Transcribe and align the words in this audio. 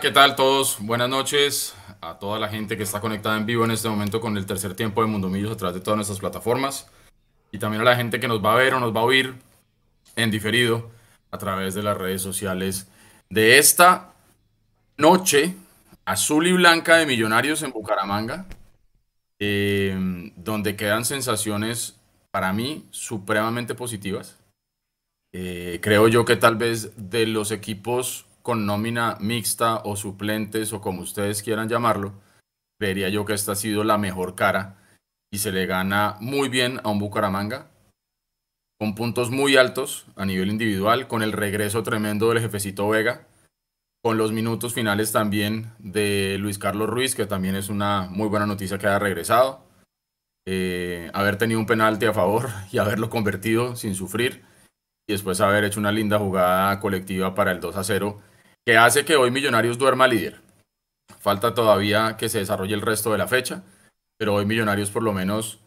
¿qué 0.00 0.10
tal 0.10 0.34
todos? 0.34 0.78
Buenas 0.80 1.10
noches 1.10 1.74
a 2.00 2.18
toda 2.18 2.38
la 2.38 2.48
gente 2.48 2.78
que 2.78 2.84
está 2.84 3.02
conectada 3.02 3.36
en 3.36 3.44
vivo 3.44 3.66
en 3.66 3.70
este 3.70 3.86
momento 3.86 4.18
con 4.18 4.34
el 4.38 4.46
tercer 4.46 4.74
tiempo 4.74 5.02
de 5.02 5.08
Mundo 5.08 5.28
Millos 5.28 5.52
a 5.52 5.56
través 5.58 5.74
de 5.74 5.82
todas 5.82 5.96
nuestras 5.96 6.18
plataformas 6.18 6.86
y 7.52 7.58
también 7.58 7.82
a 7.82 7.84
la 7.84 7.96
gente 7.96 8.18
que 8.18 8.26
nos 8.26 8.42
va 8.42 8.54
a 8.54 8.56
ver 8.56 8.72
o 8.72 8.80
nos 8.80 8.96
va 8.96 9.00
a 9.00 9.04
oír 9.04 9.34
en 10.16 10.30
diferido 10.30 10.90
a 11.30 11.36
través 11.36 11.74
de 11.74 11.82
las 11.82 11.98
redes 11.98 12.22
sociales 12.22 12.88
de 13.28 13.58
esta 13.58 14.14
noche 14.96 15.54
azul 16.06 16.46
y 16.46 16.52
blanca 16.52 16.96
de 16.96 17.04
Millonarios 17.04 17.62
en 17.62 17.72
Bucaramanga, 17.72 18.46
eh, 19.38 20.32
donde 20.34 20.76
quedan 20.76 21.04
sensaciones 21.04 22.00
para 22.30 22.54
mí 22.54 22.86
supremamente 22.90 23.74
positivas. 23.74 24.38
Eh, 25.32 25.78
creo 25.82 26.08
yo 26.08 26.24
que 26.24 26.36
tal 26.36 26.56
vez 26.56 26.92
de 26.96 27.26
los 27.26 27.50
equipos 27.50 28.24
con 28.50 28.66
nómina 28.66 29.16
mixta 29.20 29.76
o 29.84 29.94
suplentes 29.94 30.72
o 30.72 30.80
como 30.80 31.02
ustedes 31.02 31.40
quieran 31.40 31.68
llamarlo, 31.68 32.14
creería 32.80 33.08
yo 33.08 33.24
que 33.24 33.32
esta 33.32 33.52
ha 33.52 33.54
sido 33.54 33.84
la 33.84 33.96
mejor 33.96 34.34
cara 34.34 34.76
y 35.32 35.38
se 35.38 35.52
le 35.52 35.66
gana 35.66 36.16
muy 36.18 36.48
bien 36.48 36.80
a 36.82 36.88
un 36.88 36.98
Bucaramanga 36.98 37.70
con 38.76 38.96
puntos 38.96 39.30
muy 39.30 39.56
altos 39.56 40.06
a 40.16 40.26
nivel 40.26 40.48
individual, 40.48 41.06
con 41.06 41.22
el 41.22 41.30
regreso 41.30 41.84
tremendo 41.84 42.28
del 42.28 42.40
jefecito 42.40 42.88
Vega, 42.88 43.28
con 44.02 44.18
los 44.18 44.32
minutos 44.32 44.74
finales 44.74 45.12
también 45.12 45.70
de 45.78 46.36
Luis 46.40 46.58
Carlos 46.58 46.88
Ruiz, 46.88 47.14
que 47.14 47.26
también 47.26 47.54
es 47.54 47.68
una 47.68 48.08
muy 48.10 48.26
buena 48.26 48.46
noticia 48.46 48.78
que 48.78 48.88
haya 48.88 48.98
regresado, 48.98 49.64
eh, 50.44 51.08
haber 51.14 51.38
tenido 51.38 51.60
un 51.60 51.66
penalti 51.66 52.06
a 52.06 52.12
favor 52.12 52.48
y 52.72 52.78
haberlo 52.78 53.10
convertido 53.10 53.76
sin 53.76 53.94
sufrir, 53.94 54.42
y 55.08 55.12
después 55.12 55.40
haber 55.40 55.62
hecho 55.62 55.78
una 55.78 55.92
linda 55.92 56.18
jugada 56.18 56.80
colectiva 56.80 57.36
para 57.36 57.52
el 57.52 57.60
2 57.60 57.76
a 57.76 57.84
0 57.84 58.22
que 58.64 58.76
hace 58.76 59.04
que 59.04 59.16
hoy 59.16 59.30
Millonarios 59.30 59.78
duerma 59.78 60.06
líder. 60.06 60.40
Falta 61.18 61.54
todavía 61.54 62.16
que 62.16 62.28
se 62.28 62.38
desarrolle 62.38 62.74
el 62.74 62.82
resto 62.82 63.12
de 63.12 63.18
la 63.18 63.26
fecha, 63.26 63.62
pero 64.16 64.34
hoy 64.34 64.46
Millonarios 64.46 64.90
por 64.90 65.02
lo 65.02 65.12
menos 65.12 65.60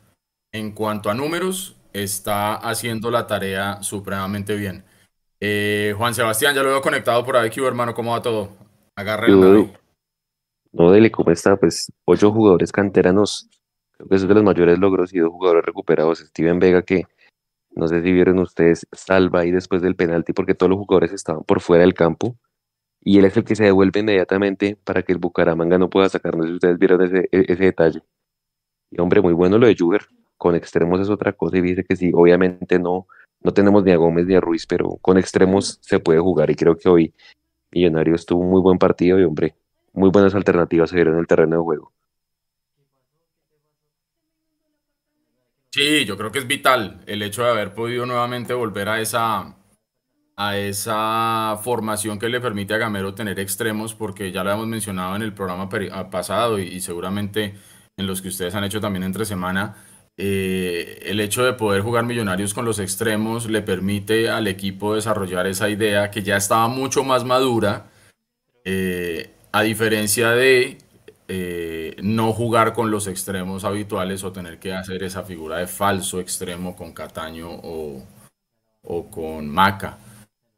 en 0.51 0.71
cuanto 0.71 1.09
a 1.09 1.13
números 1.13 1.75
está 1.93 2.55
haciendo 2.55 3.11
la 3.11 3.27
tarea 3.27 3.81
supremamente 3.81 4.55
bien. 4.55 4.83
Eh, 5.39 5.93
Juan 5.97 6.13
Sebastián, 6.13 6.55
ya 6.55 6.63
lo 6.63 6.69
veo 6.69 6.81
conectado 6.81 7.23
por 7.25 7.37
aquí, 7.37 7.63
hermano, 7.63 7.93
¿cómo 7.93 8.11
va 8.11 8.21
todo? 8.21 8.49
Agarre 8.95 9.29
no, 9.29 9.71
no, 10.71 10.91
dele, 10.91 11.11
¿cómo 11.11 11.31
está? 11.31 11.55
Pues 11.55 11.91
ocho 12.05 12.31
jugadores 12.31 12.71
canteranos, 12.71 13.47
creo 13.91 14.09
que 14.09 14.15
es 14.15 14.27
de 14.27 14.33
los 14.33 14.43
mayores 14.43 14.79
logros 14.79 15.13
y 15.13 15.19
dos 15.19 15.31
jugadores 15.31 15.63
recuperados. 15.65 16.19
Steven 16.19 16.59
Vega, 16.59 16.81
que 16.81 17.05
no 17.75 17.87
sé 17.87 18.01
si 18.01 18.11
vieron 18.11 18.39
ustedes, 18.39 18.87
salva 18.91 19.41
ahí 19.41 19.51
después 19.51 19.81
del 19.81 19.95
penalti 19.95 20.33
porque 20.33 20.55
todos 20.55 20.71
los 20.71 20.79
jugadores 20.79 21.11
estaban 21.11 21.43
por 21.43 21.61
fuera 21.61 21.81
del 21.81 21.93
campo 21.93 22.37
y 23.03 23.19
él 23.19 23.25
es 23.25 23.35
el 23.35 23.43
que 23.43 23.55
se 23.55 23.65
devuelve 23.65 23.99
inmediatamente 23.99 24.77
para 24.83 25.03
que 25.03 25.11
el 25.11 25.17
Bucaramanga 25.17 25.77
no 25.77 25.89
pueda 25.89 26.09
sacar. 26.09 26.37
No 26.37 26.43
sé 26.43 26.49
si 26.49 26.55
ustedes 26.55 26.79
vieron 26.79 27.01
ese, 27.01 27.29
e, 27.31 27.45
ese 27.47 27.63
detalle. 27.63 28.01
Y 28.89 29.01
hombre, 29.01 29.21
muy 29.21 29.33
bueno 29.33 29.57
lo 29.57 29.67
de 29.67 29.75
Juber. 29.77 30.05
Con 30.37 30.55
extremos 30.55 30.99
es 31.01 31.09
otra 31.09 31.33
cosa 31.33 31.57
y 31.57 31.61
dice 31.61 31.83
que 31.83 31.95
sí, 31.95 32.11
obviamente 32.13 32.79
no, 32.79 33.07
no 33.41 33.53
tenemos 33.53 33.83
ni 33.83 33.91
a 33.91 33.97
Gómez 33.97 34.25
ni 34.25 34.35
a 34.35 34.41
Ruiz, 34.41 34.65
pero 34.65 34.97
con 35.01 35.17
extremos 35.17 35.79
se 35.81 35.99
puede 35.99 36.19
jugar 36.19 36.49
y 36.49 36.55
creo 36.55 36.77
que 36.77 36.89
hoy 36.89 37.13
Millonarios 37.71 38.25
tuvo 38.25 38.41
un 38.41 38.51
muy 38.51 38.61
buen 38.61 38.77
partido 38.77 39.19
y 39.19 39.23
hombre, 39.23 39.55
muy 39.93 40.09
buenas 40.09 40.35
alternativas 40.35 40.89
se 40.89 40.95
dieron 40.95 41.15
en 41.15 41.21
el 41.21 41.27
terreno 41.27 41.57
de 41.57 41.61
juego. 41.61 41.91
Sí, 45.71 46.05
yo 46.05 46.17
creo 46.17 46.31
que 46.31 46.39
es 46.39 46.47
vital 46.47 47.01
el 47.07 47.23
hecho 47.23 47.43
de 47.43 47.49
haber 47.49 47.73
podido 47.73 48.05
nuevamente 48.05 48.53
volver 48.53 48.89
a 48.89 49.01
esa 49.01 49.55
a 50.35 50.57
esa 50.57 51.59
formación 51.63 52.17
que 52.19 52.29
le 52.29 52.41
permite 52.41 52.73
a 52.73 52.77
Gamero 52.77 53.13
tener 53.13 53.39
extremos, 53.39 53.93
porque 53.93 54.31
ya 54.31 54.43
lo 54.43 54.51
hemos 54.51 54.67
mencionado 54.67 55.15
en 55.15 55.21
el 55.21 55.33
programa 55.33 55.69
ah, 55.91 56.09
pasado 56.09 56.59
y, 56.59 56.79
seguramente 56.81 57.55
en 57.97 58.07
los 58.07 58.21
que 58.21 58.29
ustedes 58.29 58.55
han 58.55 58.63
hecho 58.63 58.81
también 58.81 59.03
entre 59.03 59.25
semana, 59.25 59.75
eh, 60.17 60.99
el 61.03 61.19
hecho 61.19 61.43
de 61.43 61.53
poder 61.53 61.81
jugar 61.81 62.05
millonarios 62.05 62.53
con 62.53 62.65
los 62.65 62.79
extremos 62.79 63.49
le 63.49 63.61
permite 63.61 64.29
al 64.29 64.47
equipo 64.47 64.95
desarrollar 64.95 65.47
esa 65.47 65.69
idea 65.69 66.11
que 66.11 66.23
ya 66.23 66.37
estaba 66.37 66.67
mucho 66.67 67.03
más 67.03 67.23
madura, 67.23 67.87
eh, 68.65 69.31
a 69.51 69.61
diferencia 69.61 70.31
de 70.31 70.79
eh, 71.27 71.95
no 72.01 72.33
jugar 72.33 72.73
con 72.73 72.91
los 72.91 73.07
extremos 73.07 73.63
habituales 73.63 74.23
o 74.23 74.31
tener 74.31 74.59
que 74.59 74.73
hacer 74.73 75.03
esa 75.03 75.23
figura 75.23 75.57
de 75.57 75.67
falso 75.67 76.19
extremo 76.19 76.75
con 76.75 76.93
Cataño 76.93 77.49
o, 77.51 78.03
o 78.83 79.11
con 79.11 79.47
Maca. 79.47 79.97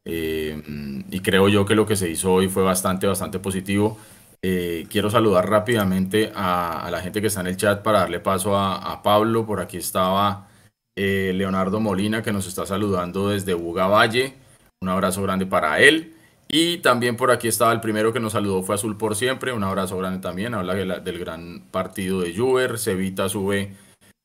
Eh, 0.05 0.61
y 1.09 1.19
creo 1.21 1.49
yo 1.49 1.65
que 1.65 1.75
lo 1.75 1.85
que 1.85 1.95
se 1.95 2.09
hizo 2.09 2.31
hoy 2.31 2.47
fue 2.47 2.63
bastante, 2.63 3.07
bastante 3.07 3.39
positivo. 3.39 3.97
Eh, 4.41 4.85
quiero 4.89 5.09
saludar 5.09 5.49
rápidamente 5.49 6.31
a, 6.35 6.87
la 6.91 7.01
gente 7.01 7.19
que 7.19 7.27
está 7.27 7.41
en 7.41 7.47
el 7.47 7.57
chat 7.57 7.81
para 7.81 8.01
darle 8.01 8.19
paso 8.19 8.55
a, 8.57 9.01
Pablo. 9.01 9.45
Por 9.45 9.59
aquí 9.59 9.77
estaba 9.77 10.47
eh, 10.95 11.31
Leonardo 11.35 11.79
Molina 11.79 12.21
que 12.21 12.31
nos 12.31 12.47
está 12.47 12.65
saludando 12.65 13.29
desde 13.29 13.55
Buga 13.55 13.87
Valle. 13.87 14.35
Un 14.81 14.89
abrazo 14.89 15.23
grande 15.23 15.47
para 15.47 15.79
él. 15.79 16.13
Y 16.47 16.77
también 16.77 17.17
por 17.17 17.31
aquí 17.31 17.47
estaba 17.47 17.73
el 17.73 17.81
primero 17.81 18.13
que 18.13 18.19
nos 18.19 18.33
saludó, 18.33 18.61
fue 18.61 18.75
Azul 18.75 18.97
por 18.97 19.15
Siempre. 19.15 19.51
Un 19.51 19.63
abrazo 19.63 19.97
grande 19.97 20.19
también. 20.19 20.53
Habla 20.53 20.75
del 20.75 21.19
gran 21.19 21.63
partido 21.71 22.21
de 22.21 22.35
Juber. 22.35 22.77
Sevita 22.77 23.27
sube 23.29 23.73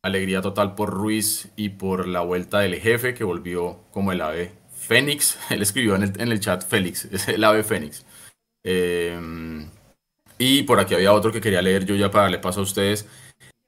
alegría 0.03 0.43
total 0.43 0.75
por 0.75 0.91
Ruiz 0.91 1.51
y 1.57 1.71
por 1.71 2.07
la 2.07 2.21
vuelta 2.21 2.61
del 2.61 2.75
jefe 2.77 3.15
que 3.15 3.25
volvió 3.25 3.81
como 3.91 4.13
el 4.13 4.21
ave 4.21 4.60
Fénix, 4.91 5.39
él 5.51 5.63
escribió 5.63 5.95
en 5.95 6.33
el, 6.33 6.41
chat 6.41 6.67
Félix, 6.67 7.05
es 7.05 7.29
el 7.29 7.45
ave 7.45 7.63
Fénix. 7.63 8.05
Em, 8.65 9.69
y 10.37 10.65
por 10.65 10.81
aquí 10.81 10.95
había 10.95 11.13
otro 11.13 11.31
que 11.31 11.41
quería 11.41 11.63
leer 11.63 11.87
yo 11.87 11.95
ya 11.95 12.11
para 12.11 12.25
darle 12.25 12.41
paso 12.41 12.59
a 12.59 12.63
ustedes. 12.65 13.07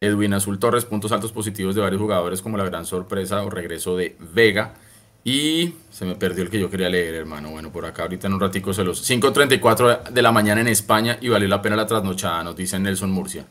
Edwin 0.00 0.34
Azul 0.34 0.59
Torres, 0.59 0.84
puntos 0.84 1.12
altos 1.12 1.31
positivos 1.31 1.77
de 1.77 1.81
varios 1.81 2.03
jugadores 2.03 2.43
como 2.43 2.59
la 2.59 2.65
gran 2.65 2.84
sorpresa 2.84 3.44
o 3.44 3.50
regreso 3.50 3.97
de 3.97 4.16
Vega. 4.34 4.75
Y 5.22 5.75
se 5.91 6.05
me 6.05 6.16
perdió 6.16 6.43
el 6.43 6.50
que 6.50 6.59
yo 6.59 6.69
quería 6.69 6.88
leer, 6.88 7.15
hermano. 7.15 7.50
Bueno, 7.50 7.71
por 7.71 7.87
acá 7.87 8.03
ahorita 8.03 8.27
en 8.27 8.33
un 8.33 8.41
ratico 8.41 8.75
se 8.75 8.83
los... 8.83 9.09
5.34 9.09 10.09
de 10.10 10.22
la 10.22 10.33
mañana 10.33 10.60
en 10.60 10.66
España 10.66 11.19
y 11.21 11.28
valió 11.28 11.47
la 11.47 11.62
pena 11.62 11.77
la 11.77 11.87
trasnochada, 11.87 12.43
nos 12.43 12.56
dice 12.56 12.81
Nelson 12.81 13.12
Murcia. 13.12 13.47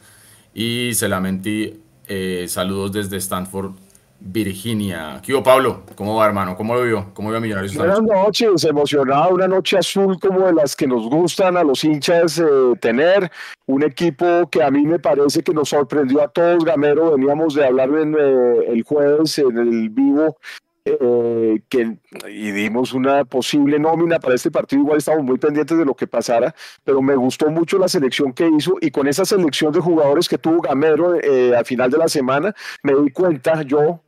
Y 0.54 0.94
se 0.94 1.08
lamenti, 1.08 1.80
eh, 2.06 2.48
saludos 2.50 2.92
desde 2.92 3.16
Stanford, 3.16 3.76
Virginia. 4.24 5.20
¿Qué 5.24 5.34
hubo, 5.34 5.44
Pablo? 5.44 5.84
¿Cómo 5.96 6.16
va, 6.16 6.28
hermano? 6.28 6.56
¿Cómo 6.56 6.76
lo 6.76 6.84
vio? 6.84 7.12
¿Cómo 7.14 7.30
vio 7.30 7.38
a 7.38 7.42
Millonarios? 7.42 7.76
Buenas 7.76 8.02
noches, 8.02 8.64
emocionado, 8.64 9.34
una 9.34 9.48
noche 9.48 9.78
azul 9.78 10.20
como 10.20 10.46
de 10.46 10.54
las 10.54 10.76
que 10.76 10.88
nos 10.88 11.10
gustan 11.10 11.58
a 11.58 11.64
los 11.64 11.84
hinchas 11.84 12.40
eh, 12.40 12.44
tener. 12.80 13.32
Un 13.66 13.84
equipo 13.84 14.48
que 14.50 14.62
a 14.62 14.70
mí 14.70 14.86
me 14.86 15.00
parece 15.00 15.42
que 15.42 15.54
nos 15.54 15.70
sorprendió 15.70 16.22
a 16.22 16.28
todos. 16.28 16.64
Gamero, 16.64 17.12
veníamos 17.12 17.56
de 17.56 17.66
hablar 17.66 17.90
en, 17.90 18.16
eh, 18.16 18.66
el 18.68 18.84
jueves 18.84 19.40
en 19.40 19.58
el 19.58 19.90
vivo 19.90 20.38
eh, 20.84 21.62
que, 21.70 21.98
y 22.28 22.52
dimos 22.52 22.94
una 22.94 23.24
posible 23.24 23.78
nómina 23.78 24.20
para 24.20 24.34
este 24.34 24.50
partido, 24.50 24.82
igual 24.82 24.98
estamos 24.98 25.24
muy 25.24 25.38
pendientes 25.38 25.78
de 25.78 25.86
lo 25.86 25.94
que 25.94 26.08
pasara, 26.08 26.56
pero 26.84 27.04
me 27.04 27.16
gustó 27.16 27.52
mucho 27.52 27.78
la 27.78 27.88
selección 27.88 28.34
que 28.34 28.50
hizo 28.50 28.78
y 28.82 28.90
con 28.90 29.08
esa 29.08 29.24
selección 29.24 29.72
de 29.72 29.80
jugadores 29.80 30.28
que 30.28 30.40
tuvo 30.40 30.60
Gamero 30.60 31.22
eh, 31.22 31.56
al 31.56 31.66
final 31.66 31.92
de 31.92 32.00
la 32.00 32.08
semana, 32.08 32.56
me 32.82 32.96
di 32.96 33.12
cuenta 33.12 33.62
yo 33.62 34.02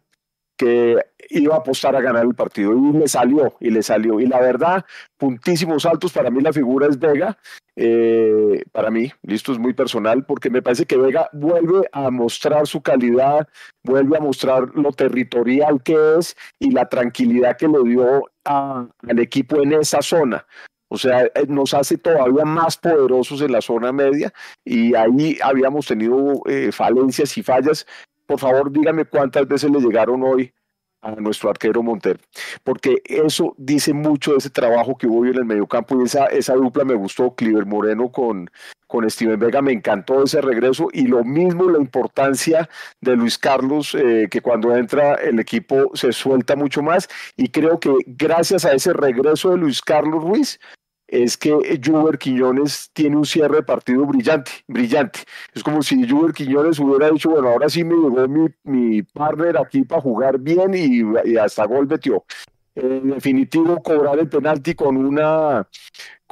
iba 1.29 1.55
a 1.55 1.59
apostar 1.59 1.95
a 1.95 2.01
ganar 2.01 2.25
el 2.25 2.35
partido 2.35 2.73
y 2.73 2.97
le 2.97 3.07
salió, 3.07 3.55
y 3.59 3.69
le 3.69 3.83
salió. 3.83 4.19
Y 4.19 4.27
la 4.27 4.39
verdad, 4.39 4.85
puntísimos 5.17 5.85
altos, 5.85 6.11
para 6.13 6.29
mí 6.29 6.41
la 6.41 6.53
figura 6.53 6.87
es 6.87 6.99
Vega, 6.99 7.37
eh, 7.75 8.63
para 8.71 8.91
mí, 8.91 9.11
listo, 9.23 9.51
es 9.51 9.59
muy 9.59 9.73
personal, 9.73 10.25
porque 10.25 10.49
me 10.49 10.61
parece 10.61 10.85
que 10.85 10.97
Vega 10.97 11.29
vuelve 11.33 11.87
a 11.91 12.11
mostrar 12.11 12.67
su 12.67 12.81
calidad, 12.81 13.47
vuelve 13.83 14.17
a 14.17 14.21
mostrar 14.21 14.69
lo 14.75 14.91
territorial 14.91 15.81
que 15.81 15.95
es 16.19 16.35
y 16.59 16.71
la 16.71 16.87
tranquilidad 16.87 17.57
que 17.57 17.67
le 17.67 17.83
dio 17.83 18.29
al 18.43 19.19
equipo 19.19 19.61
en 19.61 19.73
esa 19.73 20.01
zona. 20.01 20.45
O 20.89 20.97
sea, 20.97 21.23
eh, 21.23 21.47
nos 21.47 21.73
hace 21.73 21.97
todavía 21.97 22.45
más 22.45 22.77
poderosos 22.77 23.41
en 23.41 23.51
la 23.51 23.61
zona 23.61 23.91
media 23.91 24.31
y 24.63 24.93
ahí 24.93 25.39
habíamos 25.41 25.87
tenido 25.87 26.43
eh, 26.45 26.71
falencias 26.71 27.35
y 27.35 27.41
fallas 27.41 27.87
por 28.25 28.39
favor 28.39 28.71
dígame 28.71 29.05
cuántas 29.05 29.47
veces 29.47 29.71
le 29.71 29.79
llegaron 29.79 30.23
hoy 30.23 30.53
a 31.03 31.11
nuestro 31.11 31.49
arquero 31.49 31.83
Montero, 31.83 32.19
porque 32.63 33.01
eso 33.05 33.53
dice 33.57 33.93
mucho 33.93 34.31
de 34.31 34.37
ese 34.37 34.49
trabajo 34.49 34.97
que 34.97 35.05
hubo 35.05 35.19
hoy 35.19 35.29
en 35.29 35.37
el 35.37 35.45
mediocampo 35.45 35.99
y 35.99 36.05
esa, 36.05 36.27
esa 36.27 36.53
dupla 36.53 36.85
me 36.85 36.95
gustó, 36.95 37.35
Cliver 37.35 37.65
Moreno 37.65 38.09
con, 38.09 38.49
con 38.87 39.09
Steven 39.09 39.37
Vega, 39.37 39.61
me 39.61 39.73
encantó 39.73 40.23
ese 40.23 40.41
regreso 40.41 40.87
y 40.93 41.07
lo 41.07 41.23
mismo 41.23 41.69
la 41.69 41.77
importancia 41.77 42.69
de 43.01 43.17
Luis 43.17 43.37
Carlos, 43.37 43.95
eh, 43.95 44.27
que 44.31 44.41
cuando 44.41 44.75
entra 44.75 45.15
el 45.15 45.39
equipo 45.39 45.91
se 45.93 46.13
suelta 46.13 46.55
mucho 46.55 46.81
más 46.81 47.09
y 47.35 47.49
creo 47.49 47.79
que 47.79 47.93
gracias 48.07 48.63
a 48.63 48.71
ese 48.71 48.93
regreso 48.93 49.51
de 49.51 49.57
Luis 49.57 49.81
Carlos 49.81 50.23
Ruiz, 50.23 50.59
es 51.07 51.37
que 51.37 51.79
Juber 51.83 52.17
Quiñones 52.17 52.89
tiene 52.93 53.17
un 53.17 53.25
cierre 53.25 53.57
de 53.57 53.63
partido 53.63 54.05
brillante, 54.05 54.51
brillante. 54.67 55.19
Es 55.53 55.63
como 55.63 55.81
si 55.83 56.07
Juber 56.07 56.33
Quiñones 56.33 56.79
hubiera 56.79 57.09
dicho, 57.09 57.29
bueno, 57.29 57.49
ahora 57.49 57.69
sí 57.69 57.83
me 57.83 57.95
llegó 57.95 58.27
mi, 58.27 58.47
mi 58.63 59.03
partner 59.03 59.57
aquí 59.57 59.83
para 59.83 60.01
jugar 60.01 60.39
bien 60.39 60.73
y, 60.73 61.37
hasta 61.37 61.65
gol 61.65 61.87
metió. 61.87 62.23
En 62.75 63.09
definitivo 63.11 63.81
cobrar 63.81 64.19
el 64.19 64.29
penalti 64.29 64.73
con 64.73 64.97
una 64.97 65.67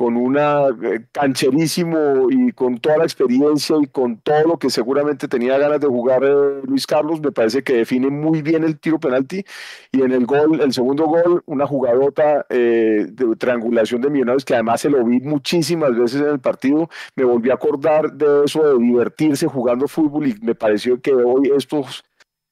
con 0.02 0.18
una 0.18 0.68
eh, 0.84 1.06
cancherísimo 1.12 2.32
y 2.32 2.52
con 2.54 2.80
toda 2.80 2.98
la 2.98 3.04
experiencia 3.04 3.76
y 3.80 3.86
con 3.86 4.18
todo 4.18 4.48
lo 4.48 4.58
que 4.58 4.72
seguramente 4.72 5.28
tenía 5.28 5.60
ganas 5.60 5.80
de 5.80 5.86
jugar 5.86 6.24
eh, 6.24 6.62
Luis 6.64 6.88
Carlos, 6.88 7.22
me 7.22 7.32
parece 7.32 7.62
que 7.62 7.74
define 7.74 8.10
muy 8.10 8.42
bien 8.42 8.64
el 8.64 8.80
tiro 8.80 9.00
penalti. 9.00 9.44
Y 9.92 10.02
en 10.02 10.12
el 10.12 10.26
gol, 10.26 10.60
el 10.60 10.74
segundo 10.74 11.06
gol, 11.06 11.44
una 11.46 11.68
jugadota 11.68 12.48
eh, 12.50 13.06
de 13.12 13.36
triangulación 13.36 14.02
de 14.02 14.10
Millonarios 14.10 14.44
que 14.44 14.56
además 14.56 14.82
se 14.82 14.90
lo 14.90 15.06
vi 15.06 15.20
muchísimas 15.20 15.96
veces 15.96 16.22
en 16.22 16.30
el 16.30 16.40
partido, 16.40 16.90
me 17.16 17.24
volví 17.24 17.52
a 17.52 17.56
acordar 17.56 18.12
de 18.14 18.46
eso 18.46 18.64
de 18.64 18.84
divertirse 18.84 19.46
jugando 19.46 19.88
fútbol 19.88 20.28
y 20.28 20.36
me 20.42 20.56
pareció 20.56 21.00
que 21.00 21.14
hoy 21.14 21.52
estos 21.56 22.04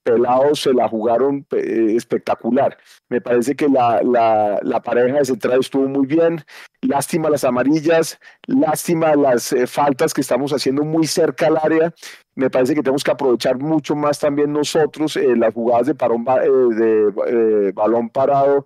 pelados 0.04 0.62
se 0.62 0.74
la 0.74 0.88
jugaron 0.88 1.46
eh, 1.52 1.94
espectacular. 1.96 2.78
Me 3.10 3.22
parece 3.22 3.56
que 3.56 3.68
la, 3.68 4.02
la, 4.04 4.82
pareja 4.82 5.18
de 5.18 5.26
central 5.26 5.60
estuvo 5.60 5.88
muy 5.88 6.06
bien. 6.08 6.44
Lástima 6.82 7.30
las 7.30 7.44
amarillas, 7.44 8.18
lástima 8.48 9.16
las 9.16 9.52
eh, 9.54 9.68
faltas 9.68 10.14
que 10.14 10.22
estamos 10.22 10.52
haciendo 10.54 10.84
muy 10.84 11.06
cerca 11.08 11.48
al 11.48 11.58
área. 11.58 11.94
Me 12.36 12.50
parece 12.50 12.74
que 12.74 12.82
tenemos 12.82 13.04
que 13.04 13.12
aprovechar 13.12 13.58
mucho 13.60 13.96
más 13.96 14.20
también 14.20 14.54
nosotros 14.54 15.18
eh, 15.18 15.36
las 15.36 15.54
jugadas 15.54 15.88
de, 15.88 15.96
parón, 15.96 16.24
de 16.24 17.72
balón 17.74 18.10
parado 18.10 18.66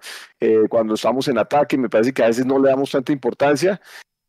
cuando 0.69 0.93
estamos 0.93 1.27
en 1.27 1.37
ataque. 1.37 1.77
Me 1.77 1.89
parece 1.89 2.13
que 2.13 2.23
a 2.23 2.27
veces 2.27 2.45
no 2.45 2.59
le 2.59 2.69
damos 2.69 2.91
tanta 2.91 3.11
importancia. 3.11 3.81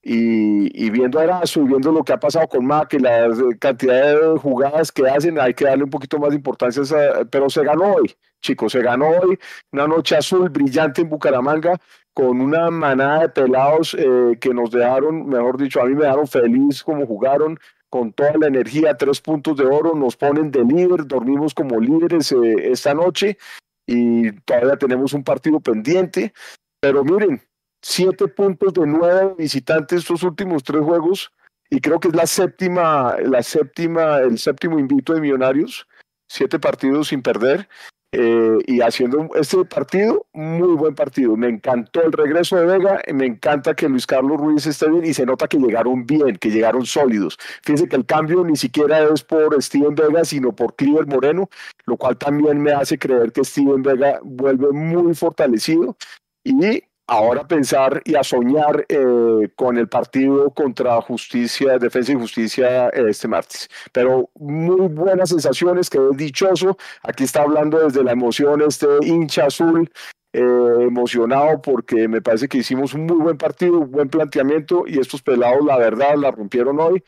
Y, 0.06 0.90
viendo 0.90 1.18
a 1.18 1.24
Erazo 1.24 1.62
y 1.62 1.66
lo 1.66 2.04
que 2.04 2.12
ha 2.12 2.20
pasado 2.20 2.46
con 2.46 2.66
Mac 2.66 2.92
y 2.92 2.98
la 2.98 3.26
cantidad 3.58 4.20
de 4.20 4.38
jugadas 4.38 4.92
que 4.92 5.08
hacen, 5.08 5.40
hay 5.40 5.54
que 5.54 5.64
darle 5.64 5.84
un 5.84 5.90
poquito 5.90 6.18
más 6.18 6.28
de 6.28 6.36
importancia, 6.36 6.82
pero 7.30 7.48
se 7.48 7.64
ganó 7.64 7.94
hoy, 7.94 8.14
chicos, 8.42 8.72
se 8.72 8.82
ganó 8.82 9.08
hoy 9.08 9.38
una 9.72 9.88
noche 9.88 10.14
azul 10.14 10.50
brillante 10.50 11.00
en 11.00 11.08
Bucaramanga 11.08 11.80
con 12.12 12.42
una 12.42 12.70
manada 12.70 13.20
de 13.20 13.28
pelados 13.30 13.96
eh, 13.98 14.36
que 14.38 14.52
nos 14.52 14.70
dejaron, 14.70 15.26
mejor 15.26 15.56
dicho, 15.56 15.80
a 15.80 15.86
mí 15.86 15.94
me 15.94 16.04
dejaron 16.04 16.28
feliz 16.28 16.82
como 16.82 17.06
jugaron, 17.06 17.58
con 17.88 18.12
toda 18.12 18.36
la 18.38 18.48
energía, 18.48 18.96
tres 18.96 19.22
puntos 19.22 19.56
de 19.56 19.64
oro, 19.64 19.94
nos 19.94 20.16
ponen 20.16 20.50
de 20.50 20.64
líder, 20.64 21.06
dormimos 21.06 21.54
como 21.54 21.80
líderes 21.80 22.30
eh, 22.32 22.72
esta 22.72 22.92
noche 22.92 23.38
y 23.86 24.32
todavía 24.42 24.76
tenemos 24.76 25.14
un 25.14 25.24
partido 25.24 25.60
pendiente, 25.60 26.34
pero 26.80 27.04
miren, 27.04 27.40
siete 27.84 28.28
puntos 28.28 28.72
de 28.72 28.86
nueve 28.86 29.34
visitantes 29.36 29.98
estos 29.98 30.22
últimos 30.22 30.62
tres 30.62 30.82
juegos 30.82 31.30
y 31.68 31.80
creo 31.80 32.00
que 32.00 32.08
es 32.08 32.14
la 32.14 32.26
séptima, 32.26 33.14
la 33.22 33.42
séptima, 33.42 34.20
el 34.20 34.38
séptimo 34.38 34.78
invito 34.78 35.12
de 35.12 35.20
Millonarios, 35.20 35.86
siete 36.26 36.58
partidos 36.58 37.08
sin 37.08 37.20
perder 37.20 37.68
eh, 38.12 38.58
y 38.66 38.80
haciendo 38.80 39.28
este 39.34 39.62
partido, 39.66 40.26
muy 40.32 40.74
buen 40.76 40.94
partido. 40.94 41.36
Me 41.36 41.48
encantó 41.48 42.02
el 42.02 42.12
regreso 42.12 42.56
de 42.56 42.64
Vega, 42.64 43.02
me 43.12 43.26
encanta 43.26 43.74
que 43.74 43.86
Luis 43.86 44.06
Carlos 44.06 44.38
Ruiz 44.38 44.64
esté 44.66 44.88
bien 44.88 45.04
y 45.04 45.12
se 45.12 45.26
nota 45.26 45.46
que 45.46 45.58
llegaron 45.58 46.06
bien, 46.06 46.36
que 46.36 46.50
llegaron 46.50 46.86
sólidos. 46.86 47.36
Fíjense 47.64 47.86
que 47.86 47.96
el 47.96 48.06
cambio 48.06 48.44
ni 48.44 48.56
siquiera 48.56 49.02
es 49.12 49.22
por 49.22 49.62
Steven 49.62 49.94
Vega, 49.94 50.24
sino 50.24 50.56
por 50.56 50.74
Cliver 50.74 51.06
Moreno, 51.06 51.50
lo 51.84 51.98
cual 51.98 52.16
también 52.16 52.62
me 52.62 52.72
hace 52.72 52.98
creer 52.98 53.30
que 53.30 53.44
Steven 53.44 53.82
Vega 53.82 54.20
vuelve 54.22 54.72
muy 54.72 55.14
fortalecido 55.14 55.98
y 56.44 56.82
ahora 57.06 57.46
pensar 57.46 58.02
y 58.04 58.14
a 58.14 58.24
soñar 58.24 58.86
eh, 58.88 59.48
con 59.54 59.76
el 59.76 59.88
partido 59.88 60.50
contra 60.50 61.00
Justicia, 61.02 61.78
Defensa 61.78 62.12
y 62.12 62.16
Justicia 62.16 62.88
eh, 62.88 63.04
este 63.08 63.28
martes. 63.28 63.68
Pero 63.92 64.30
muy 64.34 64.88
buenas 64.88 65.30
sensaciones, 65.30 65.90
quedé 65.90 66.10
dichoso. 66.14 66.76
Aquí 67.02 67.24
está 67.24 67.42
hablando 67.42 67.78
desde 67.78 68.02
la 68.02 68.12
emoción 68.12 68.62
este 68.62 68.86
hincha 69.02 69.46
azul. 69.46 69.90
Eh, 70.36 70.40
emocionado 70.40 71.62
porque 71.62 72.08
me 72.08 72.20
parece 72.20 72.48
que 72.48 72.58
hicimos 72.58 72.92
un 72.92 73.06
muy 73.06 73.18
buen 73.18 73.38
partido, 73.38 73.78
un 73.78 73.90
buen 73.92 74.08
planteamiento 74.08 74.82
y 74.84 74.98
estos 74.98 75.22
pelados 75.22 75.64
la 75.64 75.78
verdad 75.78 76.16
la 76.16 76.32
rompieron 76.32 76.80
hoy 76.80 77.04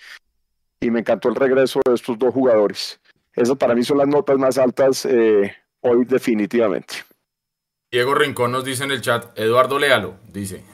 y 0.78 0.92
me 0.92 1.00
encantó 1.00 1.28
el 1.30 1.34
regreso 1.34 1.80
de 1.84 1.94
estos 1.94 2.16
dos 2.20 2.32
jugadores. 2.32 3.00
Esas 3.34 3.56
para 3.56 3.74
mí 3.74 3.82
son 3.82 3.98
las 3.98 4.06
notas 4.06 4.38
más 4.38 4.58
altas 4.58 5.08
hoy 5.80 6.04
definitivamente. 6.04 7.05
Diego 7.92 8.14
Rincón 8.14 8.52
nos 8.52 8.64
dice 8.64 8.84
en 8.84 8.90
el 8.90 9.00
chat, 9.00 9.38
Eduardo 9.38 9.78
Lealo, 9.78 10.16
dice, 10.32 10.64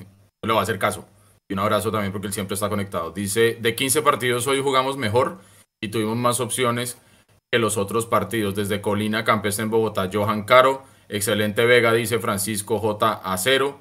no 0.42 0.48
le 0.48 0.52
va 0.54 0.60
a 0.60 0.62
hacer 0.62 0.78
caso. 0.78 1.06
Y 1.48 1.54
un 1.54 1.60
abrazo 1.60 1.90
también 1.90 2.12
porque 2.12 2.26
él 2.26 2.32
siempre 2.32 2.54
está 2.54 2.68
conectado. 2.68 3.10
Dice, 3.10 3.58
de 3.60 3.74
15 3.74 4.02
partidos 4.02 4.46
hoy 4.46 4.62
jugamos 4.62 4.96
mejor 4.96 5.38
y 5.82 5.88
tuvimos 5.88 6.16
más 6.16 6.40
opciones 6.40 6.98
que 7.52 7.58
los 7.58 7.76
otros 7.76 8.06
partidos. 8.06 8.54
Desde 8.54 8.80
Colina, 8.80 9.24
Campestre 9.24 9.64
en 9.64 9.70
Bogotá, 9.70 10.08
Johan 10.10 10.44
Caro. 10.44 10.84
Excelente 11.08 11.66
Vega, 11.66 11.92
dice 11.92 12.18
Francisco 12.18 12.78
J. 12.78 13.20
Acero. 13.24 13.80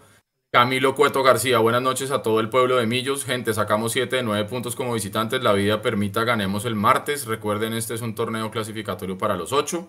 Camilo 0.54 0.96
Cueto 0.96 1.24
García, 1.24 1.60
buenas 1.60 1.82
noches 1.82 2.12
a 2.12 2.22
todo 2.22 2.42
el 2.42 2.50
pueblo 2.50 2.76
de 2.76 2.86
Millos. 2.86 3.24
Gente, 3.24 3.54
sacamos 3.54 3.94
7 3.94 4.18
de 4.18 4.24
9 4.24 4.50
puntos 4.50 4.76
como 4.76 4.94
visitantes. 4.94 5.42
La 5.42 5.54
vida 5.54 5.82
permita, 5.82 6.26
ganemos 6.26 6.66
el 6.66 6.76
martes. 6.76 7.26
Recuerden, 7.26 7.72
este 7.72 7.94
es 7.94 8.02
un 8.02 8.16
torneo 8.16 8.52
clasificatorio 8.52 9.18
para 9.18 9.38
los 9.38 9.54
8. 9.54 9.88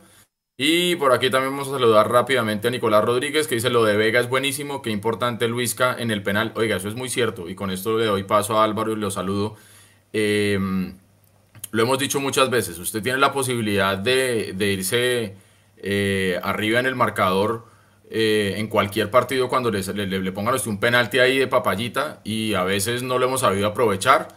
Y 0.65 0.95
por 0.95 1.13
aquí 1.13 1.29
también 1.29 1.51
vamos 1.51 1.67
a 1.67 1.73
saludar 1.73 2.09
rápidamente 2.09 2.69
a 2.69 2.71
Nicolás 2.71 3.03
Rodríguez 3.03 3.49
que 3.49 3.57
dice 3.57 3.69
lo 3.69 3.83
de 3.83 3.97
Vega 3.97 4.21
es 4.21 4.29
buenísimo, 4.29 4.81
qué 4.81 4.91
importante 4.91 5.49
Luisca 5.49 5.97
en 5.99 6.13
el 6.13 6.23
penal. 6.23 6.53
Oiga, 6.55 6.77
eso 6.77 6.87
es 6.87 6.95
muy 6.95 7.09
cierto 7.09 7.49
y 7.49 7.57
con 7.57 7.73
esto 7.73 7.99
le 7.99 8.07
doy 8.07 8.23
paso 8.23 8.61
a 8.61 8.63
Álvaro 8.63 8.93
y 8.93 8.95
lo 8.95 9.11
saludo. 9.11 9.57
Em, 10.13 10.95
lo 11.73 11.83
hemos 11.83 11.99
dicho 11.99 12.21
muchas 12.21 12.49
veces, 12.49 12.79
usted 12.79 13.03
tiene 13.03 13.19
la 13.19 13.33
posibilidad 13.33 13.99
de, 13.99 14.55
irse 14.57 15.35
eh, 15.79 16.39
arriba 16.45 16.79
en 16.79 16.87
el 16.87 16.95
marcador 16.95 17.67
eh, 18.09 18.55
en 18.59 18.69
cualquier 18.69 19.11
partido 19.11 19.49
cuando 19.49 19.69
le, 19.73 19.83
le, 19.83 20.31
pongan 20.33 20.55
un 20.65 20.79
penalti 20.79 21.19
ahí 21.19 21.41
de 21.41 21.49
papayita 21.49 22.21
y 22.23 22.55
a 22.55 22.63
veces 22.63 23.03
no 23.03 23.19
lo 23.19 23.27
hemos 23.27 23.41
sabido 23.41 23.67
aprovechar 23.67 24.29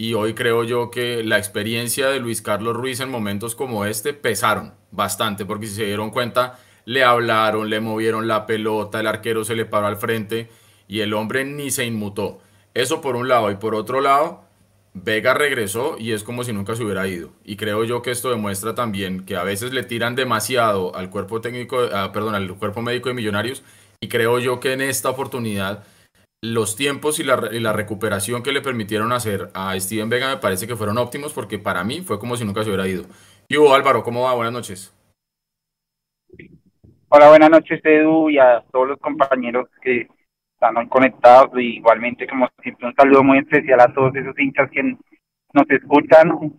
y 0.00 0.14
hoy 0.14 0.32
creo 0.32 0.64
yo 0.64 0.90
que 0.90 1.22
la 1.22 1.36
experiencia 1.36 2.08
de 2.08 2.20
Luis 2.20 2.40
Carlos 2.40 2.74
Ruiz 2.74 3.00
en 3.00 3.10
momentos 3.10 3.54
como 3.54 3.84
este 3.84 4.14
pesaron 4.14 4.72
bastante, 4.90 5.44
porque 5.44 5.66
si 5.66 5.74
se 5.74 5.84
dieron 5.84 6.08
cuenta, 6.08 6.58
le 6.86 7.04
hablaron, 7.04 7.68
le 7.68 7.80
movieron 7.80 8.26
la 8.26 8.46
pelota, 8.46 9.00
el 9.00 9.06
arquero 9.06 9.44
se 9.44 9.54
le 9.54 9.66
paró 9.66 9.88
al 9.88 9.98
frente 9.98 10.48
y 10.88 11.00
el 11.00 11.12
hombre 11.12 11.44
ni 11.44 11.70
se 11.70 11.84
inmutó. 11.84 12.38
Eso 12.72 13.02
por 13.02 13.14
un 13.14 13.28
lado. 13.28 13.50
Y 13.50 13.56
por 13.56 13.74
otro 13.74 14.00
lado, 14.00 14.44
Vega 14.94 15.34
regresó 15.34 15.96
y 15.98 16.12
es 16.12 16.22
como 16.22 16.44
si 16.44 16.54
nunca 16.54 16.76
se 16.76 16.82
hubiera 16.82 17.06
ido. 17.06 17.32
Y 17.44 17.56
creo 17.56 17.84
yo 17.84 18.00
que 18.00 18.10
esto 18.10 18.30
demuestra 18.30 18.74
también 18.74 19.26
que 19.26 19.36
a 19.36 19.42
veces 19.42 19.74
le 19.74 19.82
tiran 19.82 20.14
demasiado 20.14 20.96
al 20.96 21.10
cuerpo 21.10 21.42
técnico, 21.42 21.78
ah, 21.92 22.10
perdón, 22.10 22.34
al 22.34 22.54
cuerpo 22.54 22.80
médico 22.80 23.10
de 23.10 23.16
Millonarios. 23.16 23.62
Y 24.00 24.08
creo 24.08 24.38
yo 24.38 24.60
que 24.60 24.72
en 24.72 24.80
esta 24.80 25.10
oportunidad 25.10 25.84
los 26.42 26.74
tiempos 26.76 27.20
y 27.20 27.24
la, 27.24 27.38
y 27.52 27.60
la, 27.60 27.72
recuperación 27.72 28.42
que 28.42 28.52
le 28.52 28.62
permitieron 28.62 29.12
hacer 29.12 29.50
a 29.54 29.78
Steven 29.78 30.08
Vega 30.08 30.34
me 30.34 30.40
parece 30.40 30.66
que 30.66 30.76
fueron 30.76 30.96
óptimos 30.96 31.32
porque 31.34 31.58
para 31.58 31.84
mí 31.84 32.00
fue 32.00 32.18
como 32.18 32.36
si 32.36 32.44
nunca 32.44 32.62
se 32.62 32.70
hubiera 32.70 32.88
ido. 32.88 33.04
Y 33.48 33.56
Hugo 33.56 33.74
Álvaro, 33.74 34.02
¿cómo 34.02 34.22
va? 34.22 34.34
Buenas 34.34 34.52
noches. 34.52 34.94
Hola, 37.08 37.28
buenas 37.28 37.50
noches 37.50 37.80
Edu 37.84 38.30
y 38.30 38.38
a 38.38 38.62
todos 38.70 38.88
los 38.88 38.98
compañeros 38.98 39.68
que 39.82 40.08
están 40.54 40.88
conectados. 40.88 41.50
Igualmente, 41.58 42.26
como 42.26 42.48
siempre, 42.62 42.86
un 42.86 42.94
saludo 42.94 43.22
muy 43.22 43.38
especial 43.38 43.80
a 43.80 43.92
todos 43.92 44.14
esos 44.14 44.38
hinchas 44.38 44.70
que 44.70 44.96
nos 45.52 45.68
escuchan 45.68 46.54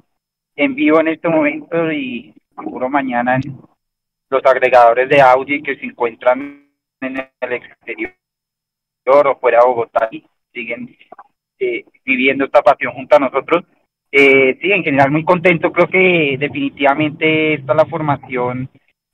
en 0.55 0.75
vivo 0.75 1.00
en 1.00 1.07
este 1.07 1.27
momento 1.27 1.91
y 1.91 2.35
seguro 2.55 2.89
mañana 2.89 3.38
en 3.38 3.57
los 4.29 4.45
agregadores 4.45 5.09
de 5.09 5.21
audio 5.21 5.63
que 5.63 5.77
se 5.77 5.85
encuentran 5.85 6.69
en 7.00 7.17
el 7.17 7.53
exterior 7.53 8.13
o 9.05 9.39
fuera 9.39 9.60
de 9.60 9.65
Bogotá 9.65 10.08
y 10.12 10.24
siguen 10.53 10.96
eh, 11.60 11.86
viviendo 12.05 12.46
esta 12.46 12.62
pasión 12.62 12.93
junto 12.93 13.15
a 13.15 13.20
nosotros. 13.20 13.63
Eh, 14.12 14.58
sí, 14.62 14.72
en 14.72 14.84
general 14.84 15.12
muy 15.12 15.24
contento, 15.24 15.72
creo 15.72 15.88
que 15.88 16.36
definitivamente 16.38 17.53
esta 17.53 17.72
es 17.72 17.77
la 17.77 17.86
formación 17.86 18.70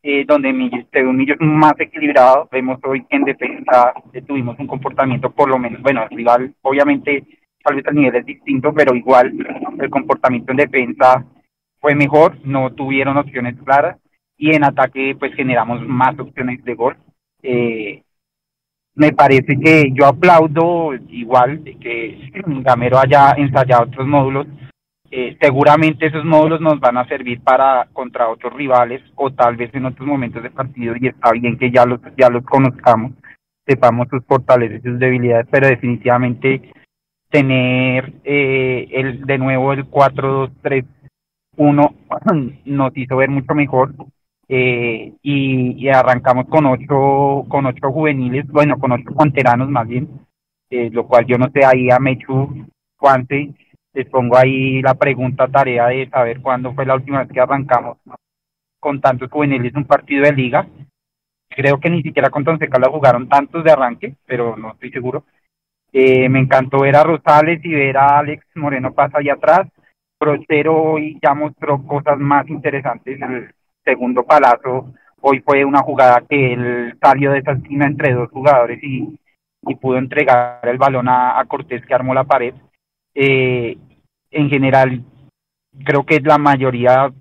eh, 0.09 0.23
donde 0.25 0.87
según 0.91 1.19
ellos 1.21 1.37
más 1.39 1.73
equilibrado, 1.79 2.47
vemos 2.51 2.79
hoy 2.83 3.03
que 3.05 3.17
en 3.17 3.25
defensa 3.25 3.93
eh, 4.13 4.21
tuvimos 4.21 4.57
un 4.57 4.65
comportamiento 4.65 5.31
por 5.31 5.49
lo 5.49 5.59
menos, 5.59 5.81
bueno, 5.81 6.03
el 6.03 6.17
rival 6.17 6.55
obviamente 6.61 7.25
tal 7.63 7.75
vez 7.75 7.85
el 7.87 7.95
nivel 7.95 8.15
es 8.15 8.25
distinto, 8.25 8.73
pero 8.73 8.95
igual 8.95 9.33
el 9.79 9.89
comportamiento 9.89 10.51
en 10.51 10.57
defensa 10.57 11.25
fue 11.79 11.93
mejor, 11.93 12.37
no 12.45 12.73
tuvieron 12.73 13.17
opciones 13.17 13.55
claras 13.65 13.97
y 14.37 14.55
en 14.55 14.63
ataque 14.63 15.15
pues 15.19 15.35
generamos 15.35 15.85
más 15.85 16.17
opciones 16.17 16.63
de 16.63 16.73
gol. 16.73 16.95
Eh, 17.43 18.03
me 18.97 19.13
parece 19.13 19.59
que 19.59 19.91
yo 19.93 20.07
aplaudo 20.07 20.95
igual 21.09 21.61
que 21.79 22.31
Gamero 22.63 22.97
haya 22.97 23.33
ensayado 23.37 23.83
otros 23.83 24.07
módulos. 24.07 24.47
Eh, 25.11 25.37
seguramente 25.39 26.07
esos 26.07 26.25
módulos 26.25 26.59
nos 26.59 26.79
van 26.79 26.97
a 26.97 27.07
servir 27.07 27.39
para 27.41 27.87
contra 27.93 28.27
otros 28.27 28.53
rivales 28.53 29.01
o 29.15 29.31
tal 29.31 29.55
vez 29.55 29.73
en 29.73 29.85
otros 29.85 30.05
momentos 30.05 30.41
de 30.41 30.49
partido 30.49 30.95
y 30.99 31.07
está 31.07 31.31
bien 31.31 31.57
que 31.57 31.71
ya 31.71 31.85
los 31.85 32.01
ya 32.17 32.29
los 32.29 32.43
conozcamos, 32.43 33.13
sepamos 33.65 34.07
sus 34.09 34.25
fortalezas 34.25 34.79
y 34.79 34.89
sus 34.89 34.99
debilidades, 34.99 35.47
pero 35.49 35.67
definitivamente 35.67 36.73
tener 37.29 38.13
eh, 38.23 38.87
el 38.91 39.25
de 39.25 39.37
nuevo 39.37 39.73
el 39.73 39.89
4-2-3-1 39.89 40.85
nos 42.65 42.97
hizo 42.97 43.15
ver 43.15 43.29
mucho 43.29 43.53
mejor 43.53 43.93
eh, 44.49 45.13
y, 45.21 45.87
arrancamos 45.89 46.47
con 46.47 46.65
ocho, 46.65 47.45
con 47.49 47.65
ocho 47.65 47.91
juveniles, 47.91 48.47
bueno, 48.47 48.77
con 48.79 48.91
ocho 48.93 49.13
canteranos 49.15 49.69
más 49.69 49.87
bien, 49.87 50.09
eh, 50.69 50.89
lo 50.91 51.07
cual 51.07 51.25
yo 51.25 51.37
no 51.37 51.49
sé, 51.51 51.65
ahí 51.65 51.89
a 51.89 51.99
Mechu, 51.99 52.65
Juante, 52.97 53.53
les 53.93 54.07
pongo 54.09 54.37
ahí 54.37 54.81
la 54.81 54.95
pregunta, 54.95 55.47
tarea 55.47 55.87
de 55.87 56.09
saber 56.09 56.41
cuándo 56.41 56.73
fue 56.73 56.85
la 56.85 56.95
última 56.95 57.19
vez 57.19 57.31
que 57.31 57.39
arrancamos 57.39 57.97
con 58.79 59.01
tantos 59.01 59.29
juveniles 59.29 59.73
un 59.75 59.85
partido 59.85 60.23
de 60.23 60.33
liga. 60.33 60.67
Creo 61.49 61.79
que 61.79 61.89
ni 61.89 62.03
siquiera 62.03 62.29
con 62.29 62.43
Tonsecala 62.43 62.89
jugaron 62.89 63.27
tantos 63.27 63.63
de 63.63 63.71
arranque, 63.71 64.15
pero 64.25 64.55
no 64.55 64.71
estoy 64.73 64.91
seguro. 64.91 65.25
Eh, 65.91 66.29
me 66.29 66.39
encantó 66.39 66.81
ver 66.81 66.95
a 66.95 67.03
Rosales 67.03 67.59
y 67.63 67.69
ver 67.69 67.97
a 67.97 68.19
Alex 68.19 68.45
Moreno 68.55 68.93
pasa 68.93 69.17
allá 69.17 69.33
atrás. 69.33 69.67
Brochero 70.19 70.75
hoy 70.75 71.17
ya 71.21 71.33
mostró 71.33 71.81
cosas 71.83 72.19
más 72.19 72.47
interesantes. 72.49 73.19
Segundo 73.87 74.23
palazo. 74.23 74.93
Hoy 75.21 75.39
fue 75.39 75.63
una 75.63 75.79
jugada 75.79 76.21
que 76.29 76.51
él 76.53 76.97
salió 77.01 77.31
de 77.31 77.39
esa 77.39 77.53
esquina 77.53 77.85
entre 77.85 78.13
dos 78.13 78.29
jugadores 78.29 78.83
y, 78.83 79.17
y 79.65 79.75
pudo 79.75 79.97
entregar 79.97 80.59
el 80.63 80.77
balón 80.77 81.07
a, 81.07 81.41
Cortés 81.47 81.85
que 81.85 81.93
armó 81.93 82.13
la 82.13 82.25
pared. 82.25 82.53
Eh, 83.15 83.77
en 84.29 84.49
general, 84.49 85.01
creo 85.85 86.05
que 86.05 86.19
la 86.19 86.37
mayoría 86.37 87.13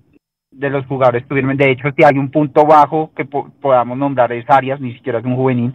de 0.51 0.69
los 0.69 0.85
jugadores 0.87 1.25
tuvieron, 1.25 1.55
de 1.55 1.71
hecho, 1.71 1.87
si 1.95 2.03
hay 2.03 2.17
un 2.17 2.31
punto 2.31 2.65
bajo 2.65 3.13
que 3.15 3.23
podamos 3.23 3.97
nombrar 3.97 4.33
es 4.33 4.49
Arias, 4.49 4.81
ni 4.81 4.93
siquiera 4.93 5.19
es 5.19 5.25
un 5.25 5.37
juvenil, 5.37 5.73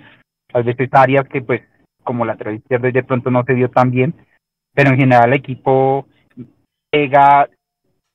tal 0.52 0.62
vez 0.62 0.76
es 0.78 0.90
Arias 0.92 1.26
que 1.26 1.40
pues 1.40 1.62
como 2.04 2.26
lateral 2.26 2.56
izquierdo 2.56 2.88
y 2.88 2.92
de 2.92 3.02
pronto 3.02 3.30
no 3.30 3.44
se 3.44 3.54
dio 3.54 3.70
tan 3.70 3.90
bien, 3.90 4.14
pero 4.74 4.90
en 4.90 4.98
general 4.98 5.30
el 5.30 5.38
equipo 5.38 6.06
Vega, 6.92 7.48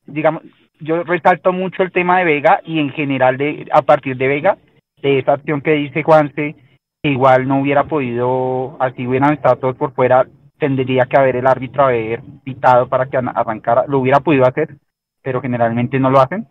digamos, 0.06 0.44
yo 0.80 1.04
resalto 1.04 1.54
mucho 1.54 1.84
el 1.84 1.92
tema 1.92 2.20
de 2.20 2.26
Vega 2.26 2.62
y 2.66 2.80
en 2.80 2.90
general 2.92 3.38
de 3.38 3.68
a 3.72 3.82
partir 3.82 4.18
de 4.18 4.28
Vega, 4.28 4.58
de 5.02 5.20
esa 5.20 5.34
acción 5.34 5.62
que 5.62 5.72
dice 5.72 6.04
Juanse, 6.04 6.56
que 7.02 7.10
igual 7.10 7.48
no 7.48 7.62
hubiera 7.62 7.86
podido, 7.86 8.78
así 8.80 9.06
hubieran 9.06 9.34
estado 9.34 9.58
todos 9.58 9.76
por 9.76 9.94
fuera, 9.94 10.28
tendría 10.58 11.06
que 11.06 11.18
haber 11.18 11.36
el 11.36 11.48
árbitro 11.48 11.86
haber 11.86 12.22
pitado 12.44 12.88
para 12.88 13.08
que 13.08 13.18
arrancara, 13.18 13.86
lo 13.88 14.00
hubiera 14.00 14.20
podido 14.20 14.46
hacer, 14.46 14.76
pero 15.22 15.42
generalmente 15.42 16.00
no 16.00 16.10
lo 16.10 16.20
hacen. 16.20 16.48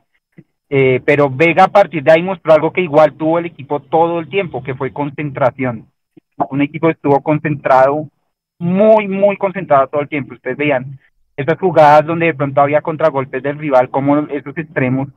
Eh, 0.69 1.01
pero 1.05 1.31
Vega 1.31 1.65
a 1.65 1.69
partir 1.69 2.03
de 2.03 2.13
ahí 2.13 2.23
mostró 2.23 2.53
algo 2.53 2.73
que 2.73 2.81
igual 2.81 3.15
tuvo 3.15 3.39
el 3.39 3.47
equipo 3.47 3.81
todo 3.81 4.19
el 4.19 4.29
tiempo, 4.29 4.63
que 4.63 4.75
fue 4.75 4.93
concentración 4.93 5.87
un 6.51 6.63
equipo 6.63 6.91
estuvo 6.91 7.21
concentrado, 7.23 8.09
muy, 8.59 9.09
muy 9.09 9.37
concentrado 9.37 9.89
todo 9.89 10.03
el 10.03 10.09
tiempo. 10.09 10.35
Ustedes 10.35 10.57
veían 10.57 10.99
esas 11.37 11.59
jugadas 11.59 12.07
donde 12.07 12.27
de 12.27 12.35
pronto 12.35 12.61
había 12.61 12.81
contragolpes 12.81 13.43
del 13.43 13.59
rival, 13.59 13.91
como 13.91 14.19
esos 14.29 14.57
extremos 14.57 15.09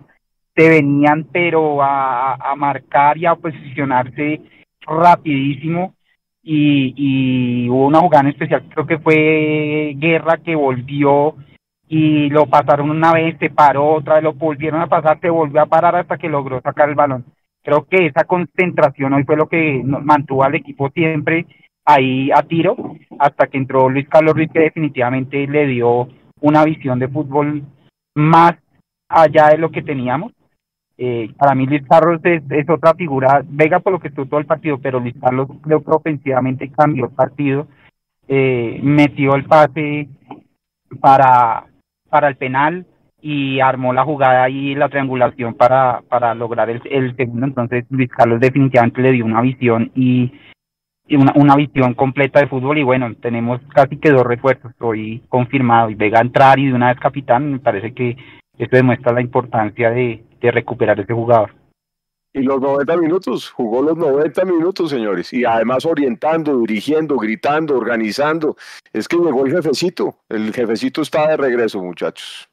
se 0.56 0.70
venían, 0.70 1.26
pero 1.32 1.82
a, 1.82 2.34
a 2.34 2.56
marcar 2.56 3.18
y 3.18 3.26
a 3.26 3.36
posicionarse 3.36 4.42
rapidísimo. 4.82 5.96
Y, 6.42 6.94
y 6.96 7.70
hubo 7.70 7.88
una 7.88 8.00
jugada 8.00 8.24
en 8.24 8.32
especial, 8.32 8.64
creo 8.70 8.88
que 8.88 8.98
fue 8.98 9.94
Guerra 9.98 10.38
que 10.38 10.56
volvió 10.56 11.36
y 11.88 12.30
lo 12.30 12.46
pasaron 12.48 12.90
una 12.90 13.14
vez, 13.14 13.38
se 13.40 13.50
paró, 13.50 13.96
otra 13.96 14.16
vez 14.16 14.24
lo 14.24 14.34
volvieron 14.34 14.82
a 14.82 14.88
pasar, 14.88 15.20
se 15.20 15.30
volvió 15.30 15.62
a 15.62 15.66
parar 15.66 15.96
hasta 15.96 16.18
que 16.18 16.30
logró 16.30 16.62
sacar 16.62 16.90
el 16.90 16.96
balón 16.96 17.26
creo 17.62 17.86
que 17.86 18.08
esa 18.08 18.24
concentración 18.24 19.14
hoy 19.14 19.24
fue 19.24 19.36
lo 19.36 19.48
que 19.48 19.82
mantuvo 19.84 20.44
al 20.44 20.56
equipo 20.56 20.90
siempre 20.90 21.46
ahí 21.90 22.30
a 22.32 22.44
tiro 22.44 22.76
hasta 23.18 23.48
que 23.48 23.58
entró 23.58 23.90
Luis 23.90 24.08
Carlos 24.08 24.36
Ruiz 24.36 24.50
que 24.54 24.60
definitivamente 24.60 25.48
le 25.48 25.66
dio 25.66 26.08
una 26.42 26.64
visión 26.64 27.00
de 27.00 27.08
fútbol 27.08 27.64
más 28.16 28.54
allá 29.10 29.50
de 29.50 29.58
lo 29.58 29.72
que 29.72 29.82
teníamos. 29.82 30.32
Eh, 30.98 31.34
para 31.38 31.56
mí 31.56 31.66
Luis 31.66 31.84
Carlos 31.90 32.22
es, 32.24 32.70
otra 32.70 32.94
figura, 32.94 33.42
Vega 33.48 33.80
por 33.80 33.94
lo 33.94 34.00
que 34.00 34.10
estuvo 34.10 34.26
todo 34.26 34.40
el 34.40 34.46
partido, 34.46 34.78
pero 34.78 35.00
Luis 35.00 35.16
Carlos 35.20 35.48
creo 35.64 35.82
ofensivamente 35.86 36.70
cambió 36.70 37.06
el 37.06 37.12
partido, 37.12 37.68
eh, 38.28 38.80
metió 38.84 39.36
el 39.36 39.46
pase 39.46 40.10
para, 41.00 41.66
para 42.10 42.28
el 42.28 42.36
penal, 42.36 42.86
y 43.22 43.60
armó 43.60 43.92
la 43.94 44.06
jugada 44.06 44.50
y 44.50 44.76
la 44.76 44.88
triangulación 44.88 45.54
para, 45.54 46.02
para 46.08 46.34
lograr 46.36 46.70
el 46.70 47.16
segundo. 47.18 47.48
Entonces 47.48 47.86
Luis 47.90 48.10
Carlos 48.10 48.40
definitivamente 48.40 49.02
le 49.02 49.12
dio 49.12 49.26
una 49.26 49.42
visión 49.42 49.92
y, 49.94 50.32
una, 51.16 51.34
una 51.36 51.56
visión 51.56 51.94
completa 51.94 52.40
de 52.40 52.48
fútbol 52.48 52.78
y 52.78 52.84
bueno, 52.84 53.14
tenemos 53.16 53.62
casi 53.74 53.98
que 53.98 54.12
dos 54.12 54.26
refuerzos, 54.26 54.74
hoy 54.80 55.22
confirmado 55.30 55.90
y 55.90 55.96
Vega 55.96 56.22
entrar 56.22 56.60
y 56.60 56.68
de 56.68 56.74
una 56.74 56.90
vez 56.90 57.00
capitán, 57.00 57.52
me 57.52 57.60
parece 57.60 57.94
que 57.94 58.18
esto 58.58 58.76
demuestra 58.76 59.14
la 59.14 59.22
importancia 59.22 59.90
de, 59.90 60.24
de 60.42 60.52
recuperar 60.52 61.00
ese 61.00 61.14
jugador. 61.14 61.52
Y 62.32 62.44
los 62.44 62.62
90 62.62 62.98
minutos, 62.98 63.50
jugó 63.50 63.82
los 63.82 63.98
90 63.98 64.46
minutos, 64.46 64.92
señores, 64.92 65.34
y 65.34 65.46
además 65.46 65.86
orientando, 65.86 66.60
dirigiendo, 66.60 67.18
gritando, 67.18 67.76
organizando. 67.76 68.56
Es 68.94 69.08
que 69.08 69.18
llegó 69.18 69.46
el 69.46 69.52
jefecito, 69.52 70.16
el 70.30 70.54
jefecito 70.54 71.02
está 71.02 71.30
de 71.30 71.38
regreso, 71.38 71.82
muchachos. 71.82 72.49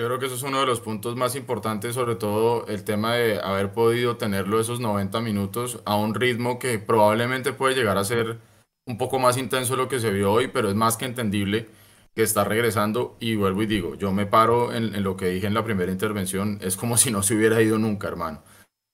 Yo 0.00 0.06
creo 0.06 0.18
que 0.18 0.24
eso 0.24 0.34
es 0.34 0.42
uno 0.42 0.60
de 0.60 0.66
los 0.66 0.80
puntos 0.80 1.14
más 1.14 1.36
importantes, 1.36 1.94
sobre 1.94 2.14
todo 2.14 2.64
el 2.68 2.84
tema 2.84 3.16
de 3.16 3.38
haber 3.38 3.74
podido 3.74 4.16
tenerlo 4.16 4.58
esos 4.58 4.80
90 4.80 5.20
minutos 5.20 5.82
a 5.84 5.94
un 5.96 6.14
ritmo 6.14 6.58
que 6.58 6.78
probablemente 6.78 7.52
puede 7.52 7.74
llegar 7.74 7.98
a 7.98 8.04
ser 8.04 8.38
un 8.86 8.96
poco 8.96 9.18
más 9.18 9.36
intenso 9.36 9.74
de 9.74 9.82
lo 9.82 9.88
que 9.90 10.00
se 10.00 10.10
vio 10.10 10.32
hoy, 10.32 10.48
pero 10.48 10.70
es 10.70 10.74
más 10.74 10.96
que 10.96 11.04
entendible 11.04 11.68
que 12.14 12.22
está 12.22 12.44
regresando 12.44 13.18
y 13.20 13.36
vuelvo 13.36 13.62
y 13.62 13.66
digo, 13.66 13.94
yo 13.94 14.10
me 14.10 14.24
paro 14.24 14.72
en, 14.72 15.02
lo 15.02 15.18
que 15.18 15.26
dije 15.26 15.46
en 15.46 15.52
la 15.52 15.64
primera 15.64 15.92
intervención, 15.92 16.58
es 16.62 16.78
como 16.78 16.96
si 16.96 17.10
no 17.10 17.22
se 17.22 17.34
hubiera 17.34 17.60
ido 17.60 17.76
nunca, 17.76 18.08
hermano. 18.08 18.42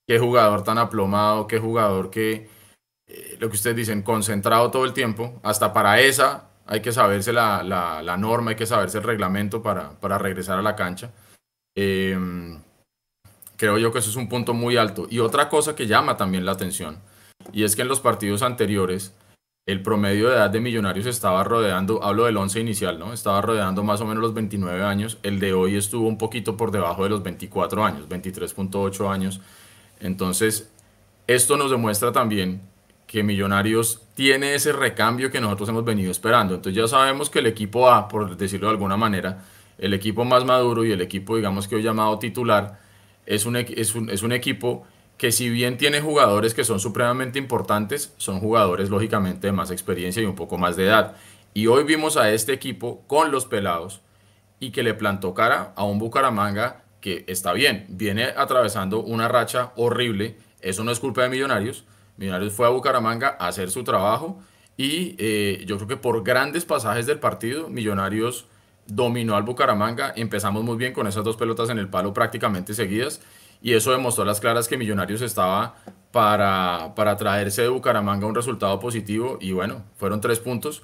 Qué 0.08 0.18
jugador 0.18 0.64
tan 0.64 0.76
aplomado, 0.76 1.46
qué 1.46 1.60
jugador 1.60 2.10
que, 2.10 2.48
eh, 3.06 3.36
lo 3.38 3.48
que 3.48 3.54
ustedes 3.54 3.76
dicen, 3.76 4.02
concentrado 4.02 4.72
todo 4.72 4.84
el 4.84 4.92
tiempo, 4.92 5.38
hasta 5.44 5.72
para 5.72 6.00
esa 6.00 6.50
hay 6.66 6.80
que 6.80 6.92
saberse 6.92 7.32
la, 7.32 7.62
la, 7.62 8.16
norma, 8.16 8.50
hay 8.50 8.56
que 8.56 8.66
saberse 8.66 8.98
el 8.98 9.04
reglamento 9.04 9.62
para, 9.62 9.90
para 10.00 10.18
regresar 10.18 10.58
a 10.58 10.62
la 10.62 10.74
cancha. 10.74 11.12
Em, 11.76 12.60
creo 13.56 13.78
yo 13.78 13.92
que 13.92 14.00
eso 14.00 14.10
es 14.10 14.16
un 14.16 14.28
punto 14.28 14.52
muy 14.54 14.76
alto. 14.76 15.06
Y 15.08 15.20
otra 15.20 15.48
cosa 15.48 15.76
que 15.76 15.86
llama 15.86 16.16
también 16.16 16.44
la 16.44 16.52
atención, 16.52 16.98
y 17.52 17.64
es 17.64 17.76
que 17.76 17.82
en 17.82 17.88
los 17.88 18.00
partidos 18.00 18.42
anteriores, 18.42 19.14
el 19.66 19.82
promedio 19.82 20.28
de 20.28 20.36
edad 20.36 20.50
de 20.50 20.60
Millonarios 20.60 21.06
estaba 21.06 21.42
rodeando, 21.42 22.02
hablo 22.02 22.24
del 22.24 22.36
11 22.36 22.60
inicial, 22.60 22.98
¿no? 22.98 23.12
Estaba 23.12 23.40
rodeando 23.40 23.82
más 23.82 24.00
o 24.00 24.06
menos 24.06 24.22
los 24.22 24.34
29 24.34 24.82
años. 24.84 25.18
El 25.24 25.40
de 25.40 25.54
hoy 25.54 25.76
estuvo 25.76 26.06
un 26.06 26.18
poquito 26.18 26.56
por 26.56 26.70
debajo 26.70 27.02
de 27.02 27.10
los 27.10 27.22
24 27.22 27.84
años, 27.84 28.08
23.8 28.08 29.10
años. 29.10 29.40
Entonces, 29.98 30.70
esto 31.26 31.56
nos 31.56 31.70
demuestra 31.70 32.12
también 32.12 32.60
que 33.06 33.22
Millonarios 33.22 34.02
tiene 34.14 34.54
ese 34.54 34.72
recambio 34.72 35.30
que 35.30 35.40
nosotros 35.40 35.68
hemos 35.68 35.84
venido 35.84 36.10
esperando. 36.10 36.54
Entonces 36.54 36.82
ya 36.82 36.88
sabemos 36.88 37.30
que 37.30 37.38
el 37.38 37.46
equipo 37.46 37.88
A, 37.88 38.08
por 38.08 38.36
decirlo 38.36 38.66
de 38.66 38.72
alguna 38.72 38.96
manera, 38.96 39.44
el 39.78 39.94
equipo 39.94 40.24
más 40.24 40.44
maduro 40.44 40.84
y 40.84 40.92
el 40.92 41.00
equipo, 41.00 41.36
digamos 41.36 41.68
que 41.68 41.76
hoy 41.76 41.82
llamado 41.82 42.18
titular, 42.18 42.80
es 43.26 43.46
un, 43.46 43.56
es 43.56 43.94
un, 43.94 44.10
es 44.10 44.22
un 44.22 44.32
equipo 44.32 44.86
que 45.18 45.32
si 45.32 45.48
bien 45.48 45.78
tiene 45.78 46.00
jugadores 46.00 46.54
que 46.54 46.64
son 46.64 46.78
supremamente 46.78 47.38
importantes, 47.38 48.12
son 48.16 48.40
jugadores 48.40 48.90
lógicamente 48.90 49.46
de 49.46 49.52
más 49.52 49.70
experiencia 49.70 50.22
y 50.22 50.26
un 50.26 50.34
poco 50.34 50.58
más 50.58 50.76
de 50.76 50.84
edad. 50.84 51.16
Y 51.54 51.68
hoy 51.68 51.84
vimos 51.84 52.16
a 52.16 52.30
este 52.32 52.52
equipo 52.52 53.02
con 53.06 53.30
los 53.30 53.46
pelados 53.46 54.00
y 54.60 54.70
que 54.70 54.82
le 54.82 54.94
plantó 54.94 55.32
cara 55.34 55.72
a 55.76 55.84
un 55.84 55.98
Bucaramanga 55.98 56.82
que 57.00 57.24
está 57.28 57.52
bien, 57.52 57.86
viene 57.88 58.24
atravesando 58.24 59.00
una 59.00 59.28
racha 59.28 59.72
horrible, 59.76 60.36
eso 60.60 60.82
no 60.84 60.90
es 60.90 60.98
culpa 60.98 61.22
de 61.22 61.28
Millonarios, 61.28 61.84
Millonarios 62.16 62.52
fue 62.52 62.66
a 62.66 62.70
Bucaramanga 62.70 63.36
a 63.38 63.48
hacer 63.48 63.70
su 63.70 63.84
trabajo 63.84 64.40
y 64.76 65.16
eh, 65.18 65.64
yo 65.66 65.76
creo 65.76 65.88
que 65.88 65.96
por 65.96 66.22
grandes 66.22 66.64
pasajes 66.64 67.06
del 67.06 67.18
partido, 67.18 67.68
Millonarios 67.68 68.46
dominó 68.86 69.36
al 69.36 69.42
Bucaramanga. 69.42 70.12
Empezamos 70.16 70.62
muy 70.62 70.76
bien 70.76 70.92
con 70.92 71.06
esas 71.06 71.24
dos 71.24 71.36
pelotas 71.36 71.70
en 71.70 71.78
el 71.78 71.88
palo 71.88 72.12
prácticamente 72.12 72.74
seguidas 72.74 73.20
y 73.62 73.72
eso 73.72 73.90
demostró 73.90 74.24
las 74.24 74.40
claras 74.40 74.68
que 74.68 74.76
Millonarios 74.76 75.22
estaba 75.22 75.76
para, 76.12 76.92
para 76.94 77.16
traerse 77.16 77.62
de 77.62 77.68
Bucaramanga 77.68 78.26
un 78.26 78.34
resultado 78.34 78.78
positivo 78.78 79.38
y 79.40 79.52
bueno, 79.52 79.82
fueron 79.96 80.20
tres 80.20 80.40
puntos 80.40 80.82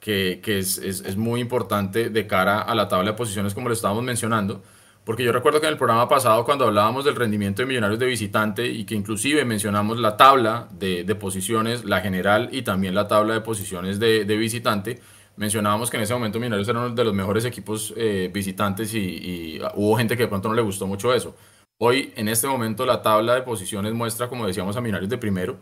que, 0.00 0.40
que 0.42 0.58
es, 0.58 0.78
es, 0.78 1.00
es, 1.00 1.16
muy 1.16 1.40
importante 1.40 2.10
de 2.10 2.26
cara 2.26 2.60
a 2.60 2.74
la 2.74 2.88
tabla 2.88 3.12
de 3.12 3.16
posiciones 3.16 3.54
como 3.54 3.68
lo 3.68 3.74
estábamos 3.74 4.04
mencionando. 4.04 4.62
Porque 5.04 5.22
yo 5.22 5.32
recuerdo 5.32 5.60
que 5.60 5.66
en 5.66 5.72
el 5.72 5.78
programa 5.78 6.08
pasado, 6.08 6.44
cuando 6.44 6.64
hablábamos 6.64 7.04
del 7.04 7.14
rendimiento 7.14 7.60
de 7.60 7.66
Millonarios 7.66 8.00
de 8.00 8.06
visitante 8.06 8.66
y 8.66 8.84
que 8.84 8.94
inclusive 8.94 9.44
mencionamos 9.44 9.98
la 9.98 10.16
tabla 10.16 10.68
de, 10.72 11.04
de 11.04 11.14
posiciones, 11.14 11.84
la 11.84 12.00
general 12.00 12.48
y 12.52 12.62
también 12.62 12.94
la 12.94 13.06
tabla 13.06 13.34
de 13.34 13.42
posiciones 13.42 14.00
de, 14.00 14.24
de, 14.24 14.36
visitante, 14.38 15.02
mencionábamos 15.36 15.90
que 15.90 15.98
en 15.98 16.04
ese 16.04 16.14
momento 16.14 16.38
Millonarios 16.38 16.68
era 16.68 16.80
uno 16.80 16.94
de 16.94 17.04
los 17.04 17.12
mejores 17.12 17.44
equipos 17.44 17.92
eh, 17.98 18.30
visitantes 18.32 18.94
y, 18.94 18.98
y, 18.98 19.60
hubo 19.74 19.94
gente 19.98 20.16
que 20.16 20.22
de 20.22 20.28
pronto 20.28 20.48
no 20.48 20.54
le 20.54 20.62
gustó 20.62 20.86
mucho 20.86 21.12
eso. 21.12 21.36
Hoy, 21.78 22.14
en 22.16 22.28
este 22.28 22.46
momento, 22.46 22.86
la 22.86 23.02
tabla 23.02 23.34
de 23.34 23.42
posiciones 23.42 23.92
muestra, 23.92 24.28
como 24.28 24.46
decíamos, 24.46 24.74
a 24.76 24.80
Millonarios 24.80 25.10
de 25.10 25.18
primero, 25.18 25.60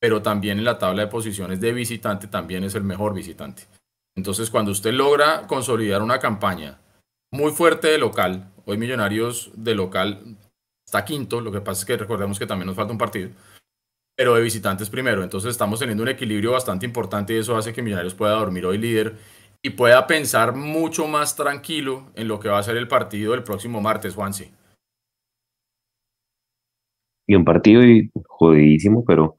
pero 0.00 0.20
también 0.20 0.58
en 0.58 0.64
la 0.64 0.78
tabla 0.78 1.02
de 1.02 1.08
posiciones 1.08 1.60
de 1.60 1.72
visitante 1.72 2.26
también 2.26 2.64
es 2.64 2.74
el 2.74 2.82
mejor 2.82 3.14
visitante. 3.14 3.68
Entonces, 4.16 4.50
cuando 4.50 4.72
usted 4.72 4.92
logra 4.92 5.46
consolidar 5.46 6.02
una 6.02 6.18
campaña 6.18 6.78
muy 7.32 7.52
fuerte 7.52 7.88
de 7.88 7.98
local, 7.98 8.52
Hoy 8.66 8.76
Millonarios 8.76 9.50
de 9.54 9.74
local 9.74 10.36
está 10.84 11.04
quinto, 11.04 11.40
lo 11.40 11.50
que 11.50 11.60
pasa 11.60 11.80
es 11.80 11.86
que 11.86 11.96
recordemos 11.96 12.38
que 12.38 12.46
también 12.46 12.66
nos 12.66 12.76
falta 12.76 12.92
un 12.92 12.98
partido, 12.98 13.30
pero 14.16 14.34
de 14.34 14.42
visitantes 14.42 14.90
primero, 14.90 15.22
entonces 15.22 15.50
estamos 15.50 15.80
teniendo 15.80 16.02
un 16.02 16.08
equilibrio 16.08 16.52
bastante 16.52 16.86
importante 16.86 17.32
y 17.32 17.38
eso 17.38 17.56
hace 17.56 17.72
que 17.72 17.82
Millonarios 17.82 18.14
pueda 18.14 18.34
dormir 18.34 18.66
hoy 18.66 18.78
líder 18.78 19.16
y 19.62 19.70
pueda 19.70 20.06
pensar 20.06 20.54
mucho 20.54 21.06
más 21.06 21.36
tranquilo 21.36 22.10
en 22.14 22.28
lo 22.28 22.40
que 22.40 22.48
va 22.48 22.58
a 22.58 22.62
ser 22.62 22.76
el 22.76 22.88
partido 22.88 23.32
del 23.32 23.42
próximo 23.42 23.80
martes, 23.80 24.14
Juansi. 24.14 24.50
Y 27.26 27.34
un 27.34 27.44
partido 27.44 27.82
jodidísimo, 28.26 29.04
pero 29.04 29.36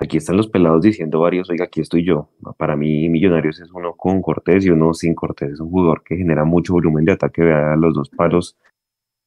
aquí 0.00 0.16
están 0.16 0.36
los 0.36 0.48
pelados 0.48 0.82
diciendo 0.82 1.20
varios, 1.20 1.50
oiga, 1.50 1.66
aquí 1.66 1.80
estoy 1.80 2.04
yo. 2.04 2.30
Para 2.56 2.74
mí 2.76 3.08
Millonarios 3.08 3.60
es 3.60 3.70
uno 3.72 3.94
con 3.94 4.22
Cortés 4.22 4.64
y 4.64 4.70
uno 4.70 4.94
sin 4.94 5.14
Cortés. 5.14 5.52
Es 5.52 5.60
un 5.60 5.70
jugador 5.70 6.02
que 6.02 6.16
genera 6.16 6.44
mucho 6.44 6.72
volumen 6.72 7.04
de 7.04 7.12
ataque. 7.12 7.42
Vea 7.42 7.76
los 7.76 7.94
dos 7.94 8.08
palos, 8.08 8.56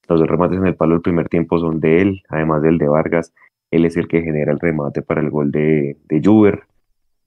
los 0.07 0.19
dos 0.19 0.27
remates 0.27 0.57
en 0.57 0.65
el 0.65 0.75
palo 0.75 0.93
del 0.93 1.01
primer 1.01 1.29
tiempo 1.29 1.59
son 1.59 1.79
de 1.79 2.01
él, 2.01 2.23
además 2.29 2.61
del 2.61 2.77
de 2.77 2.87
Vargas. 2.87 3.33
Él 3.71 3.85
es 3.85 3.97
el 3.97 4.07
que 4.07 4.21
genera 4.21 4.51
el 4.51 4.59
remate 4.59 5.01
para 5.01 5.21
el 5.21 5.29
gol 5.29 5.51
de, 5.51 5.97
de 6.05 6.21
Juber. 6.23 6.63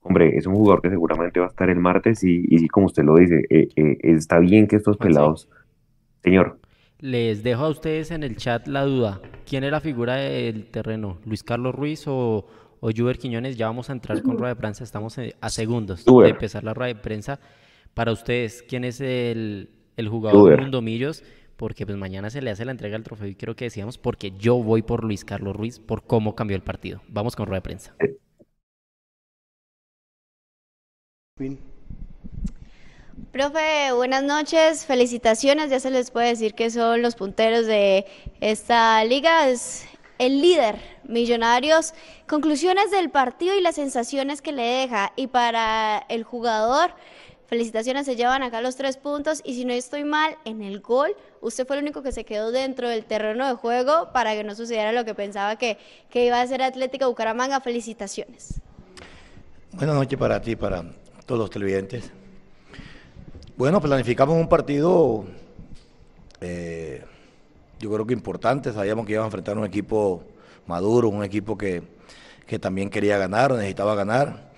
Hombre, 0.01 0.37
es 0.37 0.45
un 0.45 0.55
jugador 0.55 0.81
que 0.81 0.89
seguramente 0.89 1.39
va 1.39 1.47
a 1.47 1.49
estar 1.49 1.69
el 1.69 1.79
martes 1.79 2.23
y, 2.23 2.45
y 2.47 2.67
como 2.67 2.85
usted 2.85 3.03
lo 3.03 3.15
dice, 3.15 3.43
eh, 3.49 3.67
eh, 3.75 3.97
está 4.03 4.39
bien 4.39 4.67
que 4.67 4.77
estos 4.77 4.97
pelados... 4.97 5.49
Señor. 6.23 6.59
Les 6.99 7.43
dejo 7.43 7.65
a 7.65 7.69
ustedes 7.69 8.11
en 8.11 8.23
el 8.23 8.37
chat 8.37 8.67
la 8.67 8.83
duda. 8.83 9.21
¿Quién 9.47 9.63
es 9.63 9.71
la 9.71 9.79
figura 9.79 10.15
del 10.15 10.65
terreno? 10.65 11.19
¿Luis 11.25 11.43
Carlos 11.43 11.75
Ruiz 11.75 12.05
o, 12.07 12.47
o 12.79 12.91
Juber 12.95 13.17
Quiñones? 13.17 13.57
Ya 13.57 13.67
vamos 13.67 13.89
a 13.89 13.93
entrar 13.93 14.21
con 14.21 14.37
rueda 14.37 14.53
de 14.53 14.59
prensa. 14.59 14.83
Estamos 14.83 15.17
a 15.39 15.49
segundos 15.49 16.05
de 16.05 16.29
empezar 16.29 16.63
la 16.63 16.73
rueda 16.73 16.93
de 16.93 17.01
prensa. 17.01 17.39
Para 17.93 18.11
ustedes, 18.11 18.63
¿quién 18.67 18.83
es 18.83 19.01
el, 19.01 19.71
el 19.95 20.07
jugador 20.07 20.61
Mundo 20.61 20.81
Millos? 20.81 21.23
Porque 21.55 21.85
pues 21.85 21.97
mañana 21.97 22.29
se 22.29 22.41
le 22.41 22.51
hace 22.51 22.65
la 22.65 22.71
entrega 22.71 22.93
del 22.93 23.03
trofeo 23.03 23.27
y 23.27 23.35
quiero 23.35 23.55
que 23.55 23.65
decíamos 23.65 23.97
porque 23.97 24.31
yo 24.37 24.55
voy 24.55 24.83
por 24.83 25.03
Luis 25.03 25.25
Carlos 25.25 25.55
Ruiz 25.55 25.79
por 25.79 26.03
cómo 26.03 26.35
cambió 26.35 26.55
el 26.55 26.63
partido. 26.63 27.01
Vamos 27.07 27.35
con 27.35 27.47
rueda 27.47 27.57
de 27.57 27.63
prensa. 27.63 27.95
Profe, 33.31 33.91
buenas 33.93 34.23
noches, 34.23 34.85
felicitaciones, 34.85 35.69
ya 35.69 35.79
se 35.79 35.91
les 35.91 36.09
puede 36.09 36.29
decir 36.29 36.55
que 36.55 36.71
son 36.71 37.01
los 37.01 37.15
punteros 37.15 37.67
de 37.67 38.05
esta 38.41 39.03
liga, 39.05 39.47
es 39.49 39.85
el 40.19 40.41
líder, 40.41 40.79
Millonarios. 41.03 41.93
Conclusiones 42.27 42.91
del 42.91 43.09
partido 43.09 43.55
y 43.55 43.61
las 43.61 43.75
sensaciones 43.75 44.41
que 44.41 44.51
le 44.51 44.63
deja. 44.63 45.13
Y 45.15 45.27
para 45.27 46.05
el 46.09 46.23
jugador, 46.23 46.91
felicitaciones, 47.47 48.05
se 48.05 48.15
llevan 48.15 48.43
acá 48.43 48.61
los 48.61 48.75
tres 48.75 48.97
puntos. 48.97 49.41
Y 49.45 49.55
si 49.55 49.65
no 49.65 49.73
estoy 49.73 50.03
mal, 50.03 50.37
en 50.45 50.61
el 50.61 50.81
gol, 50.81 51.15
usted 51.41 51.65
fue 51.65 51.77
el 51.77 51.83
único 51.83 52.03
que 52.03 52.11
se 52.11 52.25
quedó 52.25 52.51
dentro 52.51 52.89
del 52.89 53.05
terreno 53.05 53.47
de 53.47 53.53
juego 53.53 54.11
para 54.11 54.33
que 54.33 54.43
no 54.43 54.55
sucediera 54.55 54.91
lo 54.91 55.05
que 55.05 55.15
pensaba 55.15 55.55
que, 55.55 55.77
que 56.09 56.25
iba 56.25 56.41
a 56.41 56.47
ser 56.47 56.61
Atlético 56.61 57.07
Bucaramanga. 57.07 57.61
Felicitaciones. 57.61 58.61
Buenas 59.71 59.95
noches 59.95 60.17
para 60.17 60.41
ti, 60.41 60.55
para 60.55 60.83
todos 61.25 61.39
los 61.39 61.49
televidentes. 61.49 62.11
Bueno, 63.57 63.81
planificamos 63.81 64.35
un 64.35 64.47
partido, 64.47 65.25
eh, 66.41 67.03
yo 67.79 67.91
creo 67.91 68.05
que 68.05 68.13
importante. 68.13 68.73
Sabíamos 68.73 69.05
que 69.05 69.13
íbamos 69.13 69.25
a 69.25 69.29
enfrentar 69.29 69.57
un 69.57 69.65
equipo 69.65 70.23
maduro, 70.65 71.09
un 71.09 71.23
equipo 71.23 71.57
que, 71.57 71.83
que 72.45 72.59
también 72.59 72.89
quería 72.89 73.17
ganar, 73.17 73.53
necesitaba 73.53 73.95
ganar. 73.95 74.51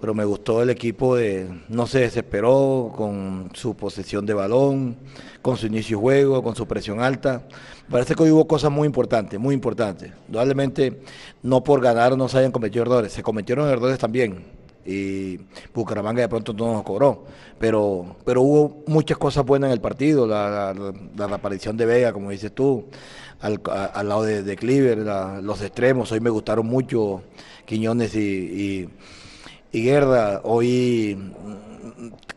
Pero 0.00 0.12
me 0.12 0.24
gustó 0.24 0.60
el 0.60 0.70
equipo, 0.70 1.16
de, 1.16 1.48
no 1.68 1.86
se 1.86 2.00
desesperó 2.00 2.92
con 2.94 3.50
su 3.54 3.74
posesión 3.74 4.26
de 4.26 4.34
balón, 4.34 4.96
con 5.40 5.56
su 5.56 5.66
inicio 5.66 5.96
de 5.96 6.02
juego, 6.02 6.42
con 6.42 6.54
su 6.54 6.66
presión 6.66 7.00
alta. 7.00 7.42
Parece 7.88 8.14
que 8.14 8.24
hoy 8.24 8.30
hubo 8.30 8.46
cosas 8.46 8.70
muy 8.70 8.86
importantes, 8.86 9.38
muy 9.40 9.54
importantes. 9.54 10.12
Probablemente 10.28 11.00
no 11.42 11.62
por 11.62 11.80
ganar 11.80 12.18
no 12.18 12.28
se 12.28 12.38
hayan 12.38 12.52
cometido 12.52 12.82
errores, 12.82 13.12
se 13.12 13.22
cometieron 13.22 13.68
errores 13.68 13.98
también 13.98 14.63
y 14.86 15.40
Bucaramanga 15.72 16.22
de 16.22 16.28
pronto 16.28 16.52
no 16.52 16.72
nos 16.72 16.82
cobró. 16.82 17.24
Pero, 17.58 18.16
pero 18.24 18.42
hubo 18.42 18.82
muchas 18.86 19.18
cosas 19.18 19.44
buenas 19.44 19.68
en 19.68 19.74
el 19.74 19.80
partido, 19.80 20.26
la, 20.26 20.74
la, 21.16 21.26
reaparición 21.26 21.76
de 21.76 21.86
Vega, 21.86 22.12
como 22.12 22.30
dices 22.30 22.52
tú, 22.52 22.86
al, 23.40 23.60
lado 24.08 24.22
de, 24.22 24.42
de 24.42 24.56
Cleaver, 24.56 24.98
los 25.42 25.62
extremos, 25.62 26.10
hoy 26.12 26.20
me 26.20 26.30
gustaron 26.30 26.66
mucho 26.66 27.22
Quiñones 27.64 28.14
y, 28.14 28.88
y, 29.72 29.82
Guerra, 29.82 30.40
hoy 30.44 31.32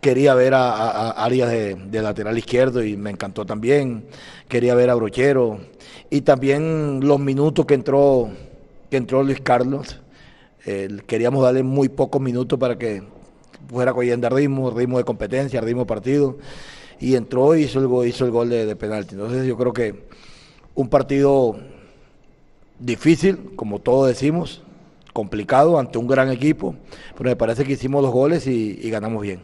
quería 0.01 0.33
ver 0.33 0.53
a, 0.53 1.11
Arias 1.11 1.49
de, 1.49 1.75
de, 1.75 2.01
lateral 2.01 2.37
izquierdo 2.37 2.83
y 2.83 2.97
me 2.97 3.11
encantó 3.11 3.45
también, 3.45 4.05
quería 4.47 4.75
ver 4.75 4.89
a 4.89 4.95
Brochero. 4.95 5.59
Y 6.09 6.21
también 6.21 7.01
los 7.03 7.19
minutos 7.19 7.65
que 7.65 7.73
entró, 7.73 8.29
que 8.89 8.97
entró 8.97 9.23
Luis 9.23 9.41
Carlos 9.41 9.99
queríamos 11.05 11.43
darle 11.43 11.63
muy 11.63 11.87
pocos 11.87 12.21
minutos 12.21 12.59
para 12.59 12.77
que 12.77 13.03
fuera 13.69 13.93
cogiendo 13.93 14.29
ritmo, 14.29 14.71
ritmo 14.71 14.97
de 14.97 15.03
competencia, 15.03 15.61
ritmo 15.61 15.81
de 15.81 15.87
partido. 15.87 16.37
Y 16.99 17.15
entró 17.15 17.55
y 17.55 17.63
hizo 17.63 17.79
el, 17.79 17.87
gol, 17.87 18.07
hizo 18.07 18.25
el 18.25 18.31
gol 18.31 18.49
de, 18.49 18.75
penalti. 18.75 19.15
Entonces 19.15 19.45
yo 19.45 19.55
creo 19.55 19.71
que 19.71 20.07
un 20.73 20.89
partido 20.89 21.57
difícil, 22.79 23.55
como 23.55 23.79
todos 23.79 24.07
decimos, 24.07 24.63
complicado 25.13 25.79
ante 25.79 25.97
un 25.97 26.07
gran 26.07 26.29
equipo, 26.31 26.75
pero 27.15 27.29
me 27.29 27.35
parece 27.35 27.63
que 27.63 27.73
hicimos 27.73 28.01
los 28.01 28.11
goles 28.11 28.47
y, 28.47 28.89
ganamos 28.89 29.21
bien. 29.21 29.41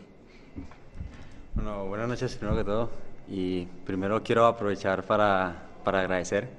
Bueno, 1.54 1.86
buenas 1.86 2.08
noches 2.08 2.36
primero 2.36 2.58
que 2.58 2.64
todo. 2.64 2.90
Y 3.30 3.66
primero 3.86 4.22
quiero 4.24 4.46
aprovechar 4.48 5.04
para, 5.04 5.68
para 5.84 6.02
agradecer, 6.02 6.50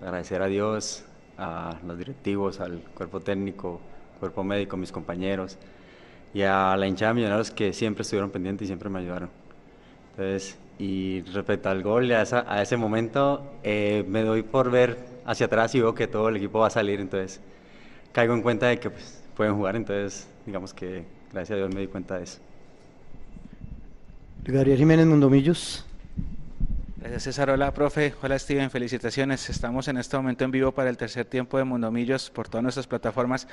agradecer 0.00 0.42
a 0.42 0.46
Dios, 0.46 1.04
a 1.38 1.78
los 1.86 1.96
directivos, 1.96 2.60
al 2.60 2.80
cuerpo 2.94 3.20
técnico, 3.20 3.80
cuerpo 4.24 4.42
médico, 4.42 4.76
mis 4.76 4.90
compañeros 4.90 5.58
y 6.32 6.42
a 6.42 6.76
la 6.76 6.86
hinchada 6.86 7.10
de 7.10 7.16
Millonarios 7.16 7.50
que 7.50 7.72
siempre 7.72 8.02
estuvieron 8.02 8.30
pendientes 8.30 8.64
y 8.64 8.68
siempre 8.68 8.88
me 8.88 9.00
ayudaron. 9.00 9.28
Entonces, 10.10 10.58
y 10.78 11.20
respecto 11.32 11.68
al 11.68 11.82
gol, 11.82 12.10
a, 12.12 12.22
a 12.22 12.62
ese 12.62 12.76
momento 12.76 13.52
eh, 13.62 14.04
me 14.08 14.22
doy 14.22 14.42
por 14.42 14.70
ver 14.70 14.98
hacia 15.26 15.46
atrás 15.46 15.74
y 15.74 15.80
veo 15.80 15.94
que 15.94 16.06
todo 16.06 16.30
el 16.30 16.36
equipo 16.36 16.60
va 16.60 16.68
a 16.68 16.70
salir, 16.70 17.00
entonces 17.00 17.40
caigo 18.12 18.32
en 18.32 18.42
cuenta 18.42 18.66
de 18.66 18.78
que 18.78 18.90
pues, 18.90 19.22
pueden 19.36 19.54
jugar, 19.56 19.76
entonces 19.76 20.26
digamos 20.46 20.72
que 20.72 21.04
gracias 21.32 21.56
a 21.56 21.56
Dios 21.56 21.74
me 21.74 21.80
di 21.80 21.86
cuenta 21.86 22.16
de 22.16 22.24
eso. 22.24 22.38
Gabriel 24.46 24.78
Jiménez 24.78 25.06
Mundomillos. 25.06 25.84
Gracias 27.04 27.24
César, 27.24 27.50
hola 27.50 27.74
profe, 27.74 28.14
hola 28.22 28.38
Steven, 28.38 28.70
felicitaciones. 28.70 29.50
Estamos 29.50 29.88
en 29.88 29.98
este 29.98 30.16
momento 30.16 30.42
en 30.42 30.50
vivo 30.50 30.72
para 30.72 30.88
el 30.88 30.96
tercer 30.96 31.26
tiempo 31.26 31.58
de 31.58 31.64
Mundomillos 31.64 32.30
por 32.30 32.48
todas 32.48 32.62
nuestras 32.62 32.86
plataformas. 32.86 33.46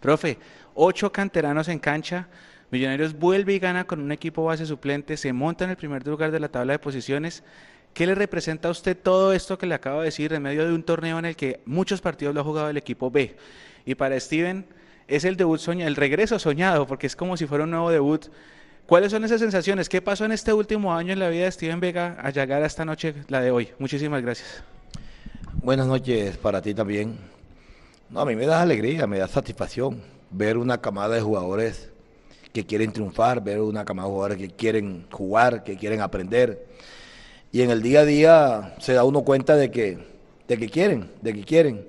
Profe, 0.00 0.38
ocho 0.74 1.12
canteranos 1.12 1.68
en 1.68 1.78
cancha, 1.78 2.26
Millonarios 2.72 3.16
vuelve 3.16 3.54
y 3.54 3.60
gana 3.60 3.86
con 3.86 4.00
un 4.00 4.10
equipo 4.10 4.42
base 4.42 4.66
suplente, 4.66 5.16
se 5.16 5.32
monta 5.32 5.62
en 5.62 5.70
el 5.70 5.76
primer 5.76 6.04
lugar 6.04 6.32
de 6.32 6.40
la 6.40 6.48
tabla 6.48 6.72
de 6.72 6.78
posiciones. 6.80 7.44
¿Qué 7.94 8.08
le 8.08 8.16
representa 8.16 8.66
a 8.66 8.72
usted 8.72 8.96
todo 9.00 9.32
esto 9.32 9.56
que 9.56 9.66
le 9.66 9.76
acabo 9.76 10.00
de 10.00 10.06
decir 10.06 10.32
en 10.32 10.42
medio 10.42 10.66
de 10.66 10.74
un 10.74 10.82
torneo 10.82 11.20
en 11.20 11.26
el 11.26 11.36
que 11.36 11.60
muchos 11.64 12.00
partidos 12.00 12.34
lo 12.34 12.40
ha 12.40 12.44
jugado 12.44 12.70
el 12.70 12.76
equipo 12.76 13.12
B? 13.12 13.36
Y 13.84 13.94
para 13.94 14.18
Steven 14.18 14.66
es 15.06 15.24
el 15.24 15.36
debut 15.36 15.60
soñado, 15.60 15.86
el 15.86 15.94
regreso 15.94 16.40
soñado, 16.40 16.88
porque 16.88 17.06
es 17.06 17.14
como 17.14 17.36
si 17.36 17.46
fuera 17.46 17.62
un 17.62 17.70
nuevo 17.70 17.88
debut 17.88 18.26
¿Cuáles 18.86 19.10
son 19.10 19.24
esas 19.24 19.40
sensaciones? 19.40 19.88
¿Qué 19.88 20.00
pasó 20.00 20.26
en 20.26 20.30
este 20.30 20.52
último 20.52 20.94
año 20.94 21.12
en 21.12 21.18
la 21.18 21.28
vida 21.28 21.46
de 21.46 21.50
Steven 21.50 21.80
Vega 21.80 22.16
a 22.22 22.30
llegar 22.30 22.62
a 22.62 22.66
esta 22.66 22.84
noche, 22.84 23.14
la 23.26 23.40
de 23.40 23.50
hoy? 23.50 23.70
Muchísimas 23.80 24.22
gracias. 24.22 24.62
Buenas 25.54 25.88
noches 25.88 26.36
para 26.36 26.62
ti 26.62 26.72
también. 26.72 27.18
No, 28.10 28.20
a 28.20 28.24
mí 28.24 28.36
me 28.36 28.46
da 28.46 28.62
alegría, 28.62 29.08
me 29.08 29.18
da 29.18 29.26
satisfacción 29.26 30.00
ver 30.30 30.56
una 30.56 30.80
camada 30.80 31.16
de 31.16 31.20
jugadores 31.20 31.90
que 32.52 32.64
quieren 32.64 32.92
triunfar, 32.92 33.42
ver 33.42 33.60
una 33.60 33.84
camada 33.84 34.06
de 34.06 34.14
jugadores 34.14 34.38
que 34.38 34.50
quieren 34.50 35.06
jugar, 35.10 35.64
que 35.64 35.76
quieren 35.76 36.00
aprender. 36.00 36.64
Y 37.50 37.62
en 37.62 37.70
el 37.70 37.82
día 37.82 38.02
a 38.02 38.04
día 38.04 38.74
se 38.78 38.92
da 38.92 39.02
uno 39.02 39.22
cuenta 39.22 39.56
de 39.56 39.72
que, 39.72 39.98
de 40.46 40.58
que 40.58 40.68
quieren, 40.68 41.10
de 41.22 41.34
que 41.34 41.42
quieren. 41.42 41.88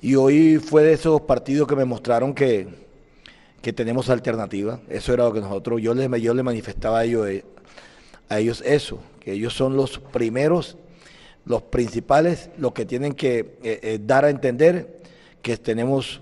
Y 0.00 0.14
hoy 0.14 0.58
fue 0.58 0.84
de 0.84 0.92
esos 0.92 1.22
partidos 1.22 1.66
que 1.66 1.74
me 1.74 1.84
mostraron 1.84 2.34
que, 2.34 2.68
que 3.62 3.72
tenemos 3.72 4.08
alternativa. 4.08 4.80
Eso 4.88 5.12
era 5.12 5.24
lo 5.24 5.32
que 5.32 5.40
nosotros, 5.40 5.80
yo 5.80 5.94
les, 5.94 6.08
yo 6.22 6.34
les 6.34 6.44
manifestaba 6.44 7.00
a 7.00 7.04
ellos, 7.04 7.28
eh, 7.28 7.44
a 8.28 8.38
ellos 8.38 8.62
eso, 8.64 9.00
que 9.20 9.32
ellos 9.32 9.54
son 9.54 9.76
los 9.76 9.98
primeros, 9.98 10.76
los 11.44 11.62
principales, 11.62 12.50
los 12.58 12.72
que 12.72 12.86
tienen 12.86 13.12
que 13.12 13.58
eh, 13.62 13.80
eh, 13.82 14.00
dar 14.02 14.24
a 14.24 14.30
entender 14.30 15.00
que 15.42 15.56
tenemos 15.56 16.20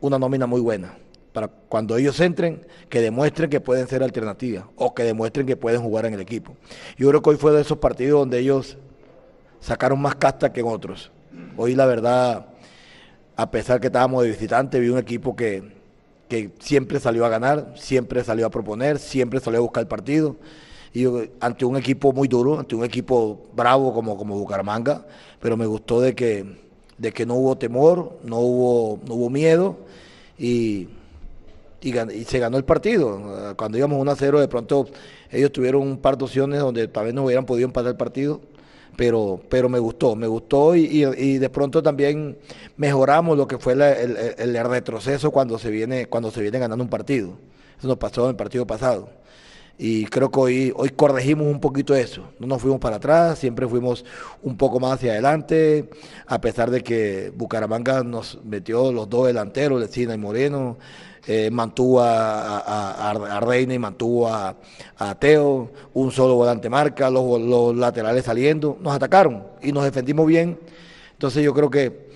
una 0.00 0.18
nómina 0.18 0.46
muy 0.46 0.60
buena. 0.60 0.96
Para 1.32 1.48
cuando 1.48 1.96
ellos 1.96 2.18
entren, 2.20 2.66
que 2.88 3.00
demuestren 3.00 3.50
que 3.50 3.60
pueden 3.60 3.86
ser 3.88 4.02
alternativa 4.02 4.68
o 4.76 4.94
que 4.94 5.02
demuestren 5.02 5.46
que 5.46 5.56
pueden 5.56 5.82
jugar 5.82 6.06
en 6.06 6.14
el 6.14 6.20
equipo. 6.20 6.56
Yo 6.96 7.08
creo 7.08 7.20
que 7.20 7.30
hoy 7.30 7.36
fue 7.36 7.52
de 7.52 7.60
esos 7.60 7.78
partidos 7.78 8.20
donde 8.20 8.38
ellos 8.38 8.78
sacaron 9.60 10.00
más 10.00 10.14
casta 10.14 10.52
que 10.52 10.60
en 10.60 10.66
otros. 10.66 11.10
Hoy 11.58 11.74
la 11.74 11.84
verdad, 11.84 12.46
a 13.36 13.50
pesar 13.50 13.80
que 13.80 13.88
estábamos 13.88 14.22
de 14.22 14.30
visitante, 14.30 14.80
vi 14.80 14.88
un 14.88 14.98
equipo 14.98 15.36
que, 15.36 15.75
que 16.28 16.50
siempre 16.58 17.00
salió 17.00 17.24
a 17.24 17.28
ganar, 17.28 17.74
siempre 17.76 18.24
salió 18.24 18.46
a 18.46 18.50
proponer, 18.50 18.98
siempre 18.98 19.40
salió 19.40 19.58
a 19.58 19.62
buscar 19.62 19.82
el 19.82 19.88
partido. 19.88 20.36
Y 20.92 21.04
ante 21.40 21.64
un 21.64 21.76
equipo 21.76 22.12
muy 22.12 22.26
duro, 22.26 22.58
ante 22.58 22.74
un 22.74 22.84
equipo 22.84 23.46
bravo 23.54 23.92
como, 23.92 24.16
como 24.16 24.38
Bucaramanga, 24.38 25.06
pero 25.40 25.56
me 25.56 25.66
gustó 25.66 26.00
de 26.00 26.14
que 26.14 26.66
de 26.98 27.12
que 27.12 27.26
no 27.26 27.34
hubo 27.34 27.56
temor, 27.56 28.18
no 28.24 28.38
hubo, 28.38 29.00
no 29.06 29.14
hubo 29.14 29.30
miedo 29.30 29.76
y, 30.38 30.88
y, 31.82 32.24
se 32.24 32.38
ganó 32.38 32.56
el 32.56 32.64
partido. 32.64 33.54
Cuando 33.56 33.78
íbamos 33.78 34.00
1 34.00 34.10
a 34.10 34.16
0, 34.16 34.40
de 34.40 34.48
pronto 34.48 34.88
ellos 35.30 35.52
tuvieron 35.52 35.82
un 35.82 35.98
par 35.98 36.16
de 36.16 36.24
opciones 36.24 36.60
donde 36.60 36.88
tal 36.88 37.06
vez 37.06 37.14
no 37.14 37.24
hubieran 37.24 37.46
podido 37.46 37.66
empatar 37.66 37.90
el 37.90 37.96
partido, 37.96 38.40
pero, 38.96 39.40
pero 39.48 39.68
me 39.68 39.78
gustó, 39.78 40.16
me 40.16 40.26
gustó 40.26 40.74
y, 40.74 41.38
de 41.38 41.50
pronto 41.50 41.82
también 41.82 42.38
mejoramos 42.76 43.36
lo 43.36 43.46
que 43.46 43.58
fue 43.58 43.74
el, 43.74 43.82
el, 43.82 44.68
retroceso 44.68 45.30
cuando 45.30 45.58
se, 45.58 45.70
viene, 45.70 46.06
cuando 46.06 46.30
se 46.30 46.40
viene 46.40 46.58
ganando 46.58 46.82
un 46.82 46.90
partido. 46.90 47.32
Eso 47.78 47.88
nos 47.88 47.98
pasó 47.98 48.24
en 48.24 48.30
el 48.30 48.36
partido 48.36 48.66
pasado 48.66 49.08
y 49.78 50.06
creo 50.06 50.30
que 50.30 50.40
hoy, 50.40 50.72
hoy 50.74 50.88
corregimos 50.90 51.46
un 51.46 51.60
poquito 51.60 51.94
eso. 51.94 52.30
No 52.38 52.46
nos 52.46 52.62
fuimos 52.62 52.80
para 52.80 52.96
atrás, 52.96 53.38
siempre 53.38 53.68
fuimos 53.68 54.04
un 54.42 54.56
poco 54.56 54.80
más 54.80 54.94
hacia 54.94 55.12
adelante, 55.12 55.90
a 56.26 56.40
pesar 56.40 56.70
de 56.70 56.82
que 56.82 57.32
Bucaramanga 57.36 58.02
nos 58.02 58.38
metió 58.44 58.90
los 58.92 59.08
dos 59.08 59.26
delanteros, 59.26 59.80
Lecina 59.80 60.14
y 60.14 60.18
Moreno, 60.18 60.78
eh, 61.28 61.50
mantuvo 61.50 62.00
a, 62.00 63.40
Reina 63.40 63.74
y 63.74 63.78
mantuvo 63.80 64.28
a, 64.28 64.54
Teo, 65.18 65.70
un 65.94 66.12
solo 66.12 66.36
volante 66.36 66.70
marca, 66.70 67.10
los, 67.10 67.76
laterales 67.76 68.24
saliendo, 68.24 68.78
nos 68.80 68.94
atacaron 68.94 69.44
y 69.60 69.72
nos 69.72 69.82
defendimos 69.82 70.26
bien. 70.26 70.58
Entonces 71.12 71.42
yo 71.42 71.52
creo 71.52 71.68
que 71.68 72.10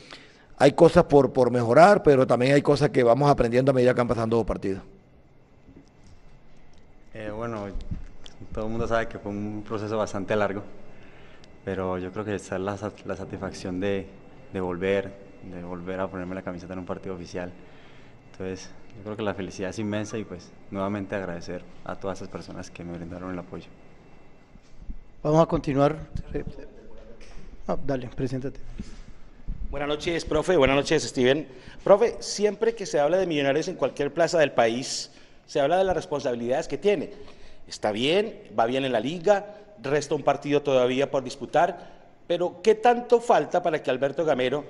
hay 0.59 0.73
cosas 0.73 1.05
por, 1.05 1.33
por 1.33 1.51
mejorar, 1.51 2.05
pero 2.05 2.27
también 2.27 2.55
hay 2.55 2.62
cosas 2.62 2.90
que 2.90 3.03
vamos 3.03 3.29
aprendiendo 3.29 3.70
a 3.70 3.75
medida 3.75 3.94
que 3.94 4.01
han 4.01 4.09
pasando 4.09 4.37
los 4.37 4.46
partidos. 4.46 4.83
Eh, 7.12 7.31
bueno, 7.35 7.66
todo 8.55 8.66
el 8.66 8.70
mundo 8.70 8.87
sabe 8.87 9.09
que 9.09 9.18
fue 9.18 9.33
un 9.33 9.64
proceso 9.66 9.96
bastante 9.99 10.37
largo, 10.37 10.62
pero 11.64 11.99
yo 11.99 12.12
creo 12.12 12.25
que 12.25 12.37
esa 12.37 12.57
es 12.57 12.62
la, 12.62 12.79
la 13.07 13.16
satisfacción 13.16 13.81
de, 13.81 14.07
de, 14.53 14.61
volver, 14.61 15.12
de 15.51 15.64
volver 15.64 15.99
a 15.99 16.07
ponerme 16.07 16.37
la 16.37 16.42
camiseta 16.42 16.75
en 16.75 16.79
un 16.79 16.87
partido 16.87 17.16
oficial. 17.16 17.51
Entonces, 18.31 18.70
yo 19.00 19.04
creo 19.04 19.16
que 19.16 19.22
la 19.22 19.32
felicidad 19.32 19.70
es 19.70 19.78
inmensa 19.78 20.18
y 20.18 20.24
pues 20.24 20.50
nuevamente 20.70 21.14
agradecer 21.14 21.62
a 21.84 21.96
todas 21.96 22.18
esas 22.18 22.28
personas 22.28 22.70
que 22.70 22.84
me 22.84 22.98
brindaron 22.98 23.32
el 23.32 23.38
apoyo. 23.38 23.64
Vamos 25.22 25.42
a 25.42 25.46
continuar. 25.46 25.96
dale, 27.86 28.10
preséntate. 28.14 28.60
Buenas 29.70 29.88
noches, 29.88 30.26
profe. 30.26 30.54
Buenas 30.58 30.76
noches, 30.76 31.02
Steven. 31.02 31.48
Profe, 31.82 32.16
siempre 32.20 32.74
que 32.74 32.84
se 32.84 33.00
habla 33.00 33.16
de 33.16 33.26
millonarios 33.26 33.68
en 33.68 33.76
cualquier 33.76 34.12
plaza 34.12 34.38
del 34.38 34.52
país, 34.52 35.10
se 35.46 35.60
habla 35.60 35.78
de 35.78 35.84
las 35.84 35.96
responsabilidades 35.96 36.68
que 36.68 36.76
tiene. 36.76 37.10
Está 37.66 37.92
bien, 37.92 38.38
va 38.58 38.66
bien 38.66 38.84
en 38.84 38.92
la 38.92 39.00
liga, 39.00 39.54
resta 39.82 40.14
un 40.14 40.24
partido 40.24 40.60
todavía 40.60 41.10
por 41.10 41.24
disputar, 41.24 42.00
pero 42.26 42.60
¿qué 42.62 42.74
tanto 42.74 43.18
falta 43.18 43.62
para 43.62 43.82
que 43.82 43.90
Alberto 43.90 44.26
Gamero 44.26 44.62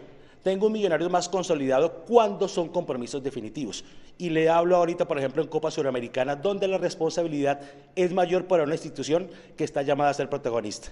tenga 0.45 0.67
un 0.67 0.73
millonario 0.73 1.11
más 1.11 1.29
consolidado 1.29 2.05
cuando 2.07 2.47
son 2.47 2.69
compromisos 2.69 3.23
definitivos? 3.23 3.85
Y 4.21 4.29
le 4.29 4.51
hablo 4.51 4.77
ahorita, 4.77 5.09
por 5.09 5.17
ejemplo, 5.17 5.41
en 5.43 5.49
Copa 5.49 5.71
Suramericana, 5.71 6.37
donde 6.37 6.69
la 6.69 6.77
responsabilidad 6.77 7.59
es 7.97 8.13
mayor 8.13 8.45
para 8.45 8.65
una 8.65 8.75
institución 8.75 9.31
que 9.57 9.65
está 9.65 9.81
llamada 9.81 10.11
a 10.11 10.15
ser 10.15 10.29
protagonista. 10.29 10.89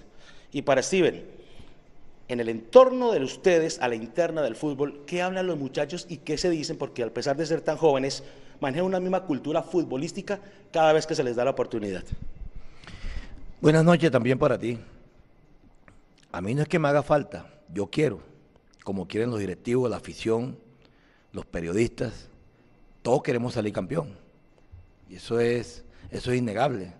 Y 0.51 0.63
para 0.63 0.81
Steven, 0.81 1.23
en 2.27 2.39
el 2.39 2.49
entorno 2.49 3.11
de 3.11 3.23
ustedes, 3.23 3.79
a 3.81 3.87
la 3.87 3.93
interna 3.93 4.41
del 4.41 4.55
fútbol, 4.55 5.03
¿qué 5.05 5.21
hablan 5.21 5.45
los 5.45 5.59
muchachos 5.59 6.07
y 6.09 6.17
qué 6.17 6.39
se 6.39 6.49
dicen? 6.49 6.75
Porque 6.75 7.03
a 7.03 7.13
pesar 7.13 7.37
de 7.37 7.45
ser 7.45 7.61
tan 7.61 7.77
jóvenes, 7.77 8.23
manejan 8.59 8.87
una 8.87 8.99
misma 8.99 9.21
cultura 9.25 9.61
futbolística 9.61 10.39
cada 10.71 10.91
vez 10.91 11.05
que 11.05 11.13
se 11.13 11.23
les 11.23 11.35
da 11.35 11.45
la 11.45 11.51
oportunidad. 11.51 12.03
Buenas 13.61 13.85
noches 13.85 14.09
también 14.09 14.39
para 14.39 14.57
ti. 14.57 14.79
A 16.31 16.41
mí 16.41 16.55
no 16.55 16.63
es 16.63 16.67
que 16.67 16.79
me 16.79 16.87
haga 16.87 17.03
falta, 17.03 17.45
yo 17.71 17.91
quiero, 17.91 18.21
como 18.83 19.07
quieren 19.07 19.29
los 19.29 19.39
directivos, 19.39 19.87
la 19.87 19.97
afición, 19.97 20.57
los 21.31 21.45
periodistas, 21.45 22.29
todos 23.09 23.23
queremos 23.23 23.55
salir 23.55 23.73
campeón. 23.73 24.15
Y 25.09 25.15
eso 25.15 25.39
es, 25.39 25.83
eso 26.11 26.31
es 26.31 26.37
innegable. 26.37 26.93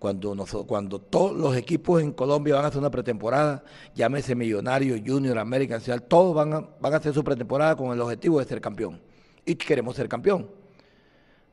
Cuando, 0.00 0.34
cuando 0.66 1.00
todos 1.00 1.36
los 1.36 1.56
equipos 1.56 2.02
en 2.02 2.12
Colombia 2.12 2.56
van 2.56 2.64
a 2.64 2.68
hacer 2.68 2.80
una 2.80 2.90
pretemporada, 2.90 3.62
llámese 3.94 4.34
Millonario, 4.34 4.96
Junior, 5.06 5.38
American, 5.38 5.80
todos 6.08 6.34
van 6.34 6.52
a, 6.54 6.60
van 6.80 6.92
a 6.92 6.96
hacer 6.96 7.14
su 7.14 7.22
pretemporada 7.22 7.76
con 7.76 7.92
el 7.92 8.00
objetivo 8.00 8.40
de 8.40 8.46
ser 8.46 8.60
campeón. 8.60 9.00
Y 9.46 9.54
queremos 9.54 9.94
ser 9.94 10.08
campeón 10.08 10.48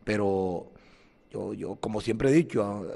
pero 0.04 0.72
yo, 1.32 1.54
yo 1.54 1.76
como 1.76 2.02
siempre 2.02 2.30
he 2.30 2.34
dicho, 2.34 2.88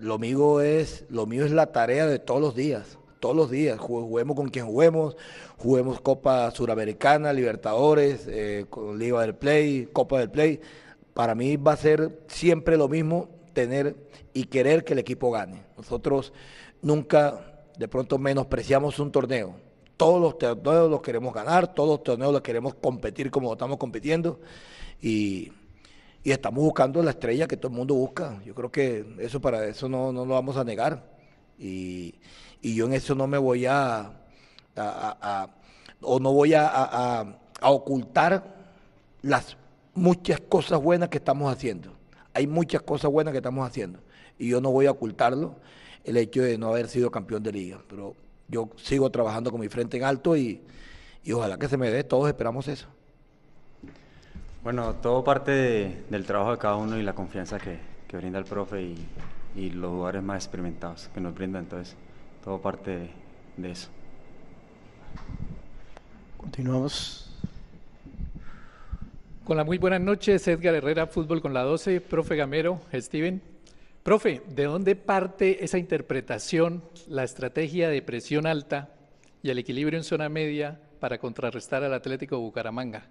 lo 0.00 0.18
mío 0.18 0.60
es 0.60 1.04
lo 1.08 1.26
mío 1.26 1.44
es 1.44 1.52
la 1.52 1.72
tarea 1.72 2.06
de 2.06 2.18
todos 2.18 2.40
los 2.40 2.54
días, 2.54 2.98
todos 3.20 3.36
los 3.36 3.50
días, 3.50 3.78
juguemos 3.78 4.36
con 4.36 4.48
quien 4.48 4.66
juguemos, 4.66 5.16
juguemos 5.56 6.00
Copa 6.00 6.50
Suramericana, 6.50 7.32
Libertadores, 7.32 8.26
eh, 8.28 8.66
Liga 8.96 9.20
del 9.22 9.34
Play, 9.34 9.88
Copa 9.92 10.18
del 10.18 10.30
Play. 10.30 10.60
Para 11.14 11.34
mí 11.34 11.56
va 11.56 11.72
a 11.72 11.76
ser 11.76 12.20
siempre 12.28 12.76
lo 12.76 12.88
mismo 12.88 13.28
tener 13.52 13.96
y 14.32 14.44
querer 14.44 14.84
que 14.84 14.92
el 14.92 15.00
equipo 15.00 15.30
gane. 15.30 15.64
Nosotros 15.76 16.32
nunca 16.82 17.66
de 17.76 17.88
pronto 17.88 18.18
menospreciamos 18.18 18.98
un 18.98 19.10
torneo. 19.10 19.56
Todos 19.96 20.20
los 20.20 20.38
torneos 20.38 20.90
los 20.90 21.02
queremos 21.02 21.34
ganar, 21.34 21.74
todos 21.74 21.88
los 21.88 22.02
torneos 22.04 22.32
los 22.32 22.42
queremos 22.42 22.74
competir 22.74 23.30
como 23.30 23.52
estamos 23.52 23.78
compitiendo 23.78 24.40
y 25.00 25.52
y 26.22 26.32
estamos 26.32 26.62
buscando 26.62 27.02
la 27.02 27.12
estrella 27.12 27.46
que 27.46 27.56
todo 27.56 27.70
el 27.70 27.78
mundo 27.78 27.94
busca. 27.94 28.38
Yo 28.44 28.54
creo 28.54 28.70
que 28.70 29.04
eso 29.18 29.40
para 29.40 29.66
eso 29.66 29.88
no, 29.88 30.12
no 30.12 30.26
lo 30.26 30.34
vamos 30.34 30.56
a 30.56 30.64
negar. 30.64 31.18
Y, 31.58 32.16
yo 32.62 32.86
en 32.86 32.92
eso 32.92 33.14
no 33.14 33.26
me 33.26 33.38
voy 33.38 33.66
a, 33.66 34.12
o 36.00 36.20
no 36.20 36.32
voy 36.32 36.54
a, 36.54 37.38
ocultar 37.62 38.56
las 39.22 39.56
muchas 39.94 40.40
cosas 40.40 40.80
buenas 40.80 41.08
que 41.08 41.18
estamos 41.18 41.52
haciendo. 41.52 41.92
Hay 42.34 42.46
muchas 42.46 42.82
cosas 42.82 43.10
buenas 43.10 43.32
que 43.32 43.38
estamos 43.38 43.66
haciendo. 43.66 44.00
Y 44.38 44.48
yo 44.48 44.60
no 44.60 44.70
voy 44.70 44.86
a 44.86 44.92
ocultarlo 44.92 45.56
el 46.04 46.16
hecho 46.16 46.42
de 46.42 46.56
no 46.56 46.68
haber 46.68 46.88
sido 46.88 47.10
campeón 47.10 47.42
de 47.42 47.52
liga. 47.52 47.80
Pero 47.88 48.14
yo 48.46 48.70
sigo 48.76 49.10
trabajando 49.10 49.50
con 49.50 49.60
mi 49.60 49.68
frente 49.68 49.96
en 49.96 50.04
alto 50.04 50.36
y, 50.36 50.60
y 51.24 51.32
ojalá 51.32 51.58
que 51.58 51.68
se 51.68 51.76
me 51.76 51.90
dé. 51.90 52.04
Todos 52.04 52.28
esperamos 52.28 52.68
eso. 52.68 52.86
Bueno, 54.62 54.96
todo 54.96 55.24
parte 55.24 56.04
del 56.10 56.26
trabajo 56.26 56.50
de 56.50 56.58
cada 56.58 56.76
uno 56.76 56.98
y 56.98 57.02
la 57.02 57.14
confianza 57.14 57.58
que, 57.58 57.78
brinda 58.16 58.38
el 58.38 58.44
profe 58.44 58.82
y, 58.82 59.70
los 59.70 59.90
jugadores 59.90 60.22
más 60.22 60.44
experimentados 60.44 61.08
que 61.14 61.20
nos 61.20 61.34
brindan. 61.34 61.64
Entonces, 61.64 61.96
todo 62.44 62.60
parte 62.60 63.10
de, 63.56 63.70
eso. 63.70 63.88
Continuamos. 66.36 67.30
Con 69.44 69.56
la 69.56 69.64
muy 69.64 69.78
buenas 69.78 70.00
noches, 70.00 70.46
Edgar 70.46 70.74
Herrera, 70.74 71.06
Fútbol 71.06 71.40
con 71.40 71.54
la 71.54 71.62
12, 71.62 72.00
profe 72.00 72.36
Gamero, 72.36 72.80
Steven. 72.92 73.40
Profe, 74.02 74.42
¿de 74.48 74.64
dónde 74.64 74.94
parte 74.96 75.64
esa 75.64 75.78
interpretación, 75.78 76.82
la 77.08 77.24
estrategia 77.24 77.88
de 77.88 78.02
presión 78.02 78.46
alta 78.46 78.90
y 79.42 79.50
el 79.50 79.58
equilibrio 79.58 79.98
en 79.98 80.04
zona 80.04 80.28
media 80.28 80.80
para 81.00 81.18
contrarrestar 81.18 81.82
al 81.82 81.94
Atlético 81.94 82.38
Bucaramanga? 82.38 83.06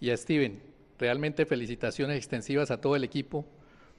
Y 0.00 0.10
a 0.10 0.16
Steven, 0.16 0.60
Realmente 0.98 1.44
felicitaciones 1.44 2.16
extensivas 2.16 2.70
a 2.70 2.80
todo 2.80 2.94
el 2.94 3.04
equipo 3.04 3.44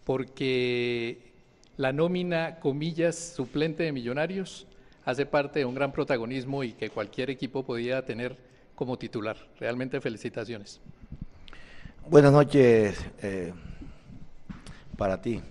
porque 0.05 1.33
la 1.77 1.91
nómina, 1.91 2.59
comillas, 2.59 3.15
suplente 3.35 3.83
de 3.83 3.91
Millonarios 3.91 4.67
hace 5.05 5.25
parte 5.25 5.59
de 5.59 5.65
un 5.65 5.75
gran 5.75 5.91
protagonismo 5.91 6.63
y 6.63 6.73
que 6.73 6.89
cualquier 6.89 7.29
equipo 7.29 7.63
podía 7.63 8.03
tener 8.05 8.37
como 8.75 8.97
titular. 8.97 9.37
Realmente 9.59 10.01
felicitaciones. 10.01 10.79
Buenas 12.09 12.31
noches 12.31 12.97
eh, 13.21 13.53
para 14.97 15.21
ti. 15.21 15.41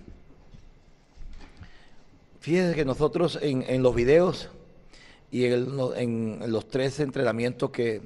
Fíjese 2.39 2.75
que 2.75 2.85
nosotros 2.85 3.39
en, 3.41 3.81
los 3.81 3.95
videos 3.95 4.49
y 5.31 5.45
en 5.45 6.51
los 6.51 6.67
tres 6.67 6.99
entrenamientos 6.99 7.71
que, 7.71 8.01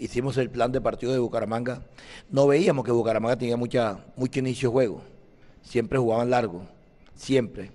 hicimos 0.00 0.38
el 0.38 0.50
plan 0.50 0.72
de 0.72 0.80
partido 0.80 1.12
de 1.12 1.18
Bucaramanga, 1.18 1.82
no 2.30 2.46
veíamos 2.46 2.84
que 2.84 2.90
Bucaramanga 2.90 3.36
tenía 3.36 3.56
mucha, 3.56 4.04
mucho 4.16 4.40
inicio 4.40 4.70
de 4.70 4.72
juego. 4.72 5.02
Siempre 5.62 5.98
jugaban 5.98 6.30
largo, 6.30 6.66
siempre. 7.20 7.72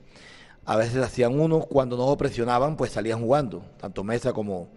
A 0.66 0.76
veces 0.76 0.98
hacían 1.04 1.40
uno, 1.40 1.62
cuando 1.62 1.96
no 1.96 2.18
presionaban, 2.18 2.76
pues 2.76 2.92
salían 2.92 3.22
jugando, 3.22 3.64
tanto 3.80 4.04
Mesa 4.04 4.34
como, 4.34 4.70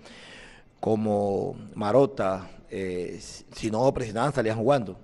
como 0.81 1.57
Marota, 1.75 2.51
eh, 2.69 3.19
si 3.21 3.71
no 3.71 3.93
presionaban, 3.95 4.33
salían 4.33 4.59
jugando. 4.59 4.99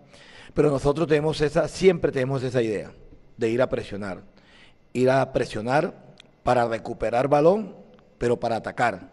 Pero 0.52 0.70
nosotros 0.70 1.08
tenemos 1.08 1.40
esa, 1.40 1.66
siempre 1.68 2.12
tenemos 2.12 2.42
esa 2.42 2.60
idea 2.60 2.92
de 3.36 3.48
ir 3.48 3.62
a 3.62 3.68
presionar. 3.68 4.22
Ir 4.92 5.10
a 5.10 5.32
presionar 5.32 6.14
para 6.42 6.68
recuperar 6.68 7.28
balón, 7.28 7.74
pero 8.18 8.38
para 8.38 8.56
atacar, 8.56 9.12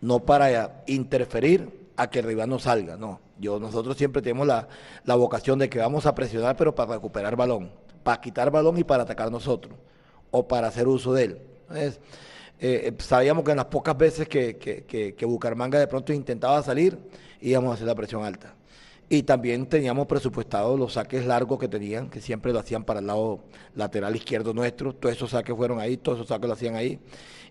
no 0.00 0.20
para 0.20 0.82
interferir 0.86 1.90
a 1.96 2.08
que 2.08 2.20
el 2.20 2.26
rival 2.26 2.48
no 2.48 2.58
salga, 2.58 2.96
no. 2.96 3.20
Yo, 3.38 3.58
nosotros 3.58 3.96
siempre 3.96 4.22
tenemos 4.22 4.46
la, 4.46 4.68
vocación 5.16 5.58
de 5.58 5.68
que 5.68 5.78
vamos 5.78 6.06
a 6.06 6.14
presionar, 6.14 6.56
pero 6.56 6.74
para 6.74 6.94
recuperar 6.94 7.36
balón, 7.36 7.70
para 8.02 8.20
quitar 8.20 8.50
balón 8.50 8.78
y 8.78 8.84
para 8.84 9.02
atacar 9.02 9.30
nosotros, 9.30 9.74
o 10.30 10.46
para 10.46 10.68
hacer 10.68 10.88
uso 10.88 11.12
de 11.12 11.24
él. 11.24 11.42
Entonces, 11.68 12.00
eh, 12.58 12.92
sabíamos 12.98 13.44
que 13.44 13.52
en 13.52 13.56
las 13.56 13.66
pocas 13.66 13.96
veces 13.96 14.28
que, 14.28 14.56
que, 14.56 15.14
que, 15.14 15.24
Bucaramanga 15.24 15.78
de 15.78 15.86
pronto 15.86 16.12
intentaba 16.12 16.62
salir, 16.62 16.98
íbamos 17.40 17.70
a 17.70 17.74
hacer 17.74 17.86
la 17.86 17.94
presión 17.94 18.24
alta. 18.24 18.54
Y 19.08 19.24
también 19.24 19.66
teníamos 19.66 20.06
presupuestados 20.06 20.78
los 20.78 20.92
saques 20.92 21.26
largos 21.26 21.58
que 21.58 21.68
tenían, 21.68 22.10
que 22.10 22.20
siempre 22.20 22.52
lo 22.52 22.60
hacían 22.60 22.84
para 22.84 23.00
el 23.00 23.06
lado 23.06 23.40
lateral 23.74 24.14
izquierdo 24.14 24.54
nuestro. 24.54 24.94
Todos 24.94 25.16
esos 25.16 25.30
saques 25.30 25.56
fueron 25.56 25.80
ahí, 25.80 25.96
todos 25.96 26.18
esos 26.18 26.28
saques 26.28 26.46
lo 26.46 26.52
hacían 26.52 26.76
ahí. 26.76 27.00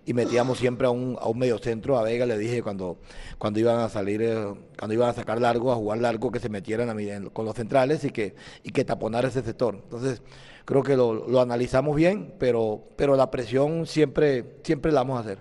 Y 0.06 0.14
metíamos 0.14 0.58
siempre 0.58 0.88
a 0.88 0.90
un, 0.90 1.18
a 1.20 1.28
un 1.28 1.38
medio 1.38 1.58
centro, 1.60 1.98
a 1.98 2.04
Vega 2.04 2.26
le 2.26 2.38
dije 2.38 2.64
cuando, 2.64 2.98
cuando 3.38 3.60
iban 3.60 3.80
a 3.80 3.90
salir, 3.90 4.22
eh, 4.22 4.54
cuando 4.78 4.94
iban 4.94 5.10
a 5.10 5.14
sacar 5.14 5.40
largo, 5.40 5.72
a 5.72 5.76
jugar 5.76 6.00
largo, 6.00 6.32
que 6.32 6.40
se 6.40 6.50
metieran 6.50 7.30
con 7.30 7.46
los 7.46 7.56
centrales 7.56 8.04
y 8.04 8.10
que, 8.10 8.36
y 8.64 8.72
que 8.72 8.84
taponara 8.86 9.28
ese 9.28 9.44
sector. 9.44 9.76
Entonces, 9.76 10.22
creo 10.66 10.84
que 10.84 10.96
lo, 10.96 11.40
analizamos 11.42 11.96
bien, 11.96 12.34
pero, 12.40 12.82
pero 12.96 13.16
la 13.16 13.30
presión 13.30 13.86
siempre, 13.86 14.58
siempre 14.64 14.92
la 14.92 15.02
vamos 15.02 15.18
a 15.18 15.22
hacer. 15.22 15.40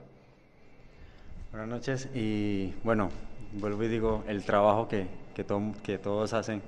Buenas 1.50 1.68
noches 1.68 2.08
y 2.14 2.74
bueno, 2.84 3.10
vuelvo 3.54 3.84
y 3.84 3.88
digo, 3.88 4.22
el 4.28 4.44
trabajo 4.44 4.88
que, 4.88 5.06
que, 5.34 5.46
que 5.82 5.98
todos 5.98 6.32
hacen 6.34 6.62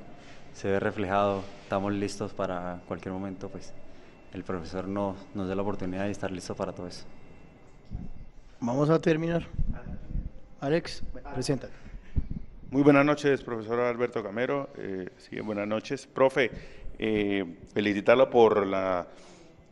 se 0.54 0.70
ve 0.70 0.80
reflejado, 0.80 1.42
estamos 1.62 1.92
listos 1.92 2.32
para 2.32 2.80
cualquier 2.86 3.14
momento, 3.14 3.48
pues 3.48 3.72
el 4.32 4.44
profesor 4.44 4.86
no, 4.86 5.16
nos 5.34 5.48
da 5.48 5.54
la 5.54 5.62
oportunidad 5.62 6.04
de 6.04 6.10
estar 6.10 6.30
listo 6.30 6.54
para 6.54 6.72
todo 6.72 6.86
eso. 6.86 7.04
Vamos 8.62 8.90
a 8.90 9.00
terminar. 9.00 9.46
Alex, 10.60 11.02
preséntate. 11.34 11.72
Muy 12.70 12.82
buenas 12.82 13.06
noches, 13.06 13.42
profesor 13.42 13.80
Alberto 13.80 14.22
Camero. 14.22 14.68
Eh, 14.76 15.08
sí, 15.16 15.40
buenas 15.40 15.66
noches. 15.66 16.06
Profe, 16.06 16.50
eh, 16.98 17.56
felicitarlo 17.72 18.28
por 18.28 18.66
la 18.66 19.08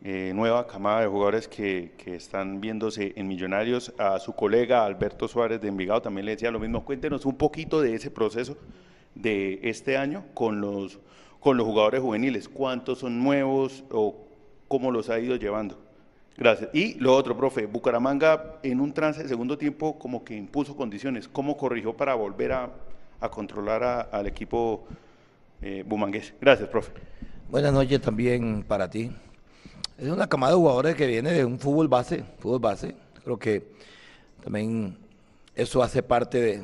eh, 0.03 0.31
nueva 0.33 0.65
camada 0.65 1.01
de 1.01 1.07
jugadores 1.07 1.47
que, 1.47 1.91
están 2.07 2.61
viéndose 2.61 3.13
en 3.15 3.27
Millonarios. 3.27 3.93
A 3.99 4.17
su 4.17 4.33
colega 4.33 4.83
Alberto 4.85 5.27
Suárez 5.27 5.61
de 5.61 5.67
Envigado 5.67 6.01
también 6.01 6.25
le 6.25 6.31
decía 6.31 6.49
lo 6.49 6.59
mismo. 6.59 6.83
Cuéntenos 6.83 7.27
un 7.27 7.37
poquito 7.37 7.81
de 7.81 7.93
ese 7.93 8.09
proceso 8.09 8.57
de 9.13 9.59
este 9.61 9.97
año 9.97 10.25
con 10.33 10.61
los, 10.61 10.99
con 11.39 11.57
los 11.57 11.67
jugadores 11.67 12.01
juveniles. 12.01 12.49
¿Cuántos 12.49 12.97
son 12.97 13.23
nuevos 13.23 13.83
o 13.91 14.25
cómo 14.67 14.89
los 14.89 15.11
ha 15.11 15.19
ido 15.19 15.35
llevando? 15.35 15.88
Gracias. 16.39 16.69
Y 16.71 16.93
lo 16.93 17.13
otro, 17.13 17.35
profe, 17.35 17.65
Bucaramanga 17.65 18.59
en 18.63 18.79
un 18.79 18.93
trance 18.93 19.21
de 19.21 19.27
segundo 19.27 19.57
tiempo 19.57 19.99
como 19.99 20.23
que 20.23 20.37
impuso 20.37 20.73
condiciones. 20.73 21.27
¿Cómo 21.27 21.57
corrigió 21.57 21.97
para 21.97 22.15
volver 22.15 22.53
a, 22.53 22.71
controlar 23.29 24.07
al 24.09 24.25
equipo 24.25 24.87
eh, 25.61 25.83
bumangués? 25.85 26.33
Gracias, 26.39 26.69
profe. 26.69 26.93
Buenas 27.51 27.73
noches 27.73 27.99
también 27.99 28.63
para 28.63 28.89
ti. 28.89 29.11
Es 29.97 30.07
una 30.07 30.29
camada 30.29 30.53
de 30.53 30.59
jugadores 30.59 30.95
que 30.95 31.07
viene 31.07 31.33
de 31.33 31.43
un 31.43 31.59
fútbol 31.59 31.89
base, 31.89 32.23
fútbol 32.39 32.59
base. 32.59 32.95
Creo 33.21 33.37
que 33.37 33.73
también 34.41 34.97
eso 35.55 35.83
hace 35.83 36.01
parte 36.01 36.63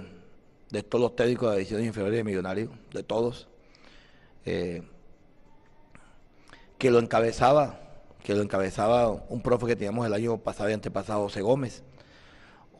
de, 0.69 0.83
todos 0.83 1.01
los 1.01 1.15
técnicos 1.17 1.51
de 1.51 1.57
ediciones 1.57 1.85
inferiores 1.85 2.15
de 2.15 2.23
Millonarios, 2.23 2.69
de 2.93 3.03
todos. 3.03 3.49
Eh, 4.45 4.83
que 6.77 6.91
lo 6.91 6.99
encabezaba, 6.99 7.84
que 8.25 8.33
lo 8.33 8.41
encabezaba 8.41 9.11
un 9.11 9.39
profe 9.39 9.67
que 9.67 9.75
teníamos 9.75 10.07
el 10.07 10.13
año 10.13 10.39
pasado 10.39 10.67
y 10.71 10.73
antepasado, 10.73 11.21
José 11.21 11.43
Gómez. 11.43 11.83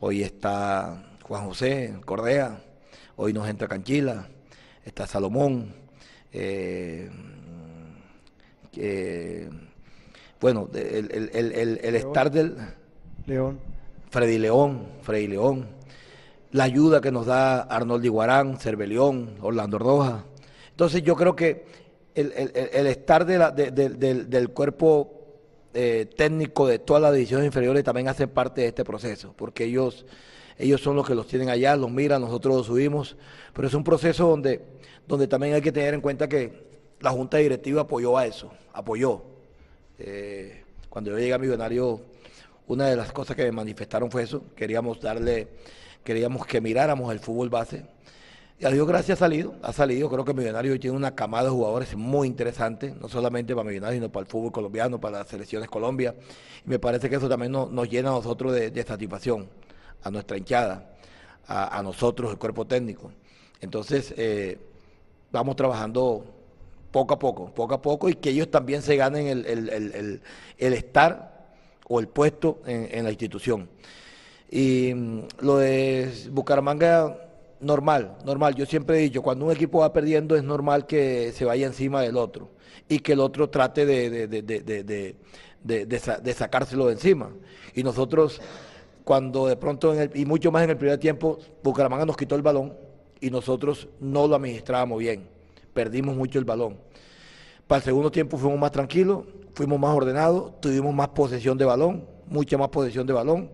Hoy 0.00 0.24
está 0.24 1.04
Juan 1.22 1.46
José 1.46 1.94
Cordea, 2.04 2.64
hoy 3.14 3.32
nos 3.32 3.48
entra 3.48 3.68
Canchila, 3.68 4.26
está 4.84 5.06
Salomón. 5.06 5.72
Eh, 6.32 7.08
bueno, 10.40 10.68
el, 10.74 11.30
el, 11.32 11.94
estar 11.94 12.28
del... 12.32 12.56
León. 13.26 13.60
Freddy 14.10 14.38
León, 14.38 14.88
Freddy 15.02 15.28
León. 15.28 15.68
La 16.50 16.64
ayuda 16.64 17.00
que 17.00 17.12
nos 17.12 17.24
da 17.24 17.60
Arnold 17.60 18.04
Iguarán, 18.04 18.58
Cervelión, 18.58 19.36
Orlando 19.40 19.78
Roja. 19.78 20.24
Entonces 20.70 21.04
yo 21.04 21.14
creo 21.14 21.36
que 21.36 21.66
el, 22.16 22.32
estar 22.88 23.24
de 23.24 23.38
la, 23.38 23.52
del, 23.52 24.50
cuerpo 24.50 25.16
eh, 25.78 26.06
técnico 26.06 26.66
de 26.66 26.78
todas 26.78 27.02
las 27.02 27.12
divisiones 27.12 27.44
inferiores 27.44 27.84
también 27.84 28.08
hace 28.08 28.26
parte 28.26 28.62
de 28.62 28.68
este 28.68 28.82
proceso, 28.82 29.34
porque 29.36 29.64
ellos, 29.64 30.06
ellos 30.56 30.80
son 30.80 30.96
los 30.96 31.06
que 31.06 31.14
los 31.14 31.26
tienen 31.26 31.50
allá, 31.50 31.76
los 31.76 31.90
miran, 31.90 32.22
nosotros 32.22 32.56
los 32.56 32.66
subimos, 32.66 33.14
pero 33.52 33.68
es 33.68 33.74
un 33.74 33.84
proceso 33.84 34.26
donde, 34.26 34.62
donde 35.06 35.28
también 35.28 35.52
hay 35.52 35.60
que 35.60 35.72
tener 35.72 35.92
en 35.92 36.00
cuenta 36.00 36.30
que 36.30 36.66
la 36.98 37.10
Junta 37.10 37.36
Directiva 37.36 37.82
apoyó 37.82 38.16
a 38.16 38.24
eso, 38.24 38.50
apoyó. 38.72 39.22
Eh, 39.98 40.64
cuando 40.88 41.10
yo 41.10 41.18
llegué 41.18 41.34
a 41.34 41.38
Millonario, 41.38 42.00
una 42.68 42.86
de 42.86 42.96
las 42.96 43.12
cosas 43.12 43.36
que 43.36 43.44
me 43.44 43.52
manifestaron 43.52 44.10
fue 44.10 44.22
eso, 44.22 44.44
queríamos 44.56 44.98
darle, 44.98 45.48
queríamos 46.02 46.46
que 46.46 46.62
miráramos 46.62 47.12
el 47.12 47.20
fútbol 47.20 47.50
base. 47.50 47.84
Y 48.58 48.64
a 48.64 48.70
Dios 48.70 48.88
gracias 48.88 49.20
ha 49.20 49.26
salido, 49.26 49.54
ha 49.60 49.70
salido, 49.70 50.08
creo 50.08 50.24
que 50.24 50.32
Millonario 50.32 50.80
tiene 50.80 50.96
una 50.96 51.14
camada 51.14 51.44
de 51.44 51.50
jugadores 51.50 51.94
muy 51.94 52.26
interesante, 52.26 52.94
no 52.98 53.06
solamente 53.06 53.54
para 53.54 53.68
Millonario, 53.68 53.98
sino 53.98 54.10
para 54.10 54.22
el 54.24 54.30
fútbol 54.30 54.50
colombiano, 54.50 54.98
para 54.98 55.18
las 55.18 55.28
selecciones 55.28 55.68
Colombia. 55.68 56.14
Y 56.64 56.70
me 56.70 56.78
parece 56.78 57.10
que 57.10 57.16
eso 57.16 57.28
también 57.28 57.52
nos, 57.52 57.88
llena 57.90 58.08
a 58.08 58.12
nosotros 58.12 58.54
de, 58.54 58.82
satisfacción, 58.82 59.46
a 60.02 60.10
nuestra 60.10 60.38
hinchada, 60.38 60.90
a, 61.46 61.82
nosotros, 61.82 62.30
el 62.32 62.38
cuerpo 62.38 62.66
técnico. 62.66 63.12
Entonces, 63.60 64.14
eh, 64.16 64.58
vamos 65.30 65.54
trabajando 65.54 66.24
poco 66.90 67.12
a 67.12 67.18
poco, 67.18 67.52
poco 67.52 67.74
a 67.74 67.82
poco, 67.82 68.08
y 68.08 68.14
que 68.14 68.30
ellos 68.30 68.50
también 68.50 68.80
se 68.80 68.96
ganen 68.96 69.26
el, 69.26 70.22
estar 70.56 71.46
o 71.86 72.00
el 72.00 72.08
puesto 72.08 72.62
en, 72.64 73.04
la 73.04 73.10
institución. 73.10 73.68
Y 74.50 74.94
mm, 74.94 75.20
lo 75.40 75.58
de 75.58 76.10
Bucaramanga, 76.30 77.25
normal, 77.60 78.16
normal. 78.24 78.54
Yo 78.54 78.66
siempre 78.66 78.98
he 78.98 79.02
dicho, 79.02 79.22
cuando 79.22 79.46
un 79.46 79.52
equipo 79.52 79.80
va 79.80 79.92
perdiendo 79.92 80.36
es 80.36 80.44
normal 80.44 80.86
que 80.86 81.32
se 81.32 81.44
vaya 81.44 81.66
encima 81.66 82.02
del 82.02 82.16
otro 82.16 82.50
y 82.88 83.00
que 83.00 83.12
el 83.12 83.20
otro 83.20 83.50
trate 83.50 83.86
de, 83.86 84.26
de, 85.62 86.34
sacárselo 86.34 86.86
de 86.86 86.92
encima. 86.92 87.30
Y 87.74 87.82
nosotros, 87.82 88.40
cuando 89.04 89.46
de 89.46 89.56
pronto, 89.56 89.94
y 90.14 90.24
mucho 90.24 90.50
más 90.52 90.64
en 90.64 90.70
el 90.70 90.76
primer 90.76 90.98
tiempo, 90.98 91.38
Bucaramanga 91.62 92.06
nos 92.06 92.16
quitó 92.16 92.34
el 92.34 92.42
balón 92.42 92.74
y 93.20 93.30
nosotros 93.30 93.88
no 94.00 94.26
lo 94.26 94.36
administrábamos 94.36 94.98
bien 94.98 95.36
perdimos 95.76 96.16
mucho 96.16 96.38
el 96.38 96.46
balón. 96.46 96.78
Para 97.66 97.78
el 97.78 97.84
segundo 97.84 98.10
tiempo 98.10 98.38
fuimos 98.38 98.58
más 98.58 98.72
tranquilos, 98.72 99.24
fuimos 99.52 99.78
más 99.78 99.94
ordenados, 99.94 100.58
tuvimos 100.60 100.94
más 100.94 101.08
posesión 101.08 101.58
de 101.58 101.66
balón, 101.66 102.06
mucha 102.26 102.56
más 102.56 102.70
posesión 102.70 103.06
de 103.06 103.12
balón, 103.12 103.50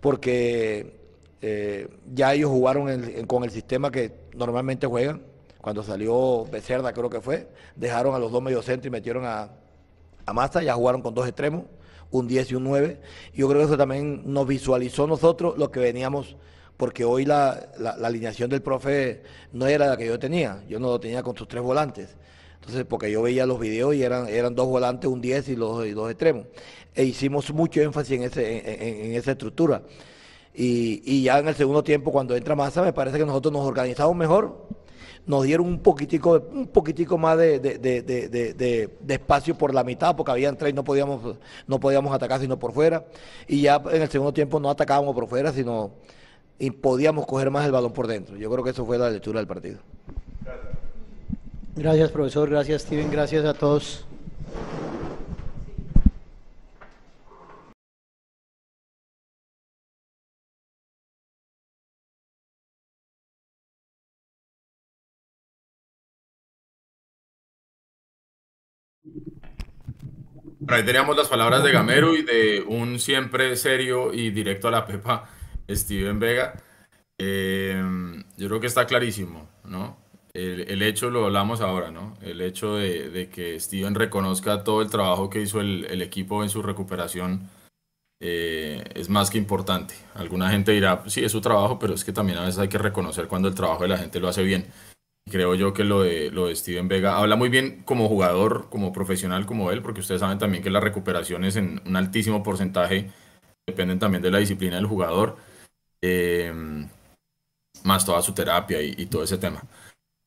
porque 0.00 1.05
eh, 1.42 1.88
ya 2.14 2.34
ellos 2.34 2.50
jugaron 2.50 3.26
con 3.26 3.44
el 3.44 3.50
sistema 3.50 3.90
que 3.90 4.12
normalmente 4.34 4.86
juegan. 4.86 5.22
Cuando 5.60 5.82
salió 5.82 6.44
Becerda, 6.44 6.92
creo 6.92 7.10
que 7.10 7.20
fue, 7.20 7.48
dejaron 7.74 8.14
a 8.14 8.18
los 8.18 8.30
dos 8.30 8.42
mediocentros 8.42 8.86
y 8.86 8.90
metieron 8.90 9.24
a, 9.24 9.50
a 10.24 10.32
Massa, 10.32 10.62
ya 10.62 10.74
jugaron 10.74 11.02
con 11.02 11.12
dos 11.12 11.26
extremos, 11.26 11.64
un 12.10 12.28
10 12.28 12.52
y 12.52 12.54
un 12.54 12.64
9. 12.64 13.00
Yo 13.34 13.48
creo 13.48 13.60
que 13.60 13.66
eso 13.66 13.76
también 13.76 14.22
nos 14.32 14.46
visualizó 14.46 15.06
nosotros 15.06 15.58
lo 15.58 15.70
que 15.70 15.80
veníamos 15.80 16.36
porque 16.76 17.04
hoy 17.04 17.24
la, 17.24 17.68
alineación 18.02 18.50
del 18.50 18.62
profe 18.62 19.22
no 19.52 19.66
era 19.66 19.86
la 19.86 19.96
que 19.96 20.06
yo 20.06 20.18
tenía, 20.18 20.62
yo 20.68 20.78
no 20.78 20.88
lo 20.88 21.00
tenía 21.00 21.22
con 21.22 21.36
sus 21.36 21.48
tres 21.48 21.62
volantes. 21.62 22.16
Entonces, 22.56 22.84
porque 22.84 23.10
yo 23.10 23.22
veía 23.22 23.46
los 23.46 23.60
videos 23.60 23.94
y 23.94 24.02
eran, 24.02 24.28
eran 24.28 24.54
dos 24.54 24.66
volantes, 24.66 25.08
un 25.08 25.20
10 25.20 25.50
y, 25.50 25.56
los, 25.56 25.94
dos 25.94 26.10
extremos. 26.10 26.46
E 26.94 27.04
hicimos 27.04 27.52
mucho 27.52 27.80
énfasis 27.80 28.16
en, 28.16 28.22
ese, 28.24 29.06
en, 29.06 29.12
esa 29.12 29.32
estructura. 29.32 29.82
Y, 30.58 31.22
ya 31.22 31.38
en 31.38 31.48
el 31.48 31.54
segundo 31.54 31.84
tiempo, 31.84 32.10
cuando 32.10 32.34
entra 32.34 32.54
Massa, 32.54 32.82
me 32.82 32.92
parece 32.92 33.18
que 33.18 33.26
nosotros 33.26 33.52
nos 33.52 33.66
organizamos 33.66 34.16
mejor, 34.16 34.56
nos 35.26 35.44
dieron 35.44 35.66
un 35.66 35.80
poquitico, 35.80 36.42
un 36.50 36.68
poquitico 36.68 37.18
más 37.18 37.36
de, 37.36 38.90
espacio 39.06 39.54
por 39.54 39.74
la 39.74 39.84
mitad, 39.84 40.16
porque 40.16 40.32
habían 40.32 40.56
tres 40.56 40.70
y 40.70 40.74
no 40.74 40.82
podíamos, 40.82 41.36
no 41.66 41.78
podíamos 41.78 42.14
atacar 42.14 42.40
sino 42.40 42.58
por 42.58 42.72
fuera. 42.72 43.04
Y 43.46 43.60
ya 43.60 43.82
en 43.90 44.00
el 44.00 44.08
segundo 44.08 44.32
tiempo 44.32 44.58
no 44.58 44.70
atacábamos 44.70 45.14
por 45.14 45.28
fuera, 45.28 45.52
sino 45.52 45.90
y 46.58 46.70
podíamos 46.70 47.26
coger 47.26 47.50
más 47.50 47.66
el 47.66 47.72
balón 47.72 47.92
por 47.92 48.06
dentro. 48.06 48.36
Yo 48.36 48.50
creo 48.50 48.64
que 48.64 48.70
eso 48.70 48.86
fue 48.86 48.96
la 48.96 49.10
lectura 49.10 49.40
del 49.40 49.46
partido. 49.46 49.78
Gracias, 51.74 52.10
profesor. 52.10 52.48
Gracias, 52.48 52.82
Steven. 52.82 53.10
Gracias 53.10 53.44
a 53.44 53.52
todos. 53.52 54.06
Ahí 70.68 70.84
teníamos 70.84 71.16
las 71.16 71.28
palabras 71.28 71.62
de 71.62 71.70
Gamero 71.70 72.14
y 72.14 72.22
de 72.22 72.64
un 72.66 72.98
siempre 72.98 73.56
serio 73.56 74.12
y 74.12 74.30
directo 74.30 74.68
a 74.68 74.72
la 74.72 74.86
pepa 74.86 75.28
Steven 75.70 76.18
Vega, 76.18 76.54
em, 77.18 78.24
yo 78.36 78.48
creo 78.48 78.60
que 78.60 78.66
está 78.66 78.86
clarísimo, 78.86 79.48
¿no? 79.64 79.96
El, 80.34 80.82
hecho, 80.82 81.08
lo 81.08 81.24
hablamos 81.24 81.62
ahora, 81.62 81.90
¿no? 81.90 82.14
El 82.20 82.42
hecho 82.42 82.74
de, 82.76 83.30
que 83.32 83.58
Steven 83.58 83.94
reconozca 83.94 84.64
todo 84.64 84.82
el 84.82 84.90
trabajo 84.90 85.30
que 85.30 85.40
hizo 85.40 85.60
el, 85.60 86.02
equipo 86.02 86.42
en 86.42 86.50
su 86.50 86.60
recuperación 86.60 87.48
eh, 88.20 88.84
es 88.94 89.08
más 89.08 89.30
que 89.30 89.38
importante. 89.38 89.94
Alguna 90.14 90.50
gente 90.50 90.72
dirá, 90.72 91.02
sí, 91.06 91.24
es 91.24 91.32
su 91.32 91.40
trabajo, 91.40 91.78
pero 91.78 91.94
es 91.94 92.04
que 92.04 92.12
también 92.12 92.38
a 92.38 92.44
veces 92.44 92.58
hay 92.58 92.68
que 92.68 92.76
reconocer 92.76 93.28
cuando 93.28 93.48
el 93.48 93.54
trabajo 93.54 93.84
de 93.84 93.88
la 93.88 93.96
gente 93.96 94.20
lo 94.20 94.28
hace 94.28 94.42
bien. 94.42 94.66
Creo 95.28 95.56
yo 95.56 95.72
que 95.72 95.82
lo 95.82 96.02
de, 96.02 96.30
lo 96.30 96.46
de 96.46 96.54
Steven 96.54 96.86
Vega 96.86 97.18
habla 97.18 97.34
muy 97.34 97.48
bien 97.48 97.82
como 97.84 98.08
jugador, 98.08 98.68
como 98.70 98.92
profesional 98.92 99.44
como 99.44 99.72
él, 99.72 99.82
porque 99.82 100.00
ustedes 100.00 100.20
saben 100.20 100.38
también 100.38 100.62
que 100.62 100.70
las 100.70 100.84
recuperaciones 100.84 101.56
en 101.56 101.82
un 101.84 101.96
altísimo 101.96 102.44
porcentaje 102.44 103.10
dependen 103.66 103.98
también 103.98 104.22
de 104.22 104.30
la 104.30 104.38
disciplina 104.38 104.76
del 104.76 104.86
jugador, 104.86 105.36
eh, 106.00 106.52
más 107.82 108.06
toda 108.06 108.22
su 108.22 108.34
terapia 108.34 108.80
y, 108.80 109.06
todo 109.06 109.24
ese 109.24 109.38
tema. 109.38 109.62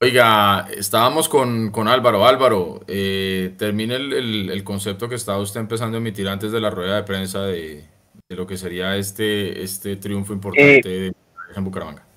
Oiga, 0.01 0.67
estábamos 0.75 1.29
con, 1.29 1.71
con 1.71 1.87
Álvaro. 1.87 2.25
Álvaro, 2.25 2.81
eh, 2.87 3.53
termine 3.57 3.95
el, 3.95 4.49
el, 4.49 4.63
concepto 4.63 5.07
que 5.07 5.15
estaba 5.15 5.39
usted 5.39 5.61
empezando 5.61 5.97
a 5.97 6.01
emitir 6.01 6.27
antes 6.27 6.51
de 6.51 6.61
la 6.61 6.69
rueda 6.69 6.97
de 6.97 7.03
prensa 7.03 7.43
de, 7.43 7.85
de 8.29 8.35
lo 8.35 8.45
que 8.45 8.57
sería 8.57 8.95
este, 8.95 9.63
este 9.63 9.95
triunfo 9.95 10.33
importante 10.33 11.07
eh, 11.07 11.11
en 11.55 11.63
Bucaramanga. 11.63 12.08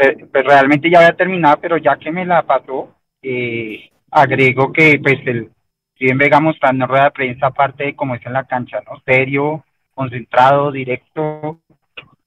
Pues, 0.00 0.16
pues, 0.32 0.44
realmente 0.46 0.88
ya 0.88 1.00
había 1.00 1.12
terminado, 1.12 1.58
pero 1.60 1.76
ya 1.76 1.98
que 1.98 2.10
me 2.10 2.24
la 2.24 2.42
pasó, 2.42 2.94
eh, 3.20 3.90
agrego 4.10 4.72
que 4.72 4.98
pues 4.98 5.18
el 5.26 5.50
Steven 5.94 6.16
Vega 6.16 6.40
mostrando 6.40 6.86
rueda 6.86 7.04
de 7.04 7.10
prensa 7.10 7.48
aparte 7.48 7.84
de 7.84 7.94
cómo 7.94 8.14
es 8.14 8.24
en 8.24 8.32
la 8.32 8.44
cancha, 8.44 8.78
¿no? 8.86 8.98
Serio, 9.04 9.62
concentrado, 9.94 10.72
directo, 10.72 11.60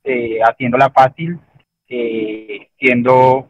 eh, 0.04 0.38
haciéndola 0.48 0.92
fácil, 0.92 1.40
eh, 1.90 2.68
siendo, 2.78 3.50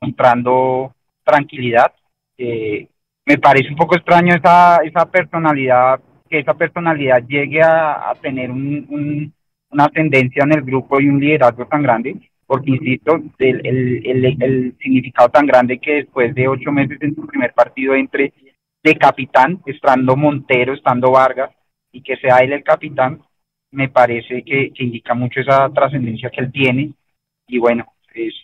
mostrando 0.00 0.94
tranquilidad. 1.22 1.92
Eh, 2.38 2.88
me 3.26 3.36
parece 3.36 3.68
un 3.68 3.76
poco 3.76 3.94
extraño 3.94 4.34
esa, 4.36 4.78
esa 4.78 5.04
personalidad, 5.04 6.00
que 6.30 6.38
esa 6.38 6.54
personalidad 6.54 7.22
llegue 7.28 7.60
a, 7.62 8.10
tener 8.22 8.50
un, 8.50 9.34
una 9.70 9.88
tendencia 9.90 10.44
en 10.44 10.52
el 10.54 10.62
grupo 10.62 10.98
y 10.98 11.08
un 11.08 11.20
liderazgo 11.20 11.66
tan 11.66 11.82
grande, 11.82 12.29
porque 12.50 12.72
insisto, 12.72 13.22
el, 13.38 13.64
el, 13.64 14.42
el, 14.42 14.76
significado 14.80 15.28
tan 15.28 15.46
grande 15.46 15.78
que 15.78 16.02
después 16.02 16.34
de 16.34 16.48
ocho 16.48 16.72
meses 16.72 16.98
en 17.00 17.14
su 17.14 17.24
primer 17.24 17.52
partido 17.52 17.94
entre 17.94 18.32
de 18.82 18.96
capitán, 18.96 19.60
estando 19.66 20.16
Montero, 20.16 20.74
estando 20.74 21.12
Vargas, 21.12 21.52
y 21.92 22.02
que 22.02 22.16
sea 22.16 22.38
él 22.38 22.52
el 22.52 22.64
capitán, 22.64 23.20
me 23.70 23.88
parece 23.88 24.42
que, 24.42 24.72
que 24.72 24.82
indica 24.82 25.14
mucho 25.14 25.38
esa 25.38 25.70
trascendencia 25.72 26.28
que 26.28 26.40
él 26.40 26.50
tiene 26.50 26.90
y 27.46 27.58
bueno, 27.58 27.86
es, 28.12 28.34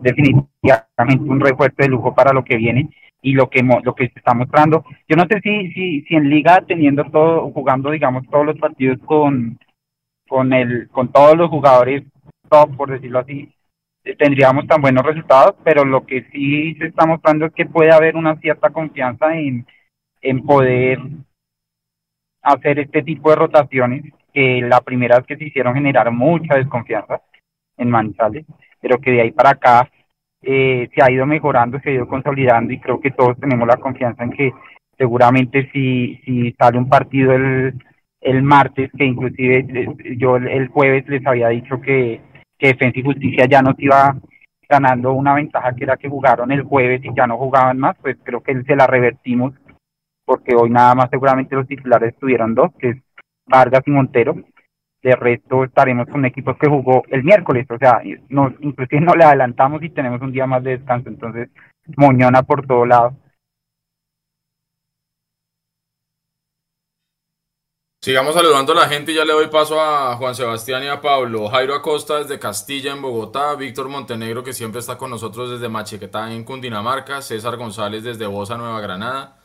definitivamente 0.00 1.22
un 1.28 1.40
refuerzo 1.40 1.76
de 1.76 1.88
lujo 1.88 2.14
para 2.14 2.32
lo 2.32 2.44
que 2.44 2.56
viene 2.56 2.88
y 3.20 3.34
lo 3.34 3.50
que 3.50 3.62
lo 3.62 3.94
que 3.94 4.08
se 4.08 4.20
está 4.20 4.32
mostrando. 4.32 4.86
Yo 5.06 5.16
no 5.16 5.26
sé 5.30 5.42
si, 5.42 5.70
si, 5.72 6.00
si 6.00 6.14
en 6.14 6.30
liga 6.30 6.64
teniendo 6.66 7.04
todo, 7.04 7.50
jugando 7.50 7.90
digamos 7.90 8.26
todos 8.30 8.46
los 8.46 8.58
partidos 8.58 8.98
con, 9.04 9.58
con 10.26 10.54
el, 10.54 10.88
con 10.88 11.12
todos 11.12 11.36
los 11.36 11.50
jugadores 11.50 12.02
por 12.48 12.90
decirlo 12.90 13.20
así, 13.20 13.52
tendríamos 14.18 14.66
tan 14.66 14.80
buenos 14.80 15.04
resultados, 15.04 15.56
pero 15.64 15.84
lo 15.84 16.06
que 16.06 16.24
sí 16.32 16.74
se 16.74 16.86
está 16.86 17.06
mostrando 17.06 17.46
es 17.46 17.52
que 17.52 17.66
puede 17.66 17.92
haber 17.92 18.16
una 18.16 18.36
cierta 18.36 18.70
confianza 18.70 19.36
en, 19.36 19.66
en 20.20 20.44
poder 20.44 21.00
hacer 22.42 22.78
este 22.78 23.02
tipo 23.02 23.30
de 23.30 23.36
rotaciones 23.36 24.04
que 24.32 24.60
la 24.62 24.80
primera 24.80 25.16
vez 25.16 25.26
que 25.26 25.36
se 25.36 25.44
hicieron 25.44 25.74
generar 25.74 26.10
mucha 26.12 26.54
desconfianza 26.54 27.22
en 27.76 27.90
Manizales, 27.90 28.46
pero 28.80 28.98
que 28.98 29.10
de 29.10 29.22
ahí 29.22 29.32
para 29.32 29.50
acá 29.50 29.90
eh, 30.42 30.88
se 30.94 31.02
ha 31.02 31.10
ido 31.10 31.26
mejorando, 31.26 31.80
se 31.80 31.90
ha 31.90 31.94
ido 31.94 32.08
consolidando 32.08 32.72
y 32.72 32.78
creo 32.78 33.00
que 33.00 33.10
todos 33.10 33.38
tenemos 33.40 33.66
la 33.66 33.78
confianza 33.78 34.22
en 34.22 34.30
que 34.30 34.52
seguramente 34.96 35.68
si, 35.72 36.20
si 36.24 36.52
sale 36.52 36.78
un 36.78 36.88
partido 36.88 37.32
el, 37.32 37.74
el 38.20 38.42
martes, 38.42 38.90
que 38.96 39.04
inclusive 39.04 39.66
eh, 39.68 40.16
yo 40.16 40.36
el 40.36 40.68
jueves 40.68 41.08
les 41.08 41.26
había 41.26 41.48
dicho 41.48 41.80
que, 41.80 42.20
que 42.58 42.68
Defensa 42.68 42.98
y 42.98 43.04
Justicia 43.04 43.46
ya 43.46 43.62
nos 43.62 43.74
iba 43.78 44.16
ganando 44.68 45.12
una 45.12 45.34
ventaja 45.34 45.74
que 45.74 45.84
era 45.84 45.96
que 45.96 46.08
jugaron 46.08 46.50
el 46.50 46.62
jueves 46.62 47.04
y 47.04 47.14
ya 47.14 47.26
no 47.26 47.38
jugaban 47.38 47.78
más, 47.78 47.96
pues 48.00 48.16
creo 48.22 48.42
que 48.42 48.62
se 48.62 48.76
la 48.76 48.86
revertimos 48.86 49.54
porque 50.24 50.56
hoy 50.56 50.70
nada 50.70 50.94
más 50.94 51.08
seguramente 51.08 51.54
los 51.54 51.68
titulares 51.68 52.12
estuvieron 52.12 52.54
dos, 52.54 52.72
que 52.78 52.90
es 52.90 52.96
Vargas 53.46 53.82
y 53.86 53.90
Montero, 53.92 54.34
de 55.02 55.14
resto 55.14 55.62
estaremos 55.62 56.08
con 56.08 56.24
equipos 56.24 56.56
que 56.58 56.68
jugó 56.68 57.04
el 57.08 57.22
miércoles, 57.22 57.64
o 57.70 57.78
sea, 57.78 58.02
nos, 58.28 58.52
inclusive 58.60 59.00
no 59.00 59.14
le 59.14 59.24
adelantamos 59.24 59.82
y 59.84 59.90
tenemos 59.90 60.20
un 60.20 60.32
día 60.32 60.46
más 60.46 60.64
de 60.64 60.78
descanso, 60.78 61.08
entonces 61.08 61.48
moñona 61.96 62.42
por 62.42 62.66
todo 62.66 62.84
lado. 62.84 63.16
Sigamos 68.06 68.34
saludando 68.34 68.70
a 68.70 68.76
la 68.76 68.88
gente 68.88 69.10
y 69.10 69.16
ya 69.16 69.24
le 69.24 69.32
doy 69.32 69.48
paso 69.48 69.80
a 69.80 70.14
Juan 70.14 70.32
Sebastián 70.32 70.84
y 70.84 70.86
a 70.86 71.00
Pablo. 71.00 71.48
Jairo 71.48 71.74
Acosta 71.74 72.18
desde 72.18 72.38
Castilla 72.38 72.92
en 72.92 73.02
Bogotá, 73.02 73.56
Víctor 73.56 73.88
Montenegro 73.88 74.44
que 74.44 74.52
siempre 74.52 74.78
está 74.78 74.96
con 74.96 75.10
nosotros 75.10 75.50
desde 75.50 75.68
Machequetá 75.68 76.32
en 76.32 76.44
Cundinamarca, 76.44 77.20
César 77.20 77.56
González 77.56 78.04
desde 78.04 78.28
Bosa, 78.28 78.56
Nueva 78.56 78.80
Granada, 78.80 79.40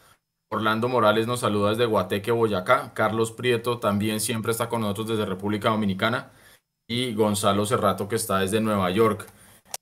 Orlando 0.52 0.88
Morales 0.88 1.26
nos 1.26 1.40
saluda 1.40 1.72
desde 1.72 1.88
Guateque, 1.88 2.30
Boyacá. 2.30 2.94
Carlos 2.94 3.32
Prieto 3.32 3.80
también 3.80 4.20
siempre 4.20 4.52
está 4.52 4.70
con 4.70 4.82
nosotros 4.82 5.08
desde 5.08 5.26
República 5.26 5.70
Dominicana. 5.70 6.32
Y 6.88 7.16
Gonzalo 7.16 7.66
Cerrato 7.66 8.08
que 8.08 8.18
está 8.18 8.38
desde 8.42 8.62
Nueva 8.62 8.92
York. 8.92 9.26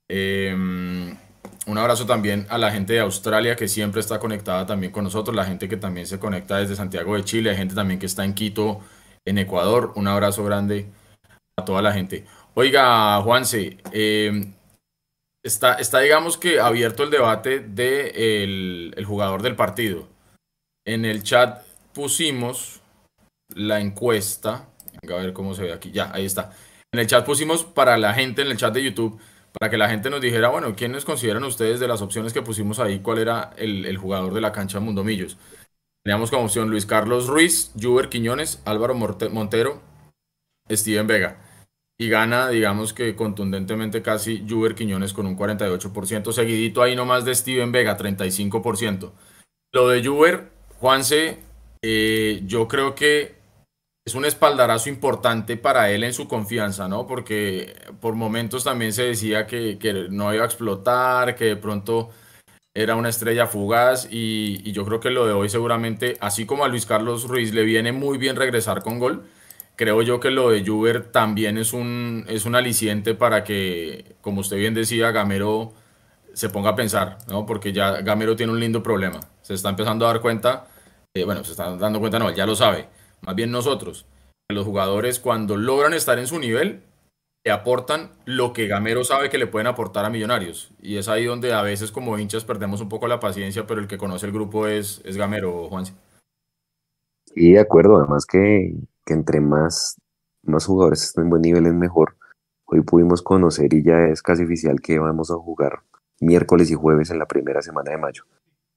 Em, 0.07 1.17
un 1.67 1.77
abrazo 1.77 2.05
también 2.05 2.45
a 2.49 2.57
la 2.57 2.71
gente 2.71 2.93
de 2.93 2.99
Australia 2.99 3.55
que 3.55 3.67
siempre 3.67 4.01
está 4.01 4.19
conectada 4.19 4.65
también 4.65 4.91
con 4.91 5.03
nosotros. 5.03 5.35
La 5.35 5.45
gente 5.45 5.69
que 5.69 5.77
también 5.77 6.07
se 6.07 6.19
conecta 6.19 6.57
desde 6.57 6.75
Santiago 6.75 7.15
de 7.15 7.23
Chile. 7.23 7.51
Hay 7.51 7.57
gente 7.57 7.75
también 7.75 7.99
que 7.99 8.05
está 8.05 8.25
en 8.25 8.33
Quito, 8.33 8.81
en 9.25 9.37
Ecuador. 9.37 9.93
Un 9.95 10.07
abrazo 10.07 10.43
grande 10.43 10.87
a 11.57 11.65
toda 11.65 11.81
la 11.81 11.93
gente. 11.93 12.25
Oiga, 12.55 13.21
Juanse, 13.21 13.77
em, 13.91 14.53
está, 15.43 15.75
está 15.75 15.99
digamos 15.99 16.37
que 16.37 16.59
abierto 16.59 17.03
el 17.03 17.11
debate 17.11 17.59
del 17.59 17.69
de 17.75 18.93
el 18.97 19.05
jugador 19.05 19.41
del 19.41 19.55
partido 19.55 20.07
en 20.89 21.05
el 21.05 21.23
chat 21.23 21.63
pusimos 21.93 22.81
la 23.53 23.79
encuesta. 23.79 24.67
A 25.03 25.15
ver 25.15 25.33
cómo 25.33 25.53
se 25.53 25.63
ve 25.63 25.73
aquí. 25.73 25.91
Ya, 25.91 26.11
ahí 26.13 26.25
está. 26.25 26.51
En 26.91 26.99
el 26.99 27.07
chat 27.07 27.25
pusimos 27.25 27.63
para 27.63 27.97
la 27.97 28.13
gente, 28.13 28.41
en 28.41 28.47
el 28.49 28.57
chat 28.57 28.73
de 28.73 28.83
YouTube, 28.83 29.19
para 29.57 29.69
que 29.69 29.77
la 29.77 29.89
gente 29.89 30.09
nos 30.09 30.21
dijera, 30.21 30.49
bueno, 30.49 30.75
¿quiénes 30.75 31.05
consideran 31.05 31.43
ustedes 31.43 31.79
de 31.79 31.87
las 31.87 32.01
opciones 32.01 32.33
que 32.33 32.41
pusimos 32.41 32.79
ahí? 32.79 32.99
¿Cuál 32.99 33.19
era 33.19 33.51
el, 33.57 33.97
jugador 33.97 34.33
de 34.33 34.41
la 34.41 34.51
cancha 34.51 34.79
Mundo 34.79 35.03
Millos? 35.03 35.37
Teníamos 36.03 36.29
como 36.29 36.45
opción 36.45 36.69
Luis 36.69 36.85
Carlos 36.85 37.27
Ruiz, 37.27 37.71
Juber 37.79 38.09
Quiñones, 38.09 38.61
Álvaro 38.65 38.95
Montero, 38.95 39.81
Steven 40.69 41.07
Vega. 41.07 41.37
Y 41.97 42.07
gana, 42.07 42.49
digamos 42.49 42.93
que 42.93 43.15
contundentemente 43.15 44.01
casi 44.01 44.45
Juber 44.47 44.75
Quiñones 44.75 45.11
con 45.11 45.25
un 45.25 45.37
48%, 45.37 46.31
seguidito 46.31 46.81
ahí 46.81 46.95
nomás 46.95 47.25
de 47.25 47.35
Steven 47.35 47.71
Vega, 47.71 47.97
35%. 47.97 49.11
Lo 49.73 49.89
de 49.89 50.05
Juber 50.05 50.51
Juanse, 50.79 51.39
eh, 51.81 52.41
yo 52.45 52.67
creo 52.67 52.95
que 52.95 53.38
es 54.05 54.15
un 54.15 54.25
espaldarazo 54.25 54.89
importante 54.89 55.57
para 55.57 55.91
él 55.91 56.03
en 56.03 56.13
su 56.13 56.27
confianza, 56.27 56.87
¿no? 56.87 57.05
Porque 57.07 57.75
por 58.01 58.15
momentos 58.15 58.63
también 58.63 58.93
se 58.93 59.03
decía 59.03 59.45
que, 59.45 60.07
no 60.09 60.33
iba 60.33 60.43
a 60.43 60.47
explotar, 60.47 61.35
que 61.35 61.45
de 61.45 61.55
pronto 61.55 62.09
era 62.73 62.95
una 62.95 63.09
estrella 63.09 63.47
fugaz 63.47 64.07
y, 64.11 64.71
yo 64.71 64.85
creo 64.85 64.99
que 64.99 65.09
lo 65.11 65.27
de 65.27 65.33
hoy 65.33 65.49
seguramente, 65.49 66.17
así 66.21 66.45
como 66.45 66.65
a 66.65 66.67
Luis 66.69 66.85
Carlos 66.85 67.27
Ruiz 67.27 67.53
le 67.53 67.63
viene 67.63 67.91
muy 67.91 68.17
bien 68.17 68.35
regresar 68.35 68.81
con 68.83 68.99
gol, 68.99 69.25
creo 69.75 70.01
yo 70.01 70.19
que 70.19 70.31
lo 70.31 70.49
de 70.49 70.65
Juber 70.65 71.11
también 71.11 71.57
es 71.57 71.73
un, 71.73 72.25
es 72.27 72.45
un 72.45 72.55
aliciente 72.55 73.13
para 73.15 73.43
que, 73.43 74.15
como 74.21 74.41
usted 74.41 74.57
bien 74.57 74.73
decía, 74.73 75.11
Gamero 75.11 75.73
se 76.33 76.49
ponga 76.49 76.71
a 76.71 76.75
pensar, 76.75 77.17
¿no? 77.27 77.45
Porque 77.45 77.73
ya 77.73 78.01
Gamero 78.01 78.35
tiene 78.35 78.53
un 78.53 78.59
lindo 78.59 78.81
problema. 78.83 79.19
Se 79.41 79.53
está 79.53 79.69
empezando 79.69 80.05
a 80.05 80.09
dar 80.13 80.21
cuenta, 80.21 80.67
eh, 81.13 81.23
bueno, 81.25 81.43
se 81.43 81.51
está 81.51 81.75
dando 81.75 81.99
cuenta, 81.99 82.19
no, 82.19 82.31
ya 82.31 82.45
lo 82.45 82.55
sabe, 82.55 82.87
más 83.29 83.35
bien 83.35 83.51
nosotros, 83.51 84.07
los 84.49 84.65
jugadores 84.65 85.19
cuando 85.19 85.55
logran 85.55 85.93
estar 85.93 86.17
en 86.17 86.25
su 86.25 86.39
nivel, 86.39 86.81
le 87.45 87.51
aportan 87.51 88.09
lo 88.25 88.53
que 88.53 88.65
Gamero 88.65 89.03
sabe 89.03 89.29
que 89.29 89.37
le 89.37 89.45
pueden 89.45 89.67
aportar 89.67 90.03
a 90.03 90.09
Millonarios. 90.09 90.73
Y 90.81 90.97
es 90.97 91.07
ahí 91.09 91.25
donde 91.25 91.53
a 91.53 91.61
veces 91.61 91.91
como 91.91 92.17
hinchas 92.17 92.43
perdemos 92.43 92.81
un 92.81 92.89
poco 92.89 93.07
la 93.07 93.19
paciencia, 93.19 93.67
pero 93.67 93.81
el 93.81 93.87
que 93.87 93.99
conoce 93.99 94.25
el 94.25 94.31
grupo 94.31 94.65
es, 94.65 95.03
es 95.05 95.15
Gamero, 95.15 95.69
Juan. 95.69 95.85
Y 97.35 97.53
de 97.53 97.59
acuerdo, 97.59 97.97
además 97.97 98.25
que, 98.25 98.73
que 99.05 99.13
entre 99.13 99.41
más, 99.41 100.01
más 100.41 100.65
jugadores 100.65 101.03
estén 101.03 101.25
en 101.25 101.29
buen 101.29 101.43
nivel 101.43 101.67
es 101.67 101.75
mejor. 101.75 102.17
Hoy 102.65 102.81
pudimos 102.81 103.21
conocer 103.21 103.71
y 103.75 103.83
ya 103.83 104.07
es 104.07 104.23
casi 104.23 104.43
oficial 104.43 104.81
que 104.81 104.97
vamos 104.97 105.29
a 105.29 105.35
jugar 105.35 105.83
miércoles 106.19 106.71
y 106.71 106.73
jueves 106.73 107.11
en 107.11 107.19
la 107.19 107.27
primera 107.27 107.61
semana 107.61 107.91
de 107.91 107.99
mayo. 107.99 108.23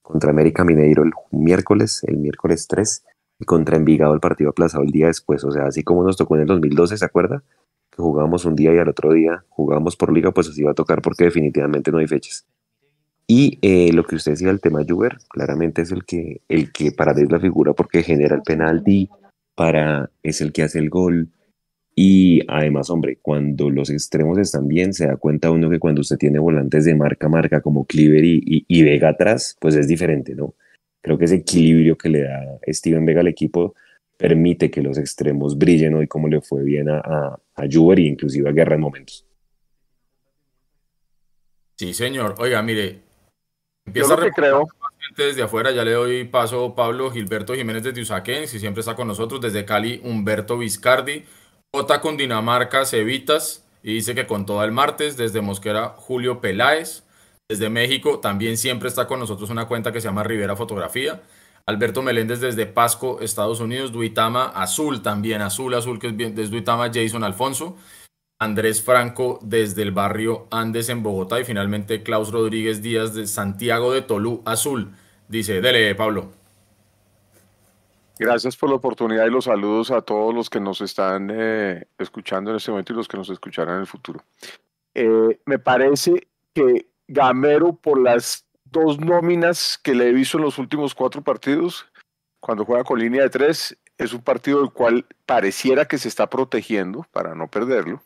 Contra 0.02 0.28
América 0.28 0.62
Mineiro 0.62 1.04
el 1.04 1.12
miércoles, 1.30 2.02
el 2.06 2.18
miércoles 2.18 2.66
3, 2.68 3.02
y 3.06 3.11
contra 3.46 3.76
Envigado 3.76 4.14
el 4.14 4.20
partido 4.20 4.50
aplazado 4.50 4.84
el 4.84 4.90
día 4.90 5.06
después. 5.06 5.44
O 5.44 5.50
sea, 5.50 5.66
así 5.66 5.82
como 5.82 6.04
nos 6.04 6.16
tocó 6.16 6.36
en 6.36 6.42
el 6.42 6.46
2012, 6.48 6.96
¿se 6.96 7.04
acuerda? 7.04 7.42
Que 7.90 8.02
jugábamos 8.02 8.44
un 8.44 8.56
día 8.56 8.74
y 8.74 8.78
al 8.78 8.88
otro 8.88 9.12
día 9.12 9.44
jugábamos 9.48 9.96
por 9.96 10.12
liga, 10.12 10.32
pues 10.32 10.48
así 10.48 10.62
va 10.62 10.72
a 10.72 10.74
tocar 10.74 11.02
porque 11.02 11.24
definitivamente 11.24 11.90
no 11.90 11.98
hay 11.98 12.06
fechas. 12.06 12.46
Y 13.26 13.58
eh, 13.62 13.92
lo 13.92 14.04
que 14.04 14.16
usted 14.16 14.32
decía, 14.32 14.50
el 14.50 14.60
tema 14.60 14.82
Juber, 14.86 15.18
claramente 15.28 15.82
es 15.82 15.92
el 15.92 16.04
que, 16.04 16.42
el 16.48 16.72
que 16.72 16.92
para 16.92 17.12
es 17.12 17.30
la 17.30 17.40
figura 17.40 17.72
porque 17.72 18.02
genera 18.02 18.36
el 18.36 18.42
penalti, 18.42 19.08
para, 19.54 20.10
es 20.22 20.40
el 20.40 20.52
que 20.52 20.62
hace 20.62 20.78
el 20.78 20.90
gol. 20.90 21.28
Y 21.94 22.40
además, 22.48 22.90
hombre, 22.90 23.18
cuando 23.20 23.70
los 23.70 23.90
extremos 23.90 24.38
están 24.38 24.66
bien, 24.66 24.94
se 24.94 25.06
da 25.06 25.16
cuenta 25.16 25.50
uno 25.50 25.68
que 25.68 25.78
cuando 25.78 26.00
usted 26.00 26.16
tiene 26.16 26.38
volantes 26.38 26.84
de 26.84 26.94
marca 26.94 27.26
a 27.26 27.30
marca 27.30 27.60
como 27.60 27.84
Cliver 27.84 28.24
y, 28.24 28.64
y, 28.66 28.82
Vega 28.82 29.10
atrás, 29.10 29.56
pues 29.60 29.76
es 29.76 29.88
diferente, 29.88 30.34
¿no? 30.34 30.54
Creo 31.02 31.18
que 31.18 31.24
ese 31.26 31.36
equilibrio 31.36 31.98
que 31.98 32.08
le 32.08 32.22
da 32.22 32.58
Steven 32.68 33.04
Vega 33.04 33.20
al 33.20 33.28
equipo 33.28 33.74
permite 34.16 34.70
que 34.70 34.82
los 34.82 34.98
extremos 34.98 35.58
brillen 35.58 35.94
hoy 35.94 36.06
como 36.06 36.28
le 36.28 36.40
fue 36.40 36.62
bien 36.62 36.88
a, 36.88 36.98
a, 36.98 37.40
a 37.56 37.64
Juber 37.70 37.98
e 37.98 38.02
inclusive 38.02 38.48
a 38.48 38.52
Guerra 38.52 38.76
en 38.76 38.80
momentos. 38.80 39.26
Sí, 41.76 41.92
señor. 41.92 42.36
Oiga, 42.38 42.62
mire, 42.62 43.00
empieza 43.84 44.14
a 44.14 44.30
creo. 44.30 44.68
desde 45.16 45.42
afuera. 45.42 45.72
Ya 45.72 45.84
le 45.84 45.90
doy 45.90 46.22
paso 46.22 46.64
a 46.64 46.74
Pablo 46.76 47.10
Gilberto 47.10 47.54
Jiménez 47.54 47.82
desde 47.82 48.00
Usaquén, 48.00 48.46
si 48.46 48.60
siempre 48.60 48.80
está 48.80 48.94
con 48.94 49.08
nosotros. 49.08 49.40
Desde 49.40 49.64
Cali, 49.64 50.00
Humberto 50.04 50.56
Vizcardi. 50.58 51.24
Jota 51.74 52.00
con 52.00 52.16
Dinamarca, 52.16 52.84
Cevitas. 52.84 53.66
Y 53.82 53.94
dice 53.94 54.14
que 54.14 54.28
con 54.28 54.46
todo 54.46 54.62
el 54.62 54.70
martes. 54.70 55.16
Desde 55.16 55.40
Mosquera, 55.40 55.88
Julio 55.88 56.40
Peláez. 56.40 57.02
Desde 57.52 57.68
México, 57.68 58.18
también 58.18 58.56
siempre 58.56 58.88
está 58.88 59.06
con 59.06 59.20
nosotros 59.20 59.50
una 59.50 59.66
cuenta 59.66 59.92
que 59.92 60.00
se 60.00 60.08
llama 60.08 60.22
Rivera 60.22 60.56
Fotografía. 60.56 61.20
Alberto 61.66 62.00
Meléndez 62.00 62.40
desde 62.40 62.64
Pasco, 62.64 63.20
Estados 63.20 63.60
Unidos. 63.60 63.92
Duitama, 63.92 64.46
Azul 64.46 65.02
también. 65.02 65.42
Azul, 65.42 65.74
Azul, 65.74 65.98
que 65.98 66.06
es 66.06 66.16
bien, 66.16 66.34
desde 66.34 66.50
Duitama, 66.50 66.90
Jason 66.90 67.22
Alfonso. 67.22 67.76
Andrés 68.38 68.80
Franco 68.80 69.38
desde 69.42 69.82
el 69.82 69.90
barrio 69.90 70.46
Andes 70.50 70.88
en 70.88 71.02
Bogotá 71.02 71.40
y 71.40 71.44
finalmente 71.44 72.02
Klaus 72.02 72.32
Rodríguez 72.32 72.80
Díaz 72.80 73.12
de 73.12 73.26
Santiago 73.26 73.92
de 73.92 74.00
Tolú 74.00 74.40
Azul. 74.46 74.92
Dice, 75.28 75.60
dele 75.60 75.94
Pablo. 75.94 76.32
Gracias 78.18 78.56
por 78.56 78.70
la 78.70 78.76
oportunidad 78.76 79.26
y 79.26 79.30
los 79.30 79.44
saludos 79.44 79.90
a 79.90 80.00
todos 80.00 80.34
los 80.34 80.48
que 80.48 80.58
nos 80.58 80.80
están 80.80 81.28
eh, 81.30 81.84
escuchando 81.98 82.50
en 82.50 82.56
este 82.56 82.70
momento 82.70 82.94
y 82.94 82.96
los 82.96 83.08
que 83.08 83.18
nos 83.18 83.28
escucharán 83.28 83.74
en 83.74 83.80
el 83.82 83.86
futuro. 83.86 84.24
Eh, 84.94 85.38
me 85.44 85.58
parece 85.58 86.28
que 86.54 86.91
Gamero, 87.12 87.74
por 87.74 88.00
las 88.00 88.46
dos 88.64 88.98
nóminas 88.98 89.78
que 89.82 89.94
le 89.94 90.08
he 90.08 90.12
visto 90.12 90.38
en 90.38 90.44
los 90.44 90.58
últimos 90.58 90.94
cuatro 90.94 91.22
partidos, 91.22 91.86
cuando 92.40 92.64
juega 92.64 92.84
con 92.84 92.98
línea 92.98 93.22
de 93.22 93.30
tres, 93.30 93.78
es 93.98 94.12
un 94.12 94.22
partido 94.22 94.60
del 94.60 94.70
cual 94.70 95.06
pareciera 95.26 95.86
que 95.86 95.98
se 95.98 96.08
está 96.08 96.28
protegiendo 96.28 97.06
para 97.12 97.34
no 97.34 97.48
perderlo. 97.48 98.02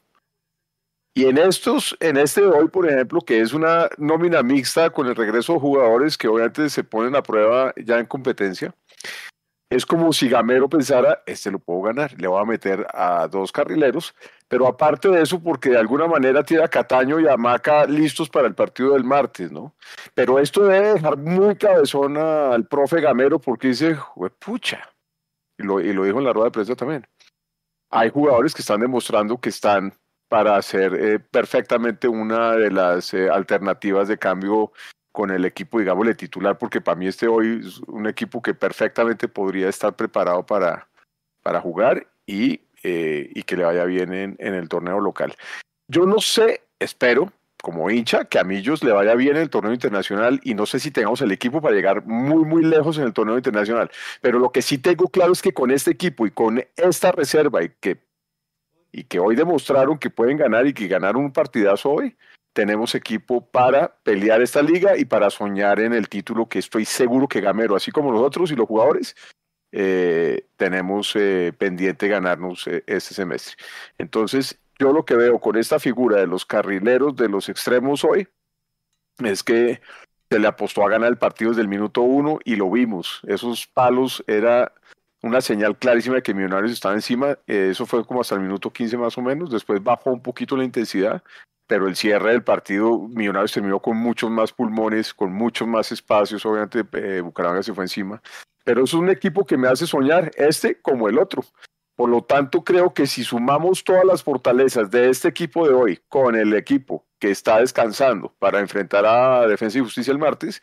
Y 1.14 1.24
en 1.24 1.38
estos, 1.38 1.96
en 2.00 2.18
este 2.18 2.42
de 2.42 2.48
hoy, 2.48 2.68
por 2.68 2.86
ejemplo, 2.86 3.22
que 3.22 3.40
es 3.40 3.54
una 3.54 3.88
nómina 3.96 4.42
mixta 4.42 4.90
con 4.90 5.06
el 5.06 5.16
regreso 5.16 5.54
de 5.54 5.60
jugadores 5.60 6.18
que 6.18 6.28
obviamente 6.28 6.68
se 6.68 6.84
ponen 6.84 7.16
a 7.16 7.22
prueba 7.22 7.72
ya 7.82 7.98
en 7.98 8.04
competencia, 8.04 8.74
es 9.68 9.84
como 9.84 10.12
si 10.12 10.28
Gamero 10.28 10.68
pensara, 10.68 11.22
este 11.26 11.50
lo 11.50 11.58
puedo 11.58 11.82
ganar, 11.82 12.14
le 12.20 12.28
voy 12.28 12.40
a 12.40 12.44
meter 12.44 12.86
a 12.92 13.26
dos 13.26 13.50
carrileros, 13.50 14.14
pero 14.48 14.66
aparte 14.66 15.08
de 15.08 15.22
eso, 15.22 15.42
porque 15.42 15.70
de 15.70 15.78
alguna 15.78 16.06
manera 16.06 16.42
tiene 16.44 16.62
a 16.62 16.68
Cataño 16.68 17.18
y 17.18 17.26
a 17.26 17.36
Maca 17.36 17.84
listos 17.86 18.28
para 18.28 18.46
el 18.46 18.54
partido 18.54 18.94
del 18.94 19.04
martes, 19.04 19.50
¿no? 19.50 19.74
Pero 20.14 20.38
esto 20.38 20.64
debe 20.64 20.94
dejar 20.94 21.16
muy 21.16 21.56
cabezón 21.56 22.16
al 22.16 22.66
profe 22.66 23.00
Gamero 23.00 23.40
porque 23.40 23.68
dice, 23.68 23.96
pucha, 24.38 24.88
y 25.58 25.64
lo, 25.64 25.80
y 25.80 25.92
lo 25.92 26.04
dijo 26.04 26.18
en 26.18 26.24
la 26.24 26.32
rueda 26.32 26.46
de 26.46 26.52
prensa 26.52 26.76
también. 26.76 27.06
Hay 27.90 28.10
jugadores 28.10 28.54
que 28.54 28.62
están 28.62 28.80
demostrando 28.80 29.40
que 29.40 29.48
están 29.48 29.92
para 30.28 30.56
hacer 30.56 30.94
eh, 30.94 31.18
perfectamente 31.18 32.08
una 32.08 32.52
de 32.52 32.70
las 32.70 33.14
eh, 33.14 33.28
alternativas 33.30 34.08
de 34.08 34.18
cambio 34.18 34.72
con 35.16 35.30
el 35.30 35.46
equipo, 35.46 35.78
digámosle, 35.78 36.14
titular, 36.14 36.58
porque 36.58 36.82
para 36.82 36.94
mí 36.94 37.06
este 37.06 37.26
hoy 37.26 37.62
es 37.66 37.78
un 37.86 38.06
equipo 38.06 38.42
que 38.42 38.52
perfectamente 38.52 39.28
podría 39.28 39.70
estar 39.70 39.96
preparado 39.96 40.44
para, 40.44 40.88
para 41.42 41.58
jugar 41.58 42.06
y, 42.26 42.60
eh, 42.82 43.30
y 43.34 43.42
que 43.44 43.56
le 43.56 43.64
vaya 43.64 43.86
bien 43.86 44.12
en, 44.12 44.36
en, 44.38 44.52
el 44.52 44.68
torneo 44.68 45.00
local. 45.00 45.34
Yo 45.88 46.04
no 46.04 46.20
sé, 46.20 46.64
espero, 46.78 47.32
como 47.62 47.90
hincha, 47.90 48.26
que 48.26 48.38
a 48.38 48.44
Millos 48.44 48.84
le 48.84 48.92
vaya 48.92 49.14
bien 49.14 49.36
en 49.36 49.42
el 49.44 49.48
torneo 49.48 49.72
internacional 49.72 50.38
y 50.44 50.52
no 50.52 50.66
sé 50.66 50.80
si 50.80 50.90
tengamos 50.90 51.22
el 51.22 51.32
equipo 51.32 51.62
para 51.62 51.74
llegar 51.74 52.04
muy, 52.04 52.44
muy 52.44 52.62
lejos 52.62 52.98
en 52.98 53.04
el 53.04 53.14
torneo 53.14 53.38
internacional, 53.38 53.90
pero 54.20 54.38
lo 54.38 54.52
que 54.52 54.60
sí 54.60 54.76
tengo 54.76 55.08
claro 55.08 55.32
es 55.32 55.40
que 55.40 55.54
con 55.54 55.70
este 55.70 55.92
equipo 55.92 56.26
y 56.26 56.30
con 56.30 56.62
esta 56.76 57.10
reserva 57.10 57.64
y 57.64 57.70
que 57.80 58.04
y 58.92 59.04
que 59.04 59.18
hoy 59.18 59.34
demostraron 59.34 59.96
que 59.96 60.10
pueden 60.10 60.36
ganar 60.36 60.66
y 60.66 60.74
que 60.74 60.88
ganaron 60.88 61.24
un 61.24 61.32
partidazo 61.32 61.90
hoy, 61.90 62.16
tenemos 62.56 62.94
equipo 62.94 63.46
para 63.46 63.98
pelear 64.02 64.40
esta 64.40 64.62
liga 64.62 64.96
y 64.96 65.04
para 65.04 65.28
soñar 65.28 65.78
en 65.78 65.92
el 65.92 66.08
título 66.08 66.48
que 66.48 66.58
estoy 66.58 66.86
seguro 66.86 67.28
que 67.28 67.42
Gamero, 67.42 67.76
así 67.76 67.90
como 67.92 68.10
nosotros 68.10 68.50
y 68.50 68.56
los 68.56 68.66
jugadores, 68.66 69.14
eh, 69.72 70.46
tenemos 70.56 71.14
eh, 71.16 71.52
pendiente 71.58 72.08
ganarnos 72.08 72.66
eh, 72.66 72.82
este 72.86 73.12
semestre. 73.12 73.56
Entonces, 73.98 74.58
yo 74.78 74.94
lo 74.94 75.04
que 75.04 75.16
veo 75.16 75.38
con 75.38 75.56
esta 75.58 75.78
figura 75.78 76.16
de 76.16 76.26
los 76.26 76.46
carrileros, 76.46 77.14
de 77.14 77.28
los 77.28 77.50
extremos 77.50 78.04
hoy, 78.04 78.26
es 79.22 79.42
que 79.42 79.82
se 80.30 80.38
le 80.38 80.48
apostó 80.48 80.82
a 80.82 80.88
ganar 80.88 81.10
el 81.10 81.18
partido 81.18 81.50
desde 81.50 81.60
el 81.60 81.68
minuto 81.68 82.00
uno 82.00 82.38
y 82.42 82.56
lo 82.56 82.70
vimos. 82.70 83.20
Esos 83.26 83.66
palos 83.66 84.24
era 84.26 84.72
una 85.22 85.42
señal 85.42 85.76
clarísima 85.76 86.16
de 86.16 86.22
que 86.22 86.32
Millonarios 86.32 86.72
estaba 86.72 86.94
encima. 86.94 87.38
Eh, 87.46 87.68
eso 87.72 87.84
fue 87.84 88.02
como 88.06 88.22
hasta 88.22 88.34
el 88.34 88.40
minuto 88.40 88.72
15 88.72 88.96
más 88.96 89.18
o 89.18 89.22
menos. 89.22 89.50
Después 89.50 89.82
bajó 89.82 90.10
un 90.10 90.22
poquito 90.22 90.56
la 90.56 90.64
intensidad, 90.64 91.22
pero 91.66 91.88
el 91.88 91.96
cierre 91.96 92.30
del 92.30 92.44
partido, 92.44 92.98
Millonarios 93.08 93.52
terminó 93.52 93.80
con 93.80 93.96
muchos 93.96 94.30
más 94.30 94.52
pulmones, 94.52 95.12
con 95.12 95.32
muchos 95.32 95.66
más 95.66 95.90
espacios. 95.92 96.46
Obviamente 96.46 96.84
eh, 96.92 97.20
Bucaramanga 97.20 97.62
se 97.62 97.74
fue 97.74 97.84
encima. 97.84 98.22
Pero 98.64 98.84
es 98.84 98.94
un 98.94 99.08
equipo 99.08 99.44
que 99.44 99.56
me 99.56 99.68
hace 99.68 99.86
soñar, 99.86 100.30
este 100.36 100.80
como 100.80 101.08
el 101.08 101.18
otro. 101.18 101.44
Por 101.96 102.10
lo 102.10 102.22
tanto, 102.22 102.62
creo 102.62 102.92
que 102.92 103.06
si 103.06 103.24
sumamos 103.24 103.82
todas 103.82 104.04
las 104.04 104.22
fortalezas 104.22 104.90
de 104.90 105.08
este 105.08 105.28
equipo 105.28 105.66
de 105.66 105.74
hoy 105.74 106.00
con 106.08 106.36
el 106.36 106.52
equipo 106.54 107.06
que 107.18 107.30
está 107.30 107.58
descansando 107.60 108.34
para 108.38 108.60
enfrentar 108.60 109.06
a 109.06 109.46
Defensa 109.46 109.78
y 109.78 109.82
Justicia 109.82 110.12
el 110.12 110.18
martes, 110.18 110.60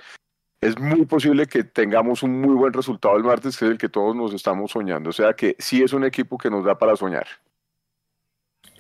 es 0.62 0.80
muy 0.80 1.06
posible 1.06 1.48
que 1.48 1.64
tengamos 1.64 2.24
un 2.24 2.40
muy 2.40 2.54
buen 2.54 2.72
resultado 2.72 3.18
el 3.18 3.24
martes, 3.24 3.58
que 3.58 3.66
es 3.66 3.72
el 3.72 3.78
que 3.78 3.90
todos 3.90 4.16
nos 4.16 4.34
estamos 4.34 4.72
soñando. 4.72 5.10
O 5.10 5.14
sea 5.14 5.34
que 5.34 5.56
sí 5.60 5.82
es 5.82 5.92
un 5.92 6.06
equipo 6.06 6.38
que 6.38 6.50
nos 6.50 6.64
da 6.64 6.78
para 6.78 6.96
soñar. 6.96 7.28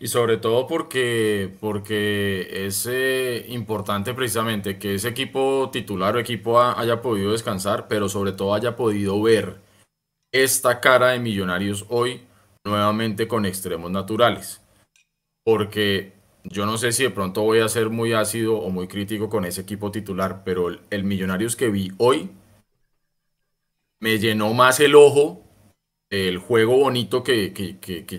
Y 0.03 0.09
sobre 0.09 0.35
todo 0.35 0.67
porque, 0.67 1.55
porque 1.61 2.65
es 2.65 2.85
eh, 2.91 3.45
importante 3.47 4.13
precisamente 4.13 4.77
que 4.77 4.95
ese 4.95 5.07
equipo 5.07 5.69
titular 5.71 6.17
o 6.17 6.19
equipo 6.19 6.59
haya 6.59 7.01
podido 7.01 7.31
descansar, 7.31 7.87
pero 7.87 8.09
sobre 8.09 8.33
todo 8.33 8.53
haya 8.53 8.75
podido 8.75 9.21
ver 9.21 9.61
esta 10.33 10.81
cara 10.81 11.11
de 11.11 11.19
Millonarios 11.19 11.85
hoy 11.87 12.27
nuevamente 12.65 13.29
con 13.29 13.45
extremos 13.45 13.91
naturales. 13.91 14.61
Porque 15.45 16.11
yo 16.43 16.65
no 16.65 16.77
sé 16.77 16.91
si 16.91 17.03
de 17.03 17.09
pronto 17.09 17.43
voy 17.43 17.59
a 17.59 17.69
ser 17.69 17.89
muy 17.89 18.11
ácido 18.11 18.57
o 18.57 18.69
muy 18.71 18.89
crítico 18.89 19.29
con 19.29 19.45
ese 19.45 19.61
equipo 19.61 19.89
titular, 19.89 20.43
pero 20.43 20.67
el, 20.89 21.03
Millonarios 21.05 21.55
que 21.55 21.69
vi 21.69 21.93
hoy 21.97 22.29
me 24.01 24.19
llenó 24.19 24.53
más 24.53 24.81
el 24.81 24.95
ojo 24.95 25.42
el 26.13 26.37
juego 26.37 26.77
bonito 26.77 27.23
que, 27.23 27.53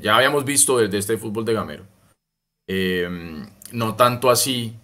ya 0.03 0.17
habíamos 0.17 0.45
visto 0.45 0.79
desde 0.79 0.99
este 0.99 1.19
fútbol 1.19 1.45
de 1.45 1.55
Gamero. 1.55 1.87
Em, 2.67 3.47
no 3.73 3.95
tanto 3.95 4.31
así 4.31 4.77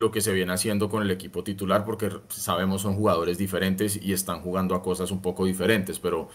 lo 0.00 0.10
que 0.10 0.20
se 0.20 0.32
viene 0.32 0.52
haciendo 0.52 0.88
con 0.88 1.02
el 1.02 1.10
equipo 1.10 1.44
titular, 1.44 1.84
porque 1.84 2.10
sabemos 2.28 2.82
son 2.82 2.94
jugadores 2.94 3.38
diferentes 3.38 4.00
y 4.02 4.12
están 4.12 4.40
jugando 4.40 4.74
a 4.74 4.82
cosas 4.82 5.10
un 5.10 5.20
poco 5.20 5.44
diferentes, 5.44 5.98
pero 5.98 6.28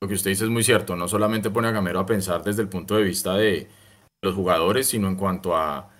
lo 0.00 0.08
que 0.08 0.14
usted 0.14 0.30
dice 0.30 0.44
es 0.44 0.50
muy 0.50 0.62
cierto, 0.62 0.96
no 0.96 1.08
solamente 1.08 1.50
pone 1.50 1.68
a 1.68 1.72
Gamero 1.72 2.00
a 2.00 2.06
pensar 2.06 2.42
desde 2.42 2.62
el 2.62 2.68
punto 2.68 2.96
de 2.96 3.02
vista 3.02 3.34
de 3.34 3.68
los 4.22 4.34
jugadores, 4.34 4.88
sino 4.88 5.08
en 5.08 5.16
cuanto 5.16 5.56
a 5.56 5.90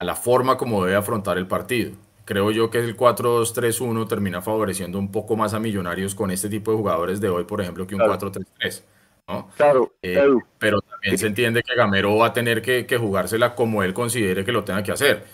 a 0.00 0.04
la 0.04 0.16
forma 0.16 0.56
como 0.56 0.84
debe 0.84 0.96
afrontar 0.96 1.38
el 1.38 1.46
partido. 1.46 1.92
Creo 2.24 2.50
yo 2.50 2.70
que 2.70 2.78
el 2.78 2.96
4-2-3-1 2.96 4.08
termina 4.08 4.40
favoreciendo 4.40 4.98
un 4.98 5.12
poco 5.12 5.36
más 5.36 5.52
a 5.52 5.60
Millonarios 5.60 6.14
con 6.14 6.30
este 6.30 6.48
tipo 6.48 6.70
de 6.70 6.78
jugadores 6.78 7.20
de 7.20 7.28
hoy, 7.28 7.44
por 7.44 7.60
ejemplo, 7.60 7.86
que 7.86 7.94
un 7.94 8.00
4-3-3. 8.00 8.82
¿No? 9.30 9.50
Claro, 9.56 9.94
eh, 10.02 10.20
pero 10.58 10.80
también 10.80 11.18
se 11.18 11.26
entiende 11.26 11.62
que 11.62 11.74
Gamero 11.74 12.16
va 12.16 12.26
a 12.26 12.32
tener 12.32 12.62
que, 12.62 12.86
jugársela 12.98 13.54
como 13.54 13.82
él 13.82 13.94
considere 13.94 14.44
que 14.44 14.52
lo 14.52 14.64
tenga 14.64 14.82
que 14.82 14.92
hacer. 14.92 15.24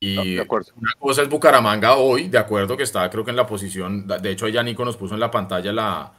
Y 0.00 0.38
una 0.38 0.92
cosa 0.98 1.22
es 1.22 1.28
Bucaramanga 1.28 1.96
hoy, 1.96 2.28
de 2.28 2.38
acuerdo 2.38 2.76
que 2.76 2.84
está 2.84 3.10
creo 3.10 3.24
que 3.24 3.30
en 3.30 3.36
la 3.36 3.46
posición, 3.46 4.06
de 4.06 4.30
hecho 4.30 4.46
ya 4.46 4.62
Nico 4.62 4.84
nos 4.84 4.96
puso 4.96 5.14
en 5.14 5.20
la 5.20 5.30
pantalla 5.30 5.72
la, 5.72 6.12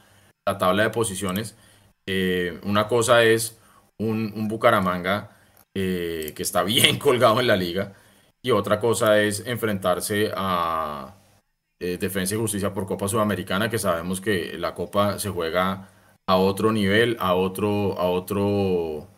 tabla 0.58 0.82
de 0.82 0.90
posiciones. 0.90 1.56
Eh, 2.06 2.58
una 2.64 2.88
cosa 2.88 3.22
es 3.22 3.58
un, 3.98 4.32
un 4.36 4.48
Bucaramanga 4.48 5.30
eh, 5.74 6.32
que 6.34 6.42
está 6.42 6.64
bien 6.64 6.98
colgado 6.98 7.40
en 7.40 7.46
la 7.46 7.56
liga. 7.56 7.94
Y 8.42 8.50
otra 8.52 8.80
cosa 8.80 9.20
es 9.20 9.46
enfrentarse 9.46 10.32
a 10.34 11.14
eh, 11.78 11.98
Defensa 11.98 12.34
y 12.34 12.38
Justicia 12.38 12.72
por 12.74 12.86
Copa 12.86 13.08
Sudamericana, 13.08 13.70
que 13.70 13.78
sabemos 13.78 14.20
que 14.20 14.56
la 14.58 14.74
Copa 14.74 15.18
se 15.18 15.30
juega 15.30 15.88
a 16.30 16.36
otro 16.36 16.70
nivel, 16.70 17.16
a 17.18 17.34
otro, 17.34 17.98
a 17.98 18.04
otro, 18.04 19.08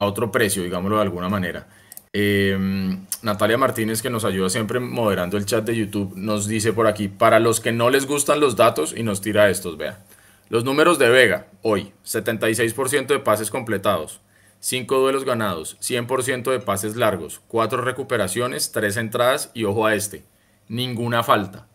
a 0.00 0.06
otro 0.06 0.32
precio, 0.32 0.64
digámoslo 0.64 0.96
de 0.96 1.02
alguna 1.02 1.28
manera. 1.28 1.68
Em, 2.12 3.06
Natalia 3.22 3.56
Martínez, 3.56 4.02
que 4.02 4.10
nos 4.10 4.24
ayuda 4.24 4.50
siempre 4.50 4.80
moderando 4.80 5.36
el 5.36 5.46
chat 5.46 5.64
de 5.64 5.76
YouTube, 5.76 6.14
nos 6.16 6.48
dice 6.48 6.72
por 6.72 6.88
aquí, 6.88 7.06
para 7.06 7.38
los 7.38 7.60
que 7.60 7.70
no 7.70 7.90
les 7.90 8.06
gustan 8.08 8.40
los 8.40 8.56
datos, 8.56 8.92
y 8.96 9.04
nos 9.04 9.20
tira 9.20 9.50
estos, 9.50 9.76
vea. 9.76 10.04
Los 10.48 10.64
números 10.64 10.98
de 10.98 11.10
Vega 11.10 11.46
hoy, 11.62 11.92
76% 12.04 13.06
de 13.06 13.20
pases 13.20 13.52
completados, 13.52 14.20
5 14.58 14.98
duelos 14.98 15.24
ganados, 15.24 15.76
100% 15.80 16.50
de 16.50 16.58
pases 16.58 16.96
largos, 16.96 17.40
4 17.46 17.82
recuperaciones, 17.82 18.72
3 18.72 18.96
entradas 18.96 19.52
y 19.54 19.62
ojo 19.62 19.86
a 19.86 19.94
este, 19.94 20.24
ninguna 20.66 21.22
falta. 21.22 21.68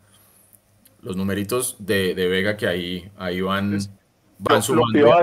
Los 1.02 1.16
numeritos 1.16 1.78
de, 1.80 2.14
Vega 2.14 2.58
que 2.58 2.68
ahí, 2.68 3.12
ahí 3.18 3.40
van, 3.40 3.80
van 4.42 4.62
sumando. 4.62 5.14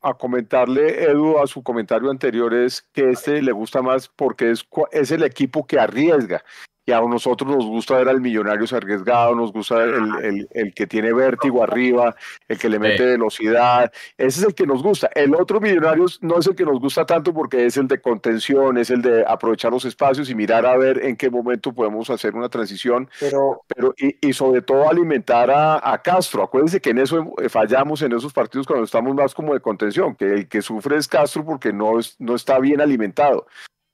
a, 0.00 0.14
comentarle, 0.14 1.04
Edu, 1.04 1.38
a 1.38 1.46
su 1.46 1.62
comentario 1.62 2.10
anterior 2.10 2.52
es 2.54 2.82
que 2.92 3.10
este 3.10 3.42
le 3.42 3.52
gusta 3.52 3.82
más 3.82 4.08
porque 4.08 4.50
es, 4.50 4.66
es 4.90 5.10
el 5.10 5.22
equipo 5.22 5.66
que 5.66 5.78
arriesga 5.78 6.42
y 6.88 6.92
a 6.92 7.02
nosotros 7.02 7.50
nos 7.54 7.66
gusta 7.66 7.98
ver 7.98 8.08
al 8.08 8.22
Millonarios 8.22 8.72
arriesgado, 8.72 9.34
nos 9.34 9.52
gusta 9.52 9.84
el, 9.84 10.48
el, 10.50 10.72
que 10.72 10.86
tiene 10.86 11.12
vértigo 11.12 11.62
arriba, 11.62 12.16
el 12.48 12.58
que 12.58 12.70
le 12.70 12.78
mete 12.78 13.04
velocidad, 13.04 13.92
ese 14.16 14.40
es 14.40 14.46
el 14.46 14.54
que 14.54 14.66
nos 14.66 14.82
gusta. 14.82 15.10
El 15.14 15.34
otro 15.34 15.60
Millonarios 15.60 16.18
no 16.22 16.38
es 16.38 16.46
el 16.46 16.54
que 16.56 16.64
nos 16.64 16.80
gusta 16.80 17.04
tanto 17.04 17.34
porque 17.34 17.66
es 17.66 17.76
el 17.76 17.88
de 17.88 18.00
contención, 18.00 18.78
es 18.78 18.88
el 18.88 19.02
de 19.02 19.22
aprovechar 19.26 19.70
los 19.70 19.84
espacios 19.84 20.30
y 20.30 20.34
mirar 20.34 20.64
a 20.64 20.78
ver 20.78 21.04
en 21.04 21.14
qué 21.16 21.28
momento 21.28 21.74
podemos 21.74 22.08
hacer 22.08 22.34
una 22.34 22.48
transición, 22.48 23.10
pero, 23.20 23.60
pero 23.66 23.94
y, 23.98 24.26
y 24.26 24.32
sobre 24.32 24.62
todo 24.62 24.88
alimentar 24.88 25.50
a, 25.50 25.92
a, 25.92 26.00
Castro. 26.00 26.42
Acuérdense 26.42 26.80
que 26.80 26.90
en 26.90 27.00
eso 27.00 27.34
fallamos 27.50 28.00
en 28.00 28.14
esos 28.14 28.32
partidos 28.32 28.66
cuando 28.66 28.86
estamos 28.86 29.14
más 29.14 29.34
como 29.34 29.52
de 29.52 29.60
contención, 29.60 30.14
que 30.16 30.24
el 30.24 30.48
que 30.48 30.62
sufre 30.62 30.96
es 30.96 31.06
Castro 31.06 31.44
porque 31.44 31.70
no, 31.70 31.98
es, 31.98 32.16
no 32.18 32.34
está 32.34 32.58
bien 32.58 32.80
alimentado. 32.80 33.46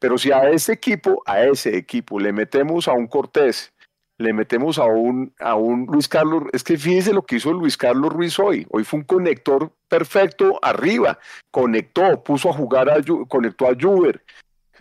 Pero 0.04 0.18
si 0.18 0.30
a 0.32 0.50
ese 0.50 0.74
equipo, 0.74 1.22
a 1.24 1.44
ese 1.44 1.78
equipo 1.78 2.20
le 2.20 2.30
metemos 2.30 2.88
a 2.88 2.92
un 2.92 3.06
Cortés, 3.06 3.72
le 4.18 4.34
metemos 4.34 4.78
a 4.78 4.84
un, 4.84 5.32
a 5.40 5.54
un 5.54 5.86
Luis 5.86 6.08
Carlos, 6.08 6.42
es 6.52 6.62
que 6.62 6.76
fíjese 6.76 7.14
lo 7.14 7.22
que 7.22 7.36
hizo 7.36 7.50
Luis 7.54 7.78
Carlos 7.78 8.12
Ruiz 8.12 8.38
hoy. 8.38 8.66
Hoy 8.68 8.84
fue 8.84 8.98
un 8.98 9.06
conector 9.06 9.72
perfecto 9.88 10.58
arriba, 10.60 11.18
conectó, 11.50 12.22
puso 12.22 12.50
a 12.50 12.52
jugar, 12.52 12.90
a, 12.90 12.96
conectó 13.28 13.66
a 13.66 13.74
Juber, 13.80 14.22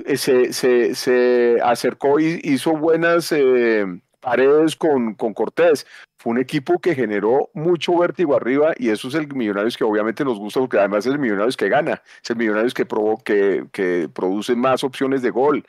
eh, 0.04 0.18
se, 0.18 0.52
se, 0.52 0.94
se 0.94 1.58
acercó 1.64 2.20
y 2.20 2.42
hizo 2.44 2.76
buenas 2.76 3.32
eh, 3.32 3.86
paredes 4.24 4.76
con, 4.76 5.14
con 5.16 5.34
Cortés. 5.34 5.86
Fue 6.18 6.32
un 6.32 6.40
equipo 6.40 6.80
que 6.80 6.96
generó 6.96 7.50
mucho 7.54 7.98
vértigo 7.98 8.36
arriba 8.36 8.74
y 8.78 8.90
eso 8.90 9.10
es 9.10 9.16
el 9.16 9.28
Millonarios 9.34 9.78
que 9.78 9.84
obviamente 9.84 10.24
nos 10.24 10.40
gusta 10.40 10.62
porque 10.62 10.80
además 10.80 11.06
es 11.06 11.12
el 11.12 11.20
Millonarios 11.20 11.58
que 11.58 11.70
gana, 11.70 12.02
es 12.24 12.30
el 12.30 12.38
Millonarios 12.38 12.74
que, 12.74 12.88
que, 13.26 13.66
que 13.72 14.10
produce 14.12 14.56
más 14.56 14.84
opciones 14.84 15.22
de 15.22 15.30
gol. 15.30 15.66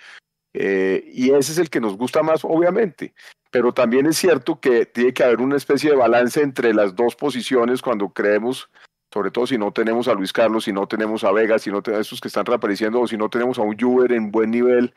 Eh, 0.54 1.10
y 1.12 1.30
ese 1.30 1.52
es 1.52 1.58
el 1.58 1.68
que 1.68 1.80
nos 1.80 1.96
gusta 1.98 2.22
más, 2.22 2.44
obviamente. 2.44 3.12
Pero 3.50 3.74
también 3.74 4.06
es 4.06 4.16
cierto 4.16 4.60
que 4.60 4.86
tiene 4.86 5.12
que 5.12 5.24
haber 5.24 5.40
una 5.40 5.56
especie 5.56 5.90
de 5.90 5.96
balance 5.96 6.40
entre 6.40 6.72
las 6.72 6.94
dos 6.94 7.16
posiciones 7.16 7.82
cuando 7.82 8.08
creemos, 8.08 8.70
sobre 9.12 9.30
todo 9.30 9.46
si 9.46 9.58
no 9.58 9.72
tenemos 9.72 10.08
a 10.08 10.14
Luis 10.14 10.32
Carlos, 10.32 10.64
si 10.64 10.72
no 10.72 10.86
tenemos 10.86 11.24
a 11.24 11.32
Vega, 11.32 11.58
si 11.58 11.70
no 11.70 11.82
tenemos 11.82 11.98
a 11.98 12.02
estos 12.02 12.20
que 12.20 12.28
están 12.28 12.46
reapareciendo, 12.46 13.00
o 13.00 13.08
si 13.08 13.16
no 13.16 13.28
tenemos 13.28 13.58
a 13.58 13.62
un 13.62 13.76
Juber 13.78 14.12
en 14.12 14.30
buen 14.30 14.52
nivel. 14.52 14.94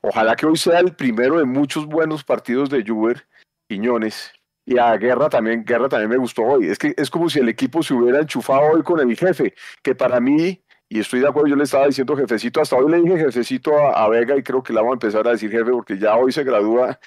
Ojalá 0.00 0.36
que 0.36 0.46
hoy 0.46 0.56
sea 0.56 0.78
el 0.80 0.94
primero 0.94 1.38
de 1.38 1.44
muchos 1.44 1.86
buenos 1.86 2.24
partidos 2.24 2.70
de 2.70 2.84
Juber, 2.86 3.26
Quiñones, 3.68 4.32
y 4.64 4.78
a 4.78 4.96
Guerra 4.96 5.30
también, 5.30 5.64
Guerra 5.64 5.88
también 5.88 6.10
me 6.10 6.16
gustó 6.18 6.42
hoy. 6.42 6.68
Es 6.68 6.78
que 6.78 6.94
es 6.96 7.10
como 7.10 7.30
si 7.30 7.38
el 7.38 7.48
equipo 7.48 7.82
se 7.82 7.94
hubiera 7.94 8.20
enchufado 8.20 8.60
hoy 8.72 8.82
con 8.82 9.00
el 9.00 9.16
jefe, 9.16 9.54
que 9.82 9.94
para 9.94 10.20
mí, 10.20 10.62
y 10.90 11.00
estoy 11.00 11.20
de 11.20 11.28
acuerdo, 11.28 11.48
yo 11.48 11.56
le 11.56 11.64
estaba 11.64 11.86
diciendo 11.86 12.14
jefecito, 12.16 12.60
hasta 12.60 12.76
hoy 12.76 12.90
le 12.90 13.00
dije 13.00 13.18
jefecito 13.18 13.78
a, 13.78 14.06
Vega 14.08 14.36
y 14.36 14.42
creo 14.42 14.62
que 14.62 14.74
le 14.74 14.78
vamos 14.80 14.92
a 14.92 14.94
empezar 14.94 15.26
a 15.26 15.32
decir 15.32 15.50
jefe 15.50 15.70
porque 15.70 15.98
ya 15.98 16.16
hoy 16.16 16.32
se 16.32 16.44
gradúa 16.44 17.00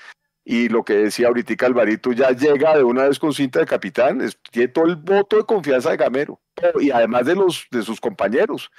y 0.44 0.70
lo 0.70 0.84
que 0.84 0.94
decía 0.94 1.28
ahorita 1.28 1.66
Alvarito 1.68 2.12
ya 2.14 2.32
llega 2.32 2.76
de 2.76 2.84
una 2.84 3.08
vez 3.08 3.20
con 3.20 3.32
cinta 3.32 3.60
de 3.60 3.66
capitán, 3.68 4.28
tiene 4.52 4.68
todo 4.70 4.86
el 4.86 4.96
voto 4.96 5.38
de 5.38 5.44
confianza 5.44 5.92
de 5.92 5.98
Gamero 5.98 6.42
y 6.80 6.90
además 6.90 7.28
de, 7.28 7.36
los, 7.36 7.68
de 7.70 7.84
sus 7.84 8.02
compañeros. 8.02 8.72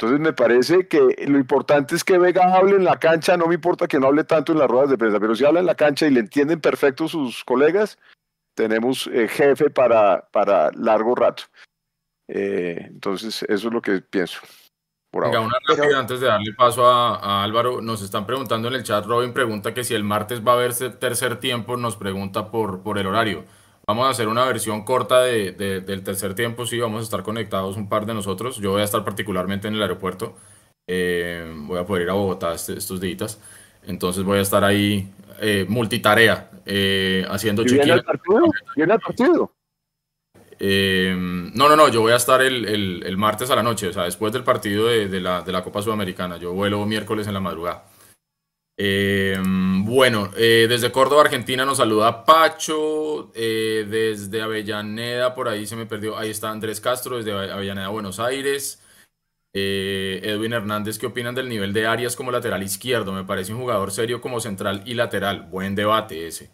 Entonces 0.00 0.20
me 0.20 0.32
parece 0.32 0.86
que 0.86 1.00
lo 1.26 1.38
importante 1.38 1.96
es 1.96 2.04
que 2.04 2.18
Vega 2.18 2.54
hable 2.54 2.76
en 2.76 2.84
la 2.84 3.00
cancha, 3.00 3.36
no 3.36 3.48
me 3.48 3.56
importa 3.56 3.88
que 3.88 3.98
no 3.98 4.06
hable 4.06 4.22
tanto 4.22 4.52
en 4.52 4.60
las 4.60 4.68
ruedas 4.68 4.90
de 4.90 4.96
prensa, 4.96 5.18
pero 5.18 5.34
si 5.34 5.44
habla 5.44 5.58
en 5.58 5.66
la 5.66 5.74
cancha 5.74 6.06
y 6.06 6.12
le 6.12 6.20
entienden 6.20 6.60
perfecto 6.60 7.08
sus 7.08 7.42
colegas, 7.42 7.98
tenemos 8.54 9.08
eh, 9.12 9.26
jefe 9.26 9.70
para, 9.70 10.28
para 10.30 10.70
largo 10.76 11.16
rato. 11.16 11.42
Eh, 12.28 12.76
entonces, 12.86 13.42
eso 13.42 13.68
es 13.68 13.74
lo 13.74 13.82
que 13.82 14.00
pienso. 14.00 14.38
Por 15.10 15.24
Venga, 15.24 15.40
una 15.40 15.58
rápida 15.66 15.98
antes 15.98 16.20
de 16.20 16.28
darle 16.28 16.52
paso 16.52 16.86
a, 16.86 17.42
Álvaro. 17.42 17.80
Nos 17.80 18.00
están 18.00 18.24
preguntando 18.24 18.68
en 18.68 18.74
el 18.74 18.84
chat, 18.84 19.04
Robin 19.04 19.32
pregunta 19.32 19.74
que 19.74 19.82
si 19.82 19.94
el 19.94 20.04
martes 20.04 20.46
va 20.46 20.52
a 20.52 20.54
haber 20.54 20.74
tercer 21.00 21.40
tiempo, 21.40 21.76
nos 21.76 21.96
pregunta 21.96 22.52
por, 22.52 22.84
por 22.84 22.98
el 22.98 23.06
horario. 23.08 23.44
Vamos 23.88 24.06
a 24.06 24.10
hacer 24.10 24.28
una 24.28 24.44
versión 24.44 24.84
corta 24.84 25.22
de, 25.22 25.52
del 25.52 26.04
tercer 26.04 26.34
tiempo, 26.34 26.66
sí, 26.66 26.78
vamos 26.78 27.00
a 27.00 27.04
estar 27.04 27.22
conectados 27.22 27.78
un 27.78 27.88
par 27.88 28.04
de 28.04 28.12
nosotros. 28.12 28.58
Yo 28.58 28.72
voy 28.72 28.82
a 28.82 28.84
estar 28.84 29.02
particularmente 29.02 29.66
en 29.66 29.76
el 29.76 29.80
aeropuerto. 29.80 30.36
Eh, 30.86 31.50
voy 31.60 31.78
a 31.78 31.86
poder 31.86 32.02
ir 32.02 32.10
a 32.10 32.12
Bogotá 32.12 32.52
este, 32.52 32.74
estos 32.74 33.00
días. 33.00 33.40
Entonces 33.86 34.24
voy 34.24 34.40
a 34.40 34.42
estar 34.42 34.62
ahí 34.62 35.10
eh, 35.40 35.64
multitarea, 35.66 36.50
eh, 36.66 37.24
haciendo 37.30 37.64
¿Viene 37.64 37.90
el 37.90 38.04
partido? 38.04 38.42
¿Viene 38.76 38.92
el 38.92 39.00
partido? 39.00 39.52
Eh, 40.58 41.14
no, 41.16 41.70
no, 41.70 41.74
no, 41.74 41.88
yo 41.88 42.02
voy 42.02 42.12
a 42.12 42.16
estar 42.16 42.42
el, 42.42 42.66
el, 43.02 43.16
martes 43.16 43.50
a 43.50 43.56
la 43.56 43.62
noche, 43.62 43.88
o 43.88 43.92
sea, 43.94 44.02
después 44.02 44.34
del 44.34 44.44
partido 44.44 44.86
de, 44.86 45.08
de, 45.08 45.20
la, 45.22 45.40
de 45.40 45.50
la, 45.50 45.64
Copa 45.64 45.80
Sudamericana. 45.80 46.36
Yo 46.36 46.52
vuelo 46.52 46.84
miércoles 46.84 47.26
en 47.26 47.32
la 47.32 47.40
madrugada. 47.40 47.84
Eh, 48.80 49.36
bueno, 49.42 50.28
desde 50.36 50.92
Córdoba, 50.92 51.22
Argentina, 51.22 51.64
nos 51.64 51.78
saluda 51.78 52.24
Pacho. 52.24 53.32
desde 53.34 54.40
Avellaneda, 54.40 55.34
por 55.34 55.48
ahí 55.48 55.66
se 55.66 55.76
me 55.76 55.86
perdió. 55.86 56.16
Ahí 56.16 56.30
está 56.30 56.50
Andrés 56.50 56.80
Castro, 56.80 57.16
desde 57.16 57.32
Avellaneda, 57.32 57.88
Buenos 57.88 58.20
Aires. 58.20 58.80
Eh, 59.54 60.20
Edwin 60.22 60.52
Hernández, 60.52 60.98
¿qué 60.98 61.06
opinan 61.06 61.34
del 61.34 61.48
nivel 61.48 61.72
de 61.72 61.86
Arias 61.86 62.14
como 62.14 62.30
lateral 62.30 62.62
izquierdo? 62.62 63.12
Me 63.12 63.24
parece 63.24 63.52
un 63.52 63.60
jugador 63.60 63.90
serio 63.90 64.20
como 64.20 64.40
central 64.40 64.82
y 64.84 64.94
lateral. 64.94 65.48
Buen 65.50 65.74
debate 65.74 66.26
ese. 66.26 66.50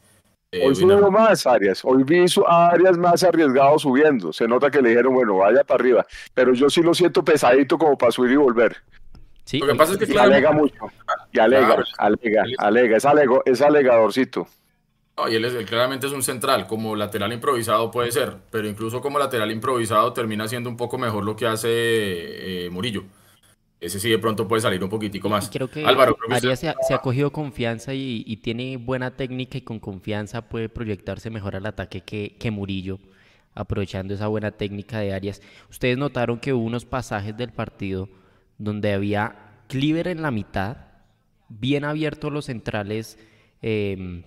Eh, 0.53 0.65
Hoy 0.65 0.75
subió 0.75 1.11
más 1.11 1.47
Arias. 1.47 1.85
Hoy 1.85 2.05
vi 2.05 2.25
a 2.47 2.69
Arias 2.69 2.97
más 2.97 3.25
arriesgado 3.25 3.79
subiendo. 3.79 4.33
Se 4.33 4.47
nota 4.47 4.71
que 4.71 4.81
le 4.81 4.91
dijeron, 4.91 5.15
bueno, 5.15 5.39
vaya 5.39 5.65
para 5.65 5.83
arriba. 5.83 6.07
Pero 6.33 6.55
yo 6.55 6.71
sí 6.71 6.83
lo 6.83 6.95
siento 6.95 7.25
pesadito 7.25 7.77
como 7.77 7.99
para 7.99 8.13
subir 8.13 8.33
y 8.33 8.37
volver. 8.37 8.77
Sí, 9.45 9.59
lo 9.59 9.67
que 9.67 9.75
pasa 9.75 9.93
es 9.93 9.99
que 9.99 10.13
y 10.13 10.17
alega 10.17 10.53
mucho. 10.53 10.87
Y 11.33 11.39
alega, 11.39 11.85
alega, 11.99 12.45
alega. 12.59 12.97
Es, 12.97 13.05
alego, 13.05 13.43
es 13.45 13.61
alegadorcito. 13.61 14.49
No, 15.17 15.29
y 15.29 15.37
él, 15.37 15.65
claramente 15.67 16.07
es 16.07 16.13
un 16.13 16.23
central, 16.23 16.67
como 16.67 16.97
lateral 16.97 17.33
improvisado 17.33 17.91
puede 17.91 18.11
ser, 18.11 18.37
pero 18.51 18.67
incluso 18.67 19.01
como 19.01 19.19
lateral 19.19 19.51
improvisado 19.53 20.13
termina 20.13 20.49
siendo 20.49 20.69
un 20.69 20.77
poco 20.77 20.99
mejor 20.99 21.25
lo 21.25 21.37
que 21.37 21.47
hace 21.47 21.69
eh, 21.71 22.71
Murillo. 22.71 23.05
Ese 23.81 24.01
sí 24.01 24.09
de 24.09 24.19
pronto 24.19 24.49
puede 24.49 24.63
salir 24.63 24.83
un 24.83 24.89
poquitico 24.89 25.29
más. 25.29 25.51
Creo 25.51 25.69
que 25.69 25.85
Álvaro, 25.85 26.17
Arias 26.31 26.59
se, 26.59 26.69
ha, 26.69 26.99
cogido 26.99 27.31
confianza 27.31 27.93
y, 27.93 28.37
tiene 28.43 28.79
buena 28.79 29.15
técnica 29.15 29.59
y 29.59 29.61
con 29.61 29.79
confianza 29.79 30.49
puede 30.49 30.71
proyectarse 30.71 31.29
mejor 31.29 31.55
al 31.55 31.67
ataque 31.67 32.01
que, 32.01 32.35
que 32.39 32.51
Murillo, 32.51 32.99
aprovechando 33.55 34.15
esa 34.15 34.27
buena 34.29 34.53
técnica 34.53 35.01
de 35.01 35.13
Arias. 35.13 35.43
Ustedes 35.71 35.99
notaron 35.99 36.41
que 36.41 36.55
hubo 36.55 36.65
unos 36.65 36.87
pasajes 36.87 37.37
del 37.37 37.53
partido 37.53 38.09
donde 38.59 38.93
había 38.93 39.37
Cliver 39.69 40.09
en 40.09 40.23
la 40.23 40.31
mitad, 40.31 40.77
bien 41.49 41.85
abiertos 41.85 42.33
los 42.33 42.47
centrales. 42.47 43.19
Eh, 43.63 44.25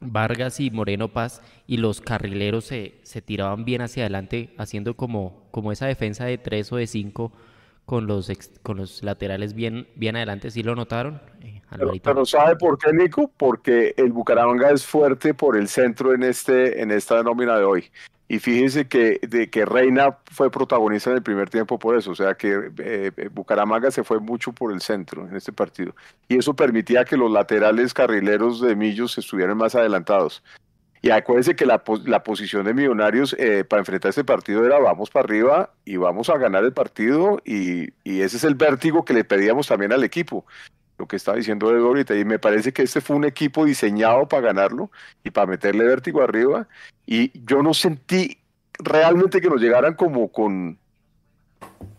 Vargas 0.00 0.60
y 0.60 0.70
Moreno 0.70 1.08
Paz 1.08 1.42
y 1.66 1.76
los 1.76 2.00
carrileros 2.00 2.64
se, 2.64 2.94
se, 3.02 3.20
tiraban 3.20 3.66
bien 3.66 3.82
hacia 3.82 4.04
adelante, 4.04 4.54
haciendo 4.56 4.96
como, 4.96 5.46
como 5.50 5.72
esa 5.72 5.86
defensa 5.86 6.24
de 6.24 6.38
tres 6.38 6.72
o 6.72 6.76
de 6.76 6.86
cinco 6.86 7.32
con 7.84 8.06
los, 8.06 8.30
con 8.62 8.78
los 8.78 9.02
laterales 9.02 9.52
bien, 9.52 9.88
bien 9.96 10.16
adelante. 10.16 10.50
¿Sí 10.50 10.62
lo 10.62 10.74
notaron? 10.74 11.20
Eh, 11.42 11.60
pero, 12.02 12.24
¿sabe 12.24 12.56
por 12.56 12.78
qué, 12.78 12.92
Nico? 12.92 13.30
Porque 13.36 13.94
el 13.96 14.12
Bucaramanga 14.12 14.70
es 14.70 14.86
fuerte 14.86 15.34
por 15.34 15.56
el 15.56 15.68
centro 15.68 16.14
en, 16.14 16.22
este, 16.22 16.80
en 16.80 16.92
esta 16.92 17.22
nómina 17.22 17.58
de 17.58 17.64
hoy. 17.64 17.90
Y 18.30 18.38
fíjese 18.38 18.86
que, 18.86 19.18
de 19.26 19.50
que 19.50 19.64
Reina 19.64 20.18
fue 20.30 20.52
protagonista 20.52 21.10
en 21.10 21.16
el 21.16 21.22
primer 21.24 21.50
tiempo 21.50 21.80
por 21.80 21.96
eso, 21.96 22.12
o 22.12 22.14
sea 22.14 22.34
que 22.34 22.70
eh, 22.78 23.10
eh, 23.16 23.28
Bucaramanga 23.28 23.90
se 23.90 24.04
fue 24.04 24.20
mucho 24.20 24.52
por 24.52 24.72
el 24.72 24.80
centro 24.80 25.26
en 25.26 25.34
este 25.34 25.50
partido. 25.52 25.96
Y 26.28 26.38
eso 26.38 26.54
permitía 26.54 27.04
que 27.04 27.16
los 27.16 27.28
laterales 27.28 27.92
carrileros 27.92 28.60
de 28.60 28.76
Millos 28.76 29.18
estuvieran 29.18 29.56
más 29.56 29.74
adelantados. 29.74 30.44
Y 31.02 31.10
acuérdense 31.10 31.56
que 31.56 31.66
la, 31.66 31.82
la 32.04 32.22
posición 32.22 32.66
de 32.66 32.72
Millonarios 32.72 33.34
eh, 33.36 33.64
para 33.64 33.80
enfrentar 33.80 34.10
este 34.10 34.22
partido 34.22 34.64
era 34.64 34.78
vamos 34.78 35.10
para 35.10 35.24
arriba 35.24 35.70
y 35.84 35.96
vamos 35.96 36.30
a 36.30 36.38
ganar 36.38 36.62
el 36.62 36.72
partido 36.72 37.42
y, 37.44 37.88
y 38.04 38.20
ese 38.20 38.36
es 38.36 38.44
el 38.44 38.54
vértigo 38.54 39.04
que 39.04 39.12
le 39.12 39.24
pedíamos 39.24 39.66
también 39.66 39.92
al 39.92 40.04
equipo 40.04 40.46
lo 41.00 41.06
que 41.06 41.16
estaba 41.16 41.38
diciendo 41.38 41.74
Edu 41.74 41.86
ahorita, 41.86 42.14
y 42.14 42.26
me 42.26 42.38
parece 42.38 42.74
que 42.74 42.82
este 42.82 43.00
fue 43.00 43.16
un 43.16 43.24
equipo 43.24 43.64
diseñado 43.64 44.28
para 44.28 44.48
ganarlo 44.48 44.90
y 45.24 45.30
para 45.30 45.46
meterle 45.46 45.84
vértigo 45.84 46.20
arriba, 46.20 46.68
y 47.06 47.32
yo 47.46 47.62
no 47.62 47.72
sentí 47.72 48.36
realmente 48.78 49.40
que 49.40 49.48
nos 49.48 49.62
llegaran 49.62 49.94
como 49.94 50.30
con, 50.30 50.78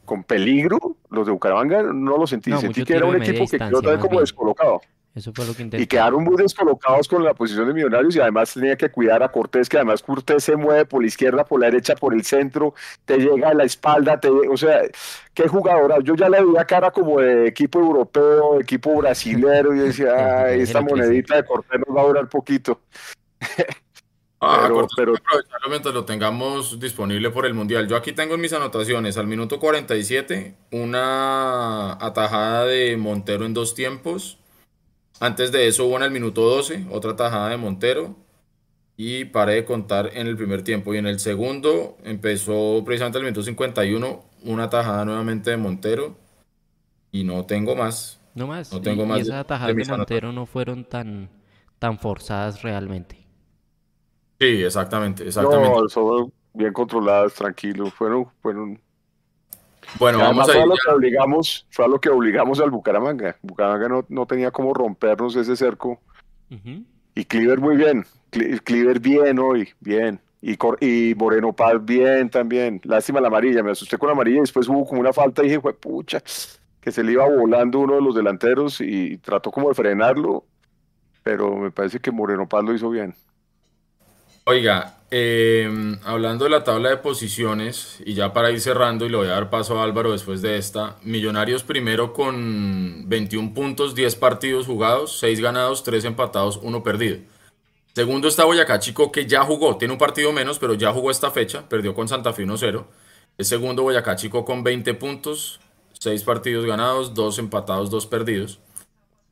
con 0.06 0.24
peligro, 0.24 0.97
los 1.10 1.26
de 1.26 1.32
Bucaramanga 1.32 1.82
no 1.82 2.16
lo 2.16 2.28
sentí, 2.28 2.56
sentí 2.58 2.84
que 2.84 2.93
era 2.93 3.08
un 3.08 3.22
equipo 3.22 3.47
que 3.47 3.58
quedó 3.58 3.99
como 3.99 4.20
descolocado. 4.20 4.82
Eso 5.14 5.34
fue 5.34 5.45
lo 5.45 5.53
que 5.53 5.70
Y 5.78 5.88
quedaron 5.88 6.24
muy 6.24 6.38
descolocados 6.38 7.07
con 7.09 7.24
la 7.24 7.34
posición 7.34 7.68
de 7.68 7.74
Millonarios 7.74 8.16
y 8.16 8.22
además 8.22 8.53
tenía 8.53 8.78
que 8.78 8.89
cuidar 8.89 9.22
a 9.22 9.30
Cortés, 9.30 9.68
que 9.68 9.76
además 9.76 10.01
Cortés 10.01 10.45
se 10.45 10.55
mueve 10.55 10.86
por 10.86 11.01
la 11.01 11.07
izquierda, 11.07 11.43
por 11.43 11.59
la 11.59 11.66
derecha, 11.66 11.95
por 11.95 12.14
el 12.14 12.24
centro, 12.24 12.74
te 13.03 13.18
llega 13.18 13.49
a 13.49 13.53
la 13.53 13.66
espalda, 13.66 14.22
te, 14.22 14.30
o 14.30 14.55
sea, 14.55 14.84
qué 15.34 15.49
jugadora. 15.49 15.97
Yo 16.01 16.16
ya 16.16 16.30
le 16.30 16.41
veía 16.41 16.64
cara 16.64 16.91
como 16.91 17.20
de 17.20 17.47
equipo 17.47 17.80
europeo, 17.80 18.62
equipo 18.62 18.95
brasilero, 18.95 19.76
y 19.76 19.80
decía, 19.80 20.14
Ay, 20.45 20.62
esta 20.62 20.80
monedita 20.80 21.36
de 21.36 21.43
Cortés 21.43 21.82
nos 21.86 21.97
va 21.97 22.01
a 22.01 22.05
durar 22.05 22.30
poquito. 22.30 22.80
Ah, 24.43 24.64
pero, 24.70 24.88
pero... 24.95 25.14
aprovecharlo 25.14 25.70
mientras 25.70 25.93
lo 25.93 26.05
tengamos 26.05 26.80
disponible 26.80 27.30
por 27.30 27.45
el 27.45 27.53
Mundial. 27.53 27.88
Yo 27.88 27.95
aquí 27.95 28.14
tengo 28.14 28.36
en 28.36 28.41
mis 28.41 28.53
anotaciones, 28.53 29.18
al 29.18 29.28
minuto 29.28 29.59
47, 29.59 30.55
una 30.72 31.93
atajada 32.03 32.66
de 32.66 32.97
Montero 32.97 33.45
en 33.45 33.53
dos 33.53 33.76
tiempos. 33.76 34.41
Antes 35.22 35.51
de 35.51 35.67
eso 35.67 35.86
hubo 35.86 35.97
en 35.97 36.03
el 36.03 36.09
minuto 36.09 36.41
12 36.41 36.88
otra 36.89 37.15
tajada 37.15 37.49
de 37.49 37.57
Montero. 37.57 38.15
Y 38.97 39.26
paré 39.26 39.53
de 39.53 39.65
contar 39.65 40.09
en 40.13 40.26
el 40.26 40.36
primer 40.36 40.63
tiempo. 40.63 40.93
Y 40.93 40.97
en 40.97 41.05
el 41.05 41.19
segundo 41.19 41.97
empezó 42.03 42.82
precisamente 42.84 43.19
el 43.19 43.24
minuto 43.24 43.43
51 43.43 44.24
una 44.43 44.69
tajada 44.69 45.05
nuevamente 45.05 45.51
de 45.51 45.57
Montero. 45.57 46.15
Y 47.11 47.24
no 47.24 47.45
tengo 47.45 47.76
más. 47.76 48.19
No 48.34 48.47
más. 48.47 48.74
No 48.74 48.82
tengo 48.82 49.03
y, 49.03 49.05
más. 49.05 49.19
Y 49.19 49.22
esas 49.22 49.45
tajadas 49.45 49.76
de, 49.76 49.84
de 49.84 49.91
Montero 49.95 50.32
no 50.32 50.47
fueron 50.47 50.86
tan, 50.86 51.30
tan 51.78 51.99
forzadas 51.99 52.63
realmente. 52.63 53.28
Sí, 54.39 54.63
exactamente, 54.63 55.28
exactamente. 55.28 55.69
No, 55.69 55.88
son 55.88 56.34
bien 56.53 56.74
controladas, 56.74 57.36
tranquilo. 57.36 57.91
Fueron, 57.91 58.28
fueron. 58.41 58.82
Bueno, 59.99 60.19
vamos 60.19 60.49
a 60.49 60.53
fue 60.53 60.61
a 60.61 60.65
lo 60.65 60.75
que 60.75 60.91
obligamos, 60.91 61.67
fue 61.69 61.86
a 61.86 61.88
lo 61.88 61.99
que 61.99 62.09
obligamos 62.09 62.59
al 62.59 62.71
Bucaramanga. 62.71 63.36
Bucaramanga 63.41 63.88
no, 63.88 64.05
no 64.09 64.25
tenía 64.25 64.51
como 64.51 64.73
rompernos 64.73 65.36
ese 65.36 65.55
cerco. 65.55 65.99
Uh 66.49 66.55
-huh. 66.55 66.86
Y 67.15 67.25
Cliver 67.25 67.59
muy 67.59 67.75
bien. 67.75 68.05
Cliver 68.29 68.99
bien 68.99 69.39
hoy, 69.39 69.69
bien. 69.79 70.19
Y, 70.41 70.57
y 70.79 71.13
Moreno 71.15 71.53
Paz 71.53 71.84
bien 71.84 72.29
también. 72.29 72.82
Lástima 72.84 73.21
la 73.21 73.27
amarilla, 73.27 73.61
me 73.61 73.71
asusté 73.71 73.97
con 73.97 74.07
la 74.07 74.13
amarilla 74.13 74.38
y 74.38 74.41
después 74.41 74.67
hubo 74.67 74.86
como 74.86 75.01
una 75.01 75.13
falta 75.13 75.43
y 75.43 75.47
dije, 75.47 75.59
fue 75.59 75.73
pucha, 75.73 76.21
que 76.79 76.91
se 76.91 77.03
le 77.03 77.11
iba 77.11 77.27
volando 77.27 77.79
uno 77.79 77.95
de 77.95 78.01
los 78.01 78.15
delanteros 78.15 78.82
y 78.82 79.17
trató 79.17 79.51
como 79.51 79.69
de 79.69 79.75
frenarlo, 79.75 80.45
pero 81.21 81.55
me 81.57 81.71
parece 81.71 81.99
que 81.99 82.11
Moreno 82.11 82.47
Paz 82.47 82.63
lo 82.63 82.73
hizo 82.73 82.89
bien. 82.89 83.13
Oiga, 84.52 84.97
eh, 85.12 85.97
hablando 86.04 86.43
de 86.43 86.52
la 86.52 86.66
tabla 86.66 86.89
de 86.89 86.97
posiciones, 86.97 88.02
y 88.06 88.16
ya 88.16 88.34
para 88.34 88.52
ir 88.52 88.60
cerrando, 88.60 89.06
y 89.06 89.10
le 89.10 89.16
voy 89.16 89.28
a 89.28 89.32
dar 89.32 89.49
paso 89.49 89.80
a 89.80 89.84
Álvaro 89.86 90.12
después 90.12 90.41
de 90.41 90.58
esta, 90.58 90.97
Millonarios 91.04 91.64
primero 91.64 92.12
con 92.12 93.08
21 93.08 93.54
puntos, 93.54 93.95
10 93.95 94.14
partidos 94.18 94.66
jugados, 94.66 95.18
6 95.20 95.39
ganados, 95.39 95.84
3 95.84 96.04
empatados, 96.04 96.60
1 96.62 96.84
perdido. 96.84 97.20
Segundo 97.95 98.28
está 98.28 98.43
Boyacá 98.43 98.80
Chico, 98.80 99.10
que 99.10 99.26
ya 99.26 99.45
jugó, 99.45 99.78
tiene 99.78 99.93
un 99.93 99.97
partido 99.97 100.34
menos, 100.34 100.60
pero 100.60 100.74
ya 100.74 100.91
jugó 100.91 101.12
esta 101.12 101.32
fecha, 101.32 101.70
perdió 101.70 101.95
con 101.95 102.10
Santa 102.10 102.34
Fe 102.34 102.43
1-0. 102.45 102.84
El 103.38 103.45
segundo 103.45 103.84
Boyacá 103.84 104.18
Chico 104.18 104.43
con 104.43 104.66
20 104.66 104.95
puntos, 104.95 105.62
6 105.93 106.24
partidos 106.24 106.66
ganados, 106.66 107.14
2 107.14 107.39
empatados, 107.39 107.89
2 107.89 108.06
perdidos. 108.06 108.60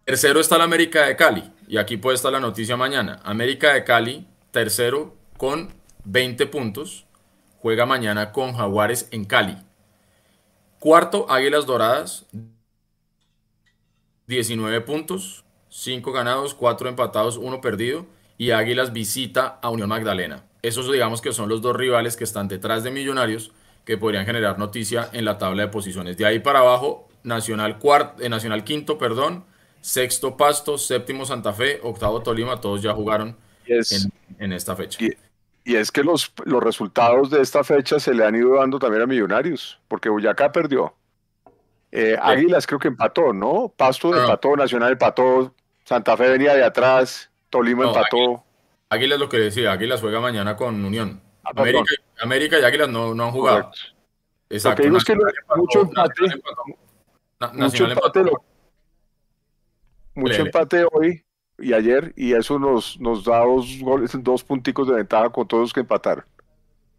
Tercero 0.06 0.40
está 0.40 0.58
la 0.58 0.64
América 0.64 1.08
de 1.08 1.18
Cali, 1.18 1.44
y 1.68 1.76
aquí 1.76 1.98
puede 1.98 2.16
estar 2.16 2.32
la 2.32 2.40
noticia 2.40 2.78
mañana. 2.78 3.20
América 3.26 3.74
de 3.74 3.84
Cali 3.84 4.26
tercero 4.52 5.16
con 5.38 5.70
20 6.06 6.48
puntos. 6.48 7.06
Juega 7.62 7.86
mañana 7.86 8.32
con 8.32 8.54
Jaguares 8.54 9.08
en 9.12 9.26
Cali. 9.26 9.58
Cuarto, 10.80 11.30
Águilas 11.30 11.66
Doradas. 11.66 12.26
19 14.28 14.82
puntos. 14.82 15.44
5 15.70 16.12
ganados, 16.12 16.56
4 16.56 16.90
empatados, 16.90 17.38
1 17.38 17.62
perdido. 17.62 18.06
Y 18.38 18.52
Águilas 18.52 18.94
visita 18.94 19.60
a 19.62 19.70
Unión 19.70 19.90
Magdalena. 19.90 20.46
Esos 20.62 20.92
digamos 20.92 21.22
que 21.22 21.34
son 21.34 21.50
los 21.50 21.62
dos 21.62 21.76
rivales 21.76 22.16
que 22.16 22.24
están 22.24 22.48
detrás 22.48 22.84
de 22.84 22.92
Millonarios 22.92 23.52
que 23.86 23.98
podrían 23.98 24.26
generar 24.26 24.60
noticia 24.60 25.10
en 25.14 25.26
la 25.26 25.38
tabla 25.38 25.64
de 25.64 25.70
posiciones. 25.70 26.18
De 26.18 26.26
ahí 26.26 26.40
para 26.40 26.60
abajo, 26.60 27.08
Nacional, 27.24 27.80
eh, 28.20 28.30
Nacional 28.30 28.64
quinto, 28.64 28.98
perdón. 28.98 29.46
Sexto 29.82 30.38
Pasto, 30.38 30.78
séptimo 30.78 31.26
Santa 31.26 31.54
Fe, 31.54 31.80
octavo 31.84 32.22
Tolima, 32.22 32.60
todos 32.60 32.82
ya 32.82 32.94
jugaron 32.94 33.38
es, 33.70 34.06
en, 34.06 34.12
en, 34.40 34.54
esta 34.54 34.76
fecha. 34.76 35.04
Y, 35.04 35.14
y, 35.64 35.76
es 35.76 35.92
que 35.92 36.04
los, 36.04 36.32
los 36.46 36.64
resultados 36.64 37.30
de 37.30 37.42
esta 37.42 37.64
fecha 37.64 38.00
se 38.00 38.14
le 38.14 38.26
han 38.26 38.36
ido 38.36 38.56
dando 38.56 38.80
también 38.80 39.04
a 39.04 39.06
Millonarios, 39.06 39.80
porque 39.88 40.10
Boyacá 40.10 40.52
perdió. 40.52 40.94
Eh, 41.92 42.18
Águilas 42.22 42.68
creo 42.68 42.80
que 42.80 42.88
empató, 42.88 43.34
¿no? 43.34 43.74
Pasto 43.76 44.12
no. 44.12 44.22
empató, 44.22 44.56
Nacional 44.56 44.92
empató, 44.92 45.54
Santa 45.84 46.16
Fe 46.16 46.30
venía 46.30 46.54
de 46.54 46.64
atrás, 46.64 47.30
Tolima 47.50 47.84
no, 47.84 47.90
empató. 47.90 48.44
Águilas, 48.90 49.20
lo 49.20 49.30
que 49.30 49.38
decía, 49.38 49.72
Águilas 49.72 50.02
juega 50.02 50.20
mañana 50.20 50.56
con 50.56 50.84
Unión. 50.84 51.22
Ah, 51.44 51.52
América, 51.56 51.94
América, 52.22 52.60
y 52.60 52.64
Águilas 52.64 52.90
no, 52.90 53.16
no 53.16 53.26
han 53.26 53.32
jugado. 53.32 53.64
Correcto. 53.64 53.80
Exacto. 54.50 54.84
Es 54.84 55.04
que 55.04 55.14
empató, 55.14 55.58
mucho 55.58 55.82
empate, 55.82 56.26
empató, 56.26 56.64
mucho 57.54 57.86
empate, 57.86 58.24
lo, 58.24 58.44
mucho 60.16 60.42
empate 60.42 60.86
hoy 60.92 61.24
y 61.62 61.74
ayer, 61.74 62.14
y 62.16 62.34
eso 62.34 62.60
nos, 62.60 63.00
nos 63.00 63.24
da 63.24 63.40
dos, 63.40 63.80
goles, 63.82 64.12
dos 64.20 64.44
punticos 64.44 64.88
de 64.88 64.96
ventaja 64.96 65.30
con 65.30 65.48
todos 65.48 65.64
los 65.64 65.74
que 65.74 65.82
empataron. 65.82 66.26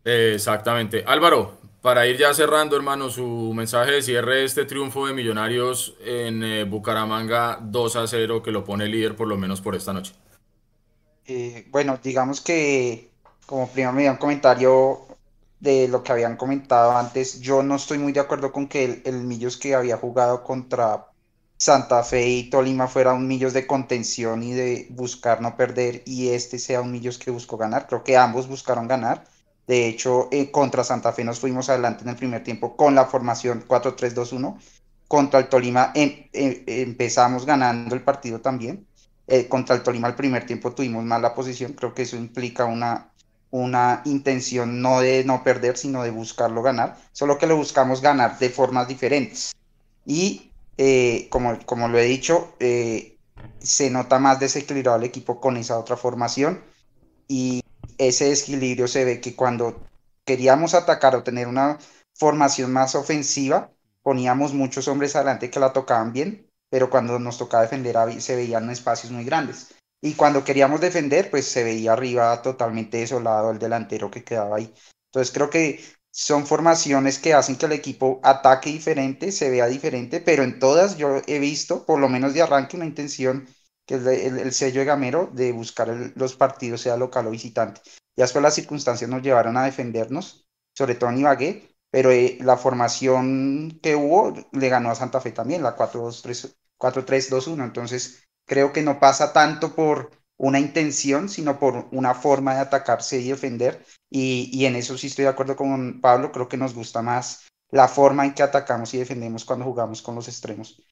Exactamente. 0.05 1.05
Álvaro, 1.07 1.59
para 1.81 2.07
ir 2.07 2.19
ya 2.19 2.35
cerrando, 2.35 2.77
hermano, 2.77 3.11
su 3.11 3.53
mensaje 3.55 3.93
de 3.93 4.03
cierre 4.03 4.37
de 4.37 4.45
este 4.45 4.65
triunfo 4.65 5.07
de 5.07 5.15
Millonarios 5.15 5.97
en 6.05 6.43
eh, 6.43 6.65
Bucaramanga 6.65 7.59
2 7.63 7.97
a 7.97 8.07
0, 8.07 8.43
que 8.43 8.51
lo 8.51 8.65
pone 8.65 8.87
líder 8.87 9.17
por 9.17 9.29
lo 9.29 9.37
menos 9.37 9.61
por 9.61 9.75
esta 9.75 9.93
noche. 9.93 10.13
Eh, 11.27 11.67
bueno, 11.71 11.99
digamos 12.03 12.41
que 12.41 13.11
como 13.47 13.69
primero 13.69 13.93
me 13.93 14.03
dio 14.03 14.13
un 14.13 14.17
comentario 14.17 15.07
de 15.59 15.89
lo 15.89 16.03
que 16.03 16.13
habían 16.13 16.37
comentado 16.37 16.97
antes, 16.97 17.41
yo 17.41 17.63
no 17.63 17.77
estoy 17.77 17.99
muy 17.99 18.13
de 18.13 18.21
acuerdo 18.21 18.53
con 18.53 18.69
que 18.69 18.85
el, 18.85 19.03
el 19.05 19.25
Millos 19.25 19.57
que 19.57 19.75
había 19.75 19.97
jugado 19.97 20.43
contra 20.43 21.10
Santa 21.61 22.03
Fe 22.05 22.27
y 22.27 22.49
Tolima 22.49 22.89
fuera 22.89 23.13
un 23.13 23.29
Millos 23.29 23.53
de 23.53 23.67
contención 23.67 24.43
y 24.43 24.53
de 24.55 24.87
buscar 24.89 25.43
no 25.43 25.59
perder 25.59 26.03
y 26.07 26.29
este 26.31 26.59
sea 26.59 26.81
un 26.81 26.91
Millos 26.91 27.19
que 27.19 27.31
buscó 27.31 27.59
ganar. 27.59 27.87
Creo 27.87 28.03
que 28.03 28.17
ambos 28.17 28.49
buscaron 28.49 28.89
ganar. 28.89 29.27
De 29.67 29.87
hecho, 29.87 30.29
eh, 30.33 30.51
contra 30.51 30.85
Santa 30.85 31.13
Fe 31.13 31.23
nos 31.23 31.39
fuimos 31.39 31.69
adelante 31.69 32.03
en 32.03 32.09
el 32.09 32.17
primer 32.17 32.43
tiempo 32.43 32.77
con 32.79 32.95
la 32.95 33.05
formación 33.05 33.63
4-3-2-1. 33.69 34.59
Contra 35.07 35.39
el 35.39 35.51
Tolima 35.51 35.93
em, 35.95 36.31
em, 36.33 36.65
empezamos 36.67 37.45
ganando 37.45 37.95
el 37.95 38.01
partido 38.01 38.41
también. 38.41 38.87
Eh, 39.27 39.47
contra 39.47 39.77
el 39.77 39.83
Tolima 39.83 40.09
el 40.09 40.15
primer 40.15 40.47
tiempo 40.47 40.73
tuvimos 40.73 41.05
mala 41.05 41.35
posición. 41.35 41.75
Creo 41.75 41.93
que 41.93 42.03
eso 42.03 42.17
implica 42.17 42.65
una, 42.65 43.13
una 43.51 44.01
intención 44.07 44.81
no 44.81 45.03
de 45.03 45.25
no 45.25 45.45
perder, 45.45 45.77
sino 45.77 46.03
de 46.05 46.11
buscarlo 46.11 46.63
ganar. 46.63 46.97
Solo 47.13 47.37
que 47.37 47.47
lo 47.47 47.57
buscamos 47.57 48.01
ganar 48.01 48.39
de 48.39 48.49
formas 48.49 48.89
diferentes. 48.89 49.53
Y 50.07 50.50
eh, 50.77 51.29
como, 51.31 51.59
como 51.67 51.89
lo 51.89 51.99
he 51.99 52.05
dicho, 52.05 52.55
eh, 52.61 53.19
se 53.59 53.91
nota 53.91 54.19
más 54.19 54.41
desequilibrado 54.41 54.99
el 54.99 55.05
equipo 55.05 55.41
con 55.41 55.57
esa 55.57 55.79
otra 55.79 55.97
formación 55.97 56.63
y 57.29 57.63
ese 57.99 58.27
desequilibrio 58.27 58.89
se 58.89 59.05
ve 59.05 59.21
que 59.21 59.37
cuando 59.37 59.81
queríamos 60.25 60.75
atacar 60.75 61.15
o 61.15 61.23
tener 61.23 61.49
una 61.49 61.79
formación 62.15 62.73
más 62.73 62.95
ofensiva, 62.95 63.71
poníamos 64.03 64.55
muchos 64.55 64.89
hombres 64.89 65.17
adelante 65.17 65.51
que 65.51 65.61
la 65.61 65.73
tocaban 65.73 66.13
bien, 66.13 66.47
pero 66.71 66.91
cuando 66.91 67.19
nos 67.19 67.39
tocaba 67.39 67.63
defender 67.63 67.97
se 68.21 68.37
veían 68.37 68.71
espacios 68.71 69.13
muy 69.13 69.25
grandes. 69.25 69.75
Y 70.03 70.15
cuando 70.15 70.45
queríamos 70.45 70.81
defender, 70.81 71.31
pues 71.31 71.47
se 71.47 71.63
veía 71.63 71.93
arriba 71.93 72.41
totalmente 72.41 72.99
desolado 72.99 73.51
el 73.51 73.59
delantero 73.59 74.11
que 74.11 74.25
quedaba 74.25 74.57
ahí. 74.57 74.73
Entonces 75.09 75.33
creo 75.33 75.51
que 75.51 75.81
son 76.11 76.47
formaciones 76.47 77.19
que 77.19 77.35
hacen 77.35 77.57
que 77.57 77.67
el 77.67 77.73
equipo 77.73 78.21
ataque 78.23 78.71
diferente, 78.71 79.33
se 79.33 79.51
vea 79.51 79.67
diferente, 79.67 80.21
pero 80.21 80.43
en 80.43 80.59
todas 80.59 80.97
yo 80.97 81.23
he 81.27 81.39
visto, 81.39 81.85
por 81.87 82.01
lo 82.01 82.09
menos 82.09 82.35
de 82.35 82.43
arranque, 82.43 82.77
una 82.77 82.87
intención 82.87 83.49
que 83.87 83.97
es 83.97 84.07
el, 84.07 84.39
el, 84.39 84.53
sello 84.53 84.81
de 84.81 84.87
Gamero 84.87 85.31
de 85.33 85.53
buscar 85.53 85.89
los 86.15 86.37
partidos, 86.37 86.81
sea 86.81 86.97
local 86.97 87.27
o 87.27 87.31
visitante. 87.31 87.81
Ya 88.17 88.25
después 88.25 88.43
las 88.43 88.55
circunstancias 88.55 89.09
nos 89.11 89.23
llevaron 89.23 89.57
a 89.57 89.65
defendernos, 89.65 90.47
sobre 90.75 90.95
todo 90.95 91.11
en 91.11 91.19
Ibagué, 91.19 91.71
pero 91.91 92.11
eh, 92.11 92.39
la 92.41 92.57
formación 92.57 93.79
que 93.83 93.97
hubo 93.97 94.35
le 94.53 94.69
ganó 94.69 94.91
a 94.91 94.95
Santa 94.95 95.21
Fe 95.21 95.33
también, 95.33 95.63
la 95.63 95.77
4-3-2-1. 95.77 97.65
Entonces 97.65 98.25
creo 98.47 98.73
que 98.73 98.83
no 98.83 99.01
pasa 99.01 99.33
tanto 99.33 99.75
por 99.75 100.11
una 100.41 100.59
intención, 100.59 101.29
sino 101.29 101.59
por 101.59 101.87
una 101.93 102.15
forma 102.15 102.55
de 102.55 102.61
atacarse 102.61 103.21
y 103.21 103.29
defender. 103.29 103.85
Y, 104.09 104.51
y 104.53 104.65
en 104.65 104.75
eso 104.75 104.97
sí 104.97 105.09
estoy 105.09 105.25
de 105.25 105.31
acuerdo 105.31 105.55
con 105.55 106.01
Pablo, 106.01 106.33
creo 106.33 106.49
que 106.49 106.57
nos 106.57 106.75
gusta 106.75 107.03
más 107.03 107.47
la 107.71 107.89
forma 107.89 108.25
en 108.25 108.33
que 108.35 108.43
atacamos 108.43 108.93
y 108.95 108.99
defendemos 108.99 109.45
cuando 109.45 109.67
jugamos 109.67 110.01
con 110.01 110.15
los 110.15 110.29
extremos. 110.29 110.83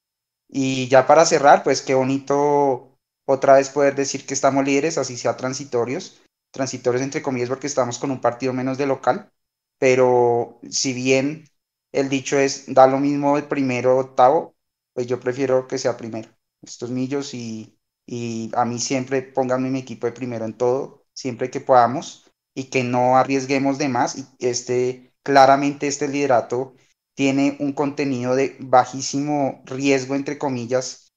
Y 0.49 0.88
ya 0.88 1.07
para 1.07 1.24
cerrar, 1.24 1.62
pues 1.62 1.80
qué 1.80 1.94
bonito 1.94 2.99
otra 3.26 3.55
vez 3.55 3.70
poder 3.70 3.94
decir 3.94 4.26
que 4.26 4.34
estamos 4.34 4.64
líderes, 4.64 4.99
así 4.99 5.16
sea 5.16 5.36
transitorios, 5.36 6.22
transitorios 6.51 7.03
entre 7.03 7.22
comillas 7.22 7.49
porque 7.49 7.66
estamos 7.66 7.99
con 7.99 8.11
un 8.11 8.20
partido 8.20 8.53
menos 8.53 8.76
de 8.76 8.86
local, 8.86 9.32
pero 9.78 10.61
si 10.70 10.92
bien 10.92 11.49
el 11.92 12.11
dicho 12.11 12.38
es 12.38 12.72
da 12.72 12.86
lo 12.86 12.99
mismo 12.99 13.38
el 13.38 13.44
primero 13.44 13.96
o 13.96 14.01
octavo, 14.01 14.55
pues 14.92 15.07
yo 15.07 15.20
prefiero 15.20 15.66
que 15.66 15.78
sea 15.78 15.96
primero. 15.96 16.30
Estos 16.62 16.90
millos 16.90 17.34
y, 17.34 17.78
y 18.09 18.50
a 18.54 18.64
mí 18.64 18.78
siempre 18.78 19.22
pónganme 19.22 19.70
mi 19.70 19.80
equipo 19.80 20.06
de 20.06 20.12
primero 20.14 20.46
en 20.46 20.56
todo, 20.56 21.04
siempre 21.12 21.50
que 21.50 21.61
podamos 21.61 22.24
y 22.54 22.70
que 22.70 22.82
no 22.82 23.18
arriesguemos 23.18 23.76
de 23.78 23.88
más. 23.90 24.16
Y 24.16 24.26
este, 24.40 25.12
claramente 25.22 25.88
este 25.88 26.09
liderato 26.09 26.74
tiene 27.14 27.59
un 27.61 27.74
contenido 27.74 28.34
de 28.34 28.56
bajísimo 28.61 29.62
riesgo, 29.66 30.14
entre 30.14 30.38
comillas, 30.38 31.12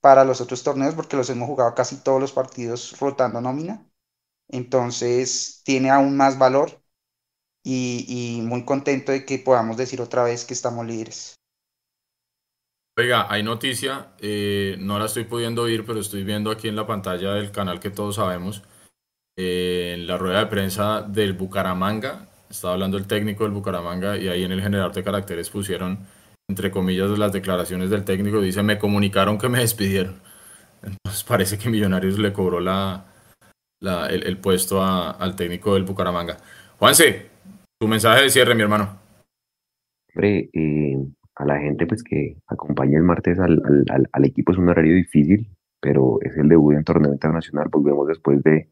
para 0.00 0.24
los 0.24 0.40
otros 0.40 0.62
torneos, 0.62 0.94
porque 0.94 1.16
los 1.16 1.30
hemos 1.30 1.48
jugado 1.48 1.74
casi 1.74 1.96
todos 1.96 2.20
los 2.20 2.32
partidos 2.32 2.96
rotando 3.00 3.40
nómina. 3.40 3.84
Entonces 4.48 5.62
tiene 5.64 5.90
aún 5.90 6.16
más 6.16 6.38
valor 6.38 6.80
y, 7.64 8.40
muy 8.44 8.64
contento 8.64 9.12
de 9.12 9.24
que 9.26 9.38
podamos 9.40 9.76
decir 9.76 10.00
otra 10.00 10.22
vez 10.22 10.44
que 10.44 10.54
estamos 10.54 10.86
líderes. 10.86 11.35
Oiga, 12.98 13.26
hay 13.30 13.42
noticia, 13.42 14.08
eh, 14.20 14.76
no 14.78 14.98
la 14.98 15.04
estoy 15.04 15.24
pudiendo 15.24 15.62
oír, 15.62 15.84
pero 15.84 16.00
estoy 16.00 16.24
viendo 16.24 16.50
aquí 16.50 16.68
en 16.68 16.76
la 16.76 16.86
pantalla 16.86 17.34
del 17.34 17.50
canal 17.50 17.78
que 17.78 17.90
todos 17.90 18.14
sabemos, 18.14 18.62
eh, 19.36 19.92
en 19.94 20.06
la 20.06 20.16
rueda 20.16 20.38
de 20.38 20.46
prensa 20.46 21.02
del 21.02 21.34
Bucaramanga, 21.34 22.26
estaba 22.48 22.72
hablando 22.72 22.96
el 22.96 23.06
técnico 23.06 23.44
del 23.44 23.52
Bucaramanga 23.52 24.16
y 24.16 24.28
ahí 24.28 24.44
en 24.44 24.52
el 24.52 24.62
generador 24.62 24.94
de 24.94 25.04
caracteres 25.04 25.50
pusieron, 25.50 26.06
entre 26.48 26.70
comillas, 26.70 27.10
las 27.18 27.34
declaraciones 27.34 27.90
del 27.90 28.06
técnico, 28.06 28.40
dice, 28.40 28.62
me 28.62 28.78
comunicaron 28.78 29.36
que 29.36 29.50
me 29.50 29.58
despidieron. 29.58 30.22
Entonces 30.82 31.22
parece 31.24 31.58
que 31.58 31.68
Millonarios 31.68 32.18
le 32.18 32.32
cobró 32.32 32.60
la, 32.60 33.04
el, 34.08 34.38
puesto 34.38 34.82
al 34.82 35.36
técnico 35.36 35.74
del 35.74 35.82
Bucaramanga. 35.84 36.38
Juanse, 36.78 37.26
tu 37.78 37.88
mensaje 37.88 38.22
de 38.22 38.30
cierre, 38.30 38.54
mi 38.54 38.62
hermano. 38.62 38.98
Hombre, 40.14 40.48
eh, 40.54 41.06
a 41.36 41.44
la 41.44 41.58
gente 41.58 41.86
pues 41.86 42.02
que 42.02 42.36
acompaña 42.46 42.98
el 42.98 43.04
martes 43.04 43.38
al, 43.38 43.62
al, 44.10 44.24
equipo 44.24 44.52
es 44.52 44.58
un 44.58 44.68
horario 44.68 44.94
difícil, 44.94 45.48
pero 45.80 46.18
es 46.22 46.36
el 46.36 46.48
debut 46.48 46.74
en 46.74 46.84
torneo 46.84 47.12
internacional. 47.12 47.68
Volvemos 47.70 48.08
después 48.08 48.42
de 48.42 48.68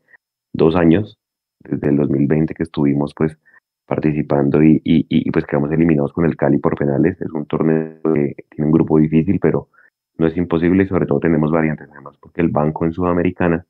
dos 0.53 0.75
años, 0.75 1.19
desde 1.61 1.91
el 1.91 1.97
2020 1.97 2.55
que 2.55 2.63
estuvimos 2.63 3.13
pues 3.15 3.39
participando 3.87 4.63
y, 4.63 4.81
y, 4.83 5.07
y, 5.11 5.31
pues 5.31 5.45
quedamos 5.45 5.71
eliminados 5.73 6.15
con 6.15 6.25
el 6.25 6.37
Cali 6.37 6.57
por 6.59 6.77
penales. 6.77 7.21
Es 7.21 7.31
un 7.33 7.45
torneo 7.45 8.01
que 8.03 8.35
tiene 8.49 8.67
un 8.67 8.73
grupo 8.73 8.99
difícil, 8.99 9.39
pero 9.41 9.69
no 10.17 10.27
es 10.27 10.37
imposible 10.37 10.85
y 10.85 10.87
sobre 10.87 11.07
todo 11.07 11.21
tenemos 11.21 11.51
variantes 11.51 11.89
además, 11.93 12.17
porque 12.19 12.41
el 12.41 12.49
banco 12.49 12.87
en 12.87 12.93
Sudamericana 12.93 13.67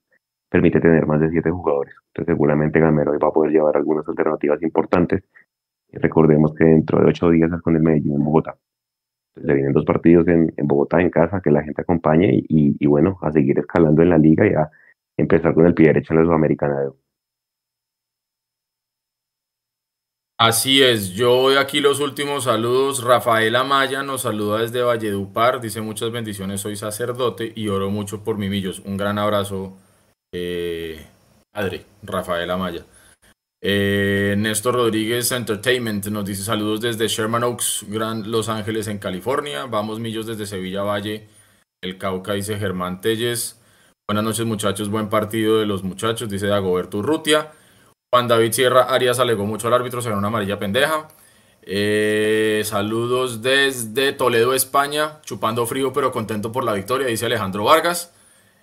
permite 0.49 0.80
tener 0.80 1.05
más 1.07 1.20
de 1.20 1.30
siete 1.30 1.51
jugadores. 1.51 1.95
Entonces 2.09 2.32
seguramente 2.32 2.78
Gamero 2.78 3.18
va 3.18 3.28
a 3.28 3.32
poder 3.32 3.51
llevar 3.51 3.76
algunas 3.76 4.07
alternativas 4.09 4.62
importantes. 4.62 5.24
Recordemos 5.90 6.55
que 6.55 6.64
dentro 6.64 7.01
de 7.01 7.07
ocho 7.07 7.30
días 7.30 7.51
es 7.53 7.61
con 7.61 7.74
el 7.74 7.82
Medellín 7.82 8.14
en 8.14 8.24
Bogotá. 8.24 8.57
Le 9.37 9.55
vienen 9.55 9.72
dos 9.72 9.85
partidos 9.85 10.28
en, 10.28 10.53
Bogotá 10.62 11.01
en 11.01 11.11
casa, 11.11 11.41
que 11.43 11.51
la 11.51 11.62
gente 11.62 11.82
acompañe 11.82 12.28
y, 12.49 12.76
y, 12.78 12.87
bueno, 12.87 13.18
a 13.22 13.32
seguir 13.32 13.59
escalando 13.59 14.03
en 14.03 14.11
la 14.11 14.18
liga 14.18 14.47
y 14.47 14.55
a 14.55 14.70
empezar 15.16 15.55
con 15.55 15.66
el 15.66 15.74
pie 15.74 15.89
derecho 15.89 16.12
en 16.12 16.20
la 16.20 16.26
Sudamericana. 16.26 16.91
Así 20.37 20.82
es, 20.82 21.11
yo 21.11 21.43
doy 21.43 21.57
aquí 21.57 21.80
los 21.80 22.01
últimos 22.01 22.45
saludos. 22.45 23.05
Rafael 23.05 23.55
Amaya 23.55 24.03
nos 24.03 24.22
saluda 24.22 24.61
desde 24.61 24.82
Valledupar, 24.82 25.61
dice 25.61 25.80
muchas 25.80 26.11
bendiciones, 26.11 26.61
soy 26.61 26.76
sacerdote 26.76 27.53
y 27.55 27.68
oro 27.68 27.89
mucho 27.89 28.24
por 28.24 28.37
mi 28.37 28.49
millos. 28.49 28.80
Un 28.80 28.97
gran 28.97 29.16
abrazo 29.18 29.76
eh, 30.32 31.07
padre, 31.53 31.87
Rafael 32.03 32.51
Amaya. 32.51 32.85
Eh, 33.67 34.35
Néstor 34.37 34.75
Rodríguez 34.75 35.33
Entertainment 35.33 36.05
nos 36.09 36.27
dice 36.27 36.43
saludos 36.43 36.83
desde 36.83 37.09
Sherman 37.09 37.45
Oaks, 37.45 37.87
Gran 37.89 38.31
Los 38.31 38.51
Ángeles 38.51 38.89
en 38.89 38.99
California. 38.99 39.65
Vamos 39.65 40.01
millos 40.01 40.27
desde 40.27 40.45
Sevilla 40.45 40.83
Valle, 40.83 41.27
el 41.81 41.97
Cauca, 41.97 42.35
dice 42.35 42.59
Germán 42.59 43.01
Telles. 43.01 43.59
Buenas 44.07 44.23
noches 44.23 44.45
muchachos, 44.45 44.91
buen 44.91 45.09
partido 45.09 45.59
de 45.59 45.65
los 45.65 45.83
muchachos, 45.83 46.29
dice 46.29 46.47
Dagoberto 46.47 46.99
Urrutia. 46.99 47.53
Juan 48.12 48.29
David 48.29 48.53
Sierra 48.53 48.83
Arias 48.83 49.19
alegó 49.19 49.47
mucho 49.47 49.69
al 49.69 49.73
árbitro, 49.73 50.03
se 50.03 50.11
una 50.11 50.27
amarilla 50.27 50.59
pendeja. 50.59 51.09
Eh, 51.62 52.61
saludos 52.67 53.41
desde 53.41 54.12
Toledo, 54.12 54.53
España, 54.53 55.23
chupando 55.23 55.65
frío 55.65 55.91
pero 55.95 56.12
contento 56.12 56.53
por 56.53 56.65
la 56.65 56.75
victoria, 56.75 57.07
dice 57.07 57.25
Alejandro 57.25 57.65
Vargas. 57.65 58.12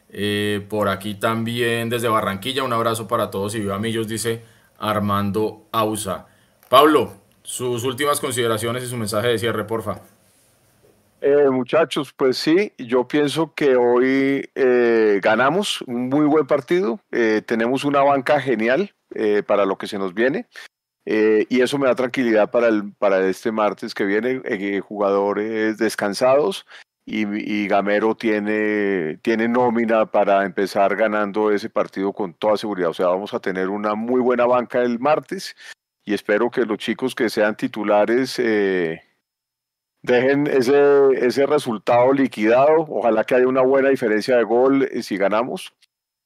Eh, 0.10 0.64
por 0.70 0.90
aquí 0.90 1.16
también 1.16 1.90
desde 1.90 2.08
Barranquilla, 2.08 2.62
un 2.62 2.74
abrazo 2.74 3.08
para 3.08 3.32
todos 3.32 3.56
y 3.56 3.62
viva 3.62 3.80
Millos, 3.80 4.08
dice 4.08 4.61
Armando 4.82 5.68
Ausa. 5.72 6.28
Pablo, 6.70 7.14
sus 7.44 7.84
últimas 7.84 8.20
consideraciones 8.20 8.84
y 8.84 8.88
su 8.88 8.98
mensaje 8.98 9.30
de 9.30 9.40
cierre, 9.40 9.64
porfa. 9.64 10.02
Eh, 11.22 11.50
muchachos, 11.52 12.12
pues 12.14 12.38
sí, 12.38 12.74
yo 12.78 13.08
pienso 13.08 13.54
que 13.54 13.76
hoy 13.76 14.50
eh, 14.56 15.20
ganamos 15.22 15.82
un 15.84 16.10
muy 16.10 16.26
buen 16.26 16.48
partido, 16.48 17.00
tenemos 17.46 17.84
una 17.84 18.02
banca 18.02 18.42
genial 18.42 18.94
para 19.46 19.66
lo 19.66 19.78
que 19.78 19.88
se 19.88 20.00
nos 20.00 20.14
viene 20.14 20.48
y 21.06 21.62
eso 21.62 21.78
me 21.78 21.88
da 21.88 21.94
tranquilidad 21.94 22.50
para, 22.50 22.70
el, 22.70 22.94
para 22.98 23.28
este 23.28 23.52
martes 23.52 23.94
que 23.94 24.06
viene, 24.06 24.42
jugadores 24.80 25.78
descansados, 25.78 26.66
y, 27.14 27.68
Gamero 27.68 28.16
tiene, 28.16 29.18
tiene 29.18 29.50
nómina 29.50 30.06
para 30.06 30.46
empezar 30.46 30.96
ganando 30.96 31.52
ese 31.52 31.70
partido 31.70 32.14
con 32.14 32.34
toda 32.34 32.56
seguridad. 32.56 32.92
O 32.92 32.94
sea, 32.94 33.08
vamos 33.08 33.34
a 33.34 33.42
tener 33.42 33.68
una 33.68 33.96
muy 33.96 34.22
buena 34.22 34.46
banca 34.46 34.82
el 34.82 34.98
martes 34.98 35.56
y 36.06 36.14
espero 36.14 36.50
que 36.50 36.66
los 36.66 36.78
chicos 36.78 37.14
que 37.14 37.30
sean 37.30 37.58
titulares 37.58 38.40
eh, 38.40 39.04
dejen 40.02 40.48
ese, 40.48 41.10
ese 41.18 41.46
resultado 41.46 42.14
liquidado. 42.14 42.86
Ojalá 42.88 43.26
que 43.26 43.36
haya 43.36 43.48
una 43.48 43.62
buena 43.62 43.90
diferencia 43.90 44.38
de 44.38 44.44
gol 44.44 44.84
eh, 44.84 45.04
si 45.04 45.18
ganamos. 45.18 45.74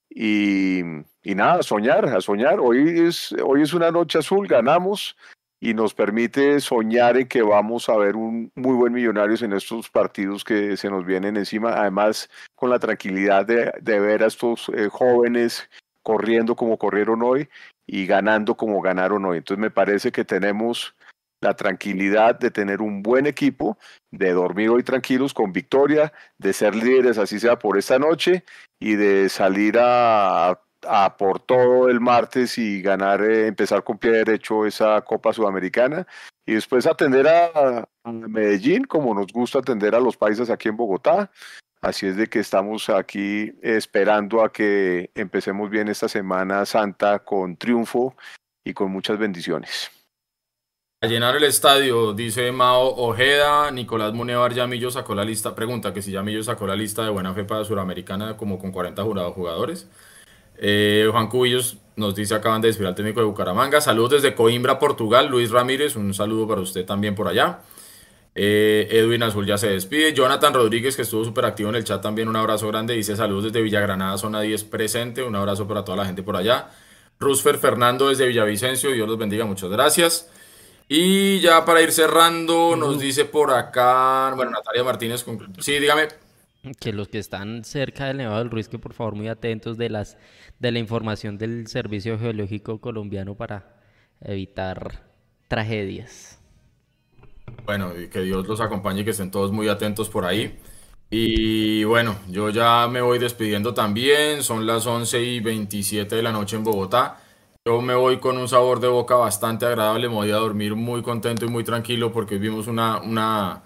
Y, 0.07 0.83
nada, 1.23 1.61
a 1.61 1.63
soñar, 1.63 2.05
a 2.05 2.21
soñar. 2.21 2.59
Hoy 2.59 3.07
es, 3.07 3.33
hoy 3.43 3.63
es 3.63 3.73
una 3.73 3.89
noche 3.89 4.19
azul, 4.19 4.47
ganamos 4.47 5.17
y 5.65 5.73
nos 5.73 5.95
permite 5.95 6.59
soñar 6.59 7.17
en 7.17 7.27
que 7.27 7.41
vamos 7.41 7.89
a 7.89 7.97
ver 7.97 8.15
un 8.15 8.51
muy 8.53 8.75
buen 8.75 8.93
Millonarios 8.93 9.41
en 9.41 9.51
estos 9.51 9.89
partidos 9.89 10.43
que 10.43 10.77
se 10.77 10.91
nos 10.91 11.03
vienen 11.07 11.37
encima, 11.37 11.73
además 11.73 12.29
con 12.53 12.69
la 12.69 12.77
tranquilidad 12.77 13.47
de, 13.47 13.71
ver 13.81 14.21
a 14.21 14.27
estos 14.27 14.69
eh, 14.75 14.89
jóvenes 14.91 15.67
corriendo 16.03 16.55
como 16.55 16.77
corrieron 16.77 17.23
hoy 17.23 17.49
y 17.87 18.05
ganando 18.05 18.55
como 18.55 18.79
ganaron 18.79 19.25
hoy. 19.25 19.39
Entonces 19.39 19.59
me 19.59 19.71
parece 19.71 20.11
que 20.11 20.23
tenemos 20.23 20.95
la 21.41 21.55
tranquilidad 21.55 22.37
de 22.37 22.51
tener 22.51 22.79
un 22.79 23.01
buen 23.01 23.25
equipo, 23.25 23.79
de 24.11 24.33
dormir 24.33 24.69
hoy 24.69 24.83
tranquilos 24.83 25.33
con 25.33 25.51
victoria, 25.51 26.13
de 26.37 26.53
ser 26.53 26.75
líderes 26.75 27.17
así 27.17 27.39
sea 27.39 27.57
por 27.57 27.79
esta 27.79 27.97
noche 27.97 28.43
y 28.79 28.93
de 28.93 29.29
salir 29.29 29.79
a 29.79 30.61
a 30.87 31.17
por 31.17 31.39
todo 31.39 31.89
el 31.89 31.99
martes 31.99 32.57
y 32.57 32.81
ganar, 32.81 33.21
eh, 33.23 33.47
empezar 33.47 33.83
con 33.83 33.97
pie 33.97 34.11
derecho 34.11 34.65
esa 34.65 35.01
Copa 35.01 35.33
Sudamericana 35.33 36.05
y 36.45 36.53
después 36.53 36.85
atender 36.85 37.27
a, 37.27 37.87
Medellín 38.05 38.83
como 38.83 39.15
nos 39.15 39.33
gusta 39.33 39.59
atender 39.59 39.95
a 39.95 39.99
los 39.99 40.15
países 40.15 40.49
aquí 40.49 40.69
en 40.69 40.77
Bogotá. 40.77 41.31
Así 41.81 42.07
es 42.07 42.15
de 42.17 42.27
que 42.27 42.39
estamos 42.39 42.89
aquí 42.89 43.51
esperando 43.61 44.43
a 44.43 44.51
que 44.51 45.11
empecemos 45.15 45.69
bien 45.69 45.87
esta 45.87 46.07
Semana 46.07 46.65
Santa 46.65 47.19
con 47.19 47.57
triunfo 47.57 48.15
y 48.63 48.73
con 48.73 48.91
muchas 48.91 49.17
bendiciones. 49.17 49.91
A 51.01 51.07
llenar 51.07 51.35
el 51.35 51.43
estadio, 51.43 52.13
dice 52.13 52.51
Mao 52.51 52.95
Ojeda, 52.95 53.69
Nicolás 53.69 54.13
Munevar 54.13 54.53
Yamillo 54.53 54.89
sacó 54.89 55.13
la 55.13 55.23
lista, 55.23 55.53
pregunta 55.53 55.93
que 55.93 56.01
si 56.01 56.11
Yamillo 56.11 56.41
sacó 56.41 56.65
la 56.65 56.75
lista 56.75 57.03
de 57.03 57.09
buena 57.09 57.33
fe 57.33 57.43
para 57.43 57.63
Sudamericana 57.63 58.37
como 58.37 58.57
con 58.57 58.71
40 58.71 59.03
jurados 59.03 59.33
jugadores. 59.33 59.87
Eh, 60.57 61.07
Juan 61.11 61.27
Cubillos 61.27 61.77
nos 61.95 62.15
dice, 62.15 62.35
acaban 62.35 62.61
de 62.61 62.67
despedir 62.67 62.87
al 62.87 62.95
técnico 62.95 63.19
de 63.19 63.25
Bucaramanga. 63.25 63.81
Saludos 63.81 64.21
desde 64.21 64.35
Coimbra, 64.35 64.79
Portugal. 64.79 65.27
Luis 65.27 65.51
Ramírez, 65.51 65.95
un 65.95 66.13
saludo 66.13 66.47
para 66.47 66.61
usted 66.61 66.85
también 66.85 67.15
por 67.15 67.27
allá. 67.27 67.59
Eh, 68.37 68.89
Edwin 68.91 69.23
Azul 69.23 69.45
ya 69.45 69.57
se 69.57 69.69
despide. 69.69 70.13
Jonathan 70.13 70.53
Rodríguez, 70.53 70.95
que 70.95 71.03
estuvo 71.03 71.23
súper 71.23 71.45
activo 71.45 71.69
en 71.69 71.75
el 71.75 71.85
chat, 71.85 72.01
también 72.01 72.27
un 72.27 72.35
abrazo 72.35 72.67
grande. 72.67 72.93
Dice 72.93 73.15
saludos 73.15 73.45
desde 73.45 73.61
Villagranada, 73.61 74.17
zona 74.17 74.41
10 74.41 74.65
presente. 74.65 75.23
Un 75.23 75.35
abrazo 75.35 75.67
para 75.67 75.85
toda 75.85 75.97
la 75.97 76.05
gente 76.05 76.21
por 76.21 76.35
allá. 76.35 76.69
Rusfer 77.19 77.57
Fernando 77.57 78.09
desde 78.09 78.27
Villavicencio, 78.27 78.91
Dios 78.91 79.07
los 79.07 79.17
bendiga, 79.17 79.45
muchas 79.45 79.69
gracias. 79.69 80.29
Y 80.87 81.39
ya 81.39 81.65
para 81.65 81.81
ir 81.81 81.91
cerrando, 81.91 82.75
nos 82.75 82.99
dice 82.99 83.25
por 83.25 83.51
acá, 83.51 84.33
bueno, 84.35 84.51
Natalia 84.51 84.83
Martínez, 84.83 85.25
sí, 85.59 85.79
dígame. 85.79 86.24
Que 86.79 86.93
los 86.93 87.07
que 87.07 87.19
están 87.19 87.63
cerca 87.63 88.05
del 88.07 88.17
Nevado 88.17 88.39
del 88.39 88.49
Ruiz, 88.49 88.67
que 88.67 88.79
por 88.79 88.93
favor 88.93 89.15
muy 89.15 89.27
atentos 89.27 89.77
de 89.77 89.89
las 89.89 90.17
de 90.59 90.71
la 90.71 90.79
información 90.79 91.37
del 91.37 91.67
Servicio 91.67 92.17
Geológico 92.17 92.79
Colombiano 92.79 93.35
para 93.35 93.75
evitar 94.21 95.03
tragedias. 95.47 96.39
Bueno, 97.65 97.91
y 97.99 98.07
que 98.07 98.21
Dios 98.21 98.47
los 98.47 98.61
acompañe 98.61 99.01
y 99.01 99.03
que 99.03 99.11
estén 99.11 99.31
todos 99.31 99.51
muy 99.51 99.67
atentos 99.67 100.09
por 100.09 100.25
ahí. 100.25 100.57
Y 101.09 101.83
bueno, 101.83 102.15
yo 102.29 102.49
ya 102.49 102.87
me 102.87 103.01
voy 103.01 103.19
despidiendo 103.19 103.73
también. 103.73 104.43
Son 104.43 104.65
las 104.65 104.85
11 104.85 105.21
y 105.21 105.39
27 105.39 106.15
de 106.15 106.23
la 106.23 106.31
noche 106.31 106.55
en 106.55 106.63
Bogotá. 106.63 107.21
Yo 107.65 107.81
me 107.81 107.95
voy 107.95 108.19
con 108.19 108.37
un 108.37 108.47
sabor 108.47 108.79
de 108.79 108.87
boca 108.87 109.15
bastante 109.15 109.65
agradable. 109.65 110.09
Me 110.09 110.15
voy 110.15 110.31
a 110.31 110.35
dormir 110.35 110.75
muy 110.75 111.01
contento 111.01 111.45
y 111.45 111.49
muy 111.49 111.63
tranquilo 111.63 112.11
porque 112.11 112.37
vimos 112.37 112.67
una, 112.67 113.01
una, 113.01 113.63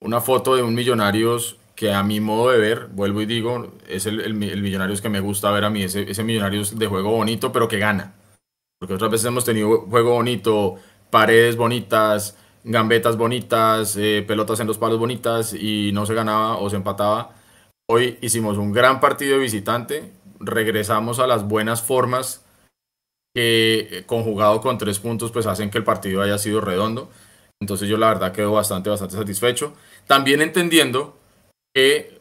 una 0.00 0.20
foto 0.20 0.56
de 0.56 0.62
un 0.62 0.74
Millonarios 0.74 1.58
que 1.74 1.92
a 1.92 2.02
mi 2.02 2.20
modo 2.20 2.50
de 2.50 2.58
ver, 2.58 2.86
vuelvo 2.88 3.22
y 3.22 3.26
digo, 3.26 3.72
es 3.88 4.06
el, 4.06 4.20
el, 4.20 4.34
Millonarios 4.34 5.00
que 5.00 5.08
me 5.08 5.20
gusta 5.20 5.50
ver 5.50 5.64
a 5.64 5.70
mí, 5.70 5.82
ese, 5.82 6.10
ese 6.10 6.22
Millonarios 6.22 6.78
de 6.78 6.86
juego 6.86 7.10
bonito, 7.10 7.52
pero 7.52 7.68
que 7.68 7.78
gana. 7.78 8.14
Porque 8.78 8.94
otras 8.94 9.10
veces 9.10 9.26
hemos 9.26 9.44
tenido 9.44 9.82
juego 9.82 10.12
bonito, 10.12 10.76
paredes 11.10 11.56
bonitas, 11.56 12.36
gambetas 12.64 13.16
bonitas, 13.16 13.96
eh, 13.96 14.24
pelotas 14.26 14.60
en 14.60 14.66
los 14.66 14.78
palos 14.78 14.98
bonitas 14.98 15.54
y 15.54 15.90
no 15.92 16.06
se 16.06 16.14
ganaba 16.14 16.58
o 16.58 16.70
se 16.70 16.76
empataba. 16.76 17.34
Hoy 17.88 18.18
hicimos 18.22 18.56
un 18.56 18.72
gran 18.72 19.00
partido 19.00 19.34
de 19.34 19.42
visitante, 19.42 20.12
regresamos 20.40 21.18
a 21.18 21.26
las 21.26 21.46
buenas 21.46 21.82
formas 21.82 22.44
que 23.34 23.88
eh, 23.90 24.04
conjugado 24.06 24.60
con 24.60 24.78
tres 24.78 24.98
puntos 24.98 25.32
pues 25.32 25.46
hacen 25.46 25.70
que 25.70 25.78
el 25.78 25.84
partido 25.84 26.22
haya 26.22 26.38
sido 26.38 26.60
redondo. 26.60 27.10
Entonces 27.60 27.88
yo 27.88 27.96
la 27.96 28.08
verdad 28.08 28.32
quedo 28.32 28.52
bastante, 28.52 28.90
bastante 28.90 29.16
satisfecho. 29.16 29.74
También 30.06 30.40
entendiendo 30.40 31.18
que 31.74 32.20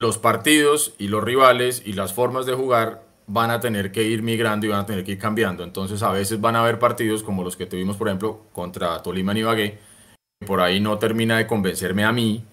los 0.00 0.18
partidos 0.18 0.94
y 0.98 1.08
los 1.08 1.22
rivales 1.22 1.82
y 1.84 1.92
las 1.92 2.14
formas 2.14 2.46
de 2.46 2.54
jugar 2.54 3.02
van 3.26 3.50
a 3.50 3.60
tener 3.60 3.92
que 3.92 4.04
ir 4.04 4.22
migrando 4.22 4.66
y 4.66 4.70
van 4.70 4.80
a 4.80 4.86
tener 4.86 5.04
que 5.04 5.12
ir 5.12 5.18
cambiando. 5.18 5.64
Entonces 5.64 6.02
a 6.02 6.12
veces 6.12 6.40
van 6.40 6.56
a 6.56 6.60
haber 6.60 6.78
partidos 6.78 7.22
como 7.22 7.42
los 7.44 7.56
que 7.56 7.66
tuvimos, 7.66 7.96
por 7.96 8.08
ejemplo, 8.08 8.46
contra 8.52 9.02
Tolima 9.02 9.34
y 9.34 9.40
Ibagué, 9.40 9.78
que 10.40 10.46
por 10.46 10.60
ahí 10.60 10.80
no 10.80 10.98
termina 10.98 11.36
de 11.36 11.46
convencerme 11.46 12.04
a 12.04 12.12
mí, 12.12 12.44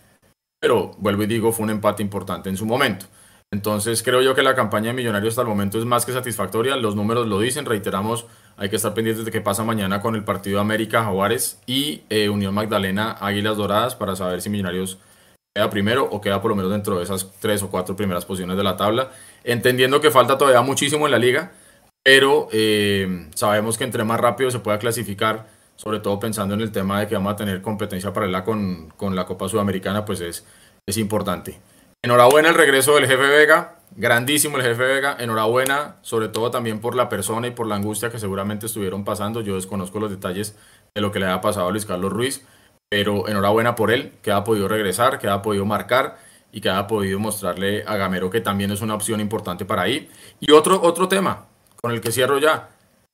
pero 0.60 0.92
vuelvo 0.98 1.24
y 1.24 1.28
digo, 1.28 1.52
fue 1.52 1.64
un 1.64 1.70
empate 1.70 2.02
importante 2.02 2.50
en 2.50 2.58
su 2.58 2.66
momento. 2.66 3.06
Entonces 3.52 4.02
creo 4.02 4.22
yo 4.22 4.34
que 4.36 4.42
la 4.42 4.56
campaña 4.56 4.88
de 4.88 4.94
Millonarios 4.94 5.34
hasta 5.34 5.44
el 5.44 5.48
momento 5.48 5.78
es 5.78 5.86
más 5.86 6.06
que 6.06 6.12
satisfactoria, 6.12 6.76
los 6.76 6.96
números 6.96 7.28
lo 7.28 7.40
dicen, 7.40 7.66
reiteramos, 7.66 8.26
hay 8.58 8.70
que 8.70 8.76
estar 8.76 8.94
pendientes 8.94 9.24
de 9.24 9.32
qué 9.32 9.40
pasa 9.40 9.64
mañana 9.64 10.02
con 10.02 10.16
el 10.16 10.24
partido 10.24 10.60
América 10.60 11.04
Jaguares 11.04 11.62
y 11.68 12.02
eh, 12.10 12.28
Unión 12.30 12.54
Magdalena 12.54 13.12
Águilas 13.12 13.56
Doradas 13.56 13.96
para 13.96 14.16
saber 14.16 14.42
si 14.42 14.50
Millonarios 14.50 14.98
queda 15.56 15.70
primero 15.70 16.04
o 16.04 16.20
queda 16.20 16.42
por 16.42 16.50
lo 16.50 16.56
menos 16.56 16.70
dentro 16.70 16.98
de 16.98 17.06
esas 17.06 17.32
tres 17.40 17.64
o 17.64 17.70
cuatro 17.70 17.96
primeras 17.96 18.26
posiciones 18.26 18.58
de 18.58 18.64
la 18.64 18.76
tabla, 18.76 19.12
entendiendo 19.46 20.02
que 20.02 20.12
falta 20.12 20.38
todavía 20.38 20.62
muchísimo 20.62 21.06
en 21.06 21.12
la 21.12 21.18
liga, 21.18 21.54
pero 22.04 22.50
eh, 22.52 23.30
sabemos 23.36 23.78
que 23.78 23.86
entre 23.86 24.04
más 24.04 24.20
rápido 24.20 24.52
se 24.52 24.60
pueda 24.60 24.78
clasificar, 24.80 25.48
sobre 25.78 26.00
todo 26.00 26.20
pensando 26.20 26.56
en 26.56 26.62
el 26.62 26.74
tema 26.74 27.00
de 27.00 27.08
que 27.08 27.16
vamos 27.16 27.32
a 27.32 27.36
tener 27.38 27.62
competencia 27.62 28.12
paralela 28.12 28.44
con, 28.44 28.90
con 28.98 29.16
la 29.16 29.26
Copa 29.26 29.48
Sudamericana, 29.48 30.04
pues 30.04 30.20
es, 30.20 30.46
es 30.86 30.98
importante. 30.98 31.58
Enhorabuena 32.04 32.50
el 32.50 32.56
regreso 32.56 32.96
del 32.96 33.08
jefe 33.08 33.24
Vega, 33.24 33.80
grandísimo 33.96 34.58
el 34.58 34.64
jefe 34.64 34.84
Vega, 34.84 35.16
enhorabuena 35.18 35.96
sobre 36.02 36.28
todo 36.28 36.52
también 36.52 36.82
por 36.82 36.96
la 36.96 37.08
persona 37.08 37.48
y 37.48 37.52
por 37.52 37.66
la 37.66 37.76
angustia 37.76 38.10
que 38.10 38.20
seguramente 38.20 38.66
estuvieron 38.66 39.06
pasando, 39.06 39.40
yo 39.40 39.56
desconozco 39.56 40.02
los 40.02 40.12
detalles 40.12 40.58
de 40.94 41.02
lo 41.02 41.14
que 41.14 41.20
le 41.20 41.28
haya 41.28 41.40
pasado 41.40 41.70
a 41.70 41.72
Luis 41.72 41.86
Carlos 41.86 42.12
Ruiz, 42.12 42.46
pero 42.90 43.28
enhorabuena 43.28 43.76
por 43.76 43.92
él, 43.92 44.14
que 44.22 44.32
ha 44.32 44.44
podido 44.44 44.68
regresar, 44.68 45.20
que 45.20 45.28
ha 45.28 45.42
podido 45.42 45.66
marcar 45.66 46.18
y 46.52 46.62
que 46.62 46.70
ha 46.70 46.88
podido 46.88 47.20
mostrarle 47.20 47.84
a 47.86 47.98
Gamero 47.98 48.30
que 48.30 48.42
también 48.42 48.72
es 48.72 48.82
una 48.82 48.96
opción 48.96 49.20
importante 49.20 49.66
para 49.66 49.84
ahí. 49.84 50.10
Y 50.40 50.52
otro, 50.52 50.82
otro 50.82 51.08
tema 51.08 51.48
con 51.82 51.92
el 51.92 52.02
que 52.02 52.12
cierro 52.12 52.38
ya, 52.38 52.70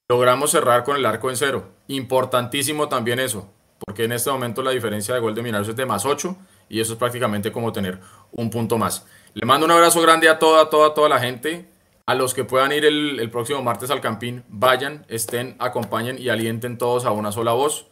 logramos 0.10 0.52
cerrar 0.52 0.84
con 0.84 0.96
el 0.96 1.06
arco 1.06 1.30
en 1.30 1.38
cero. 1.38 1.70
Importantísimo 1.88 2.88
también 2.88 3.20
eso, 3.20 3.50
porque 3.86 4.04
en 4.04 4.12
este 4.12 4.30
momento 4.30 4.62
la 4.62 4.72
diferencia 4.72 5.14
de 5.14 5.20
gol 5.20 5.36
de 5.36 5.42
Minarios 5.42 5.70
es 5.70 5.76
de 5.76 5.86
más 5.86 6.06
8 6.06 6.36
y 6.70 6.80
eso 6.80 6.94
es 6.94 7.00
prácticamente 7.00 7.52
como 7.52 7.72
tener 7.74 8.00
un 8.32 8.50
punto 8.50 8.78
más. 8.78 9.06
Le 9.34 9.46
mando 9.46 9.66
un 9.66 9.72
abrazo 9.72 10.02
grande 10.02 10.30
a 10.30 10.38
toda, 10.38 10.70
toda, 10.70 10.94
toda 10.94 11.10
la 11.10 11.20
gente. 11.20 11.70
A 12.08 12.16
los 12.16 12.34
que 12.34 12.44
puedan 12.44 12.72
ir 12.72 12.84
el 12.84 13.30
próximo 13.30 13.62
martes 13.62 13.90
al 13.90 14.02
Campín, 14.02 14.44
vayan, 14.50 15.06
estén, 15.08 15.56
acompañen 15.60 16.18
y 16.20 16.30
alienten 16.30 16.78
todos 16.78 17.06
a 17.06 17.12
una 17.12 17.32
sola 17.32 17.54
voz 17.54 17.91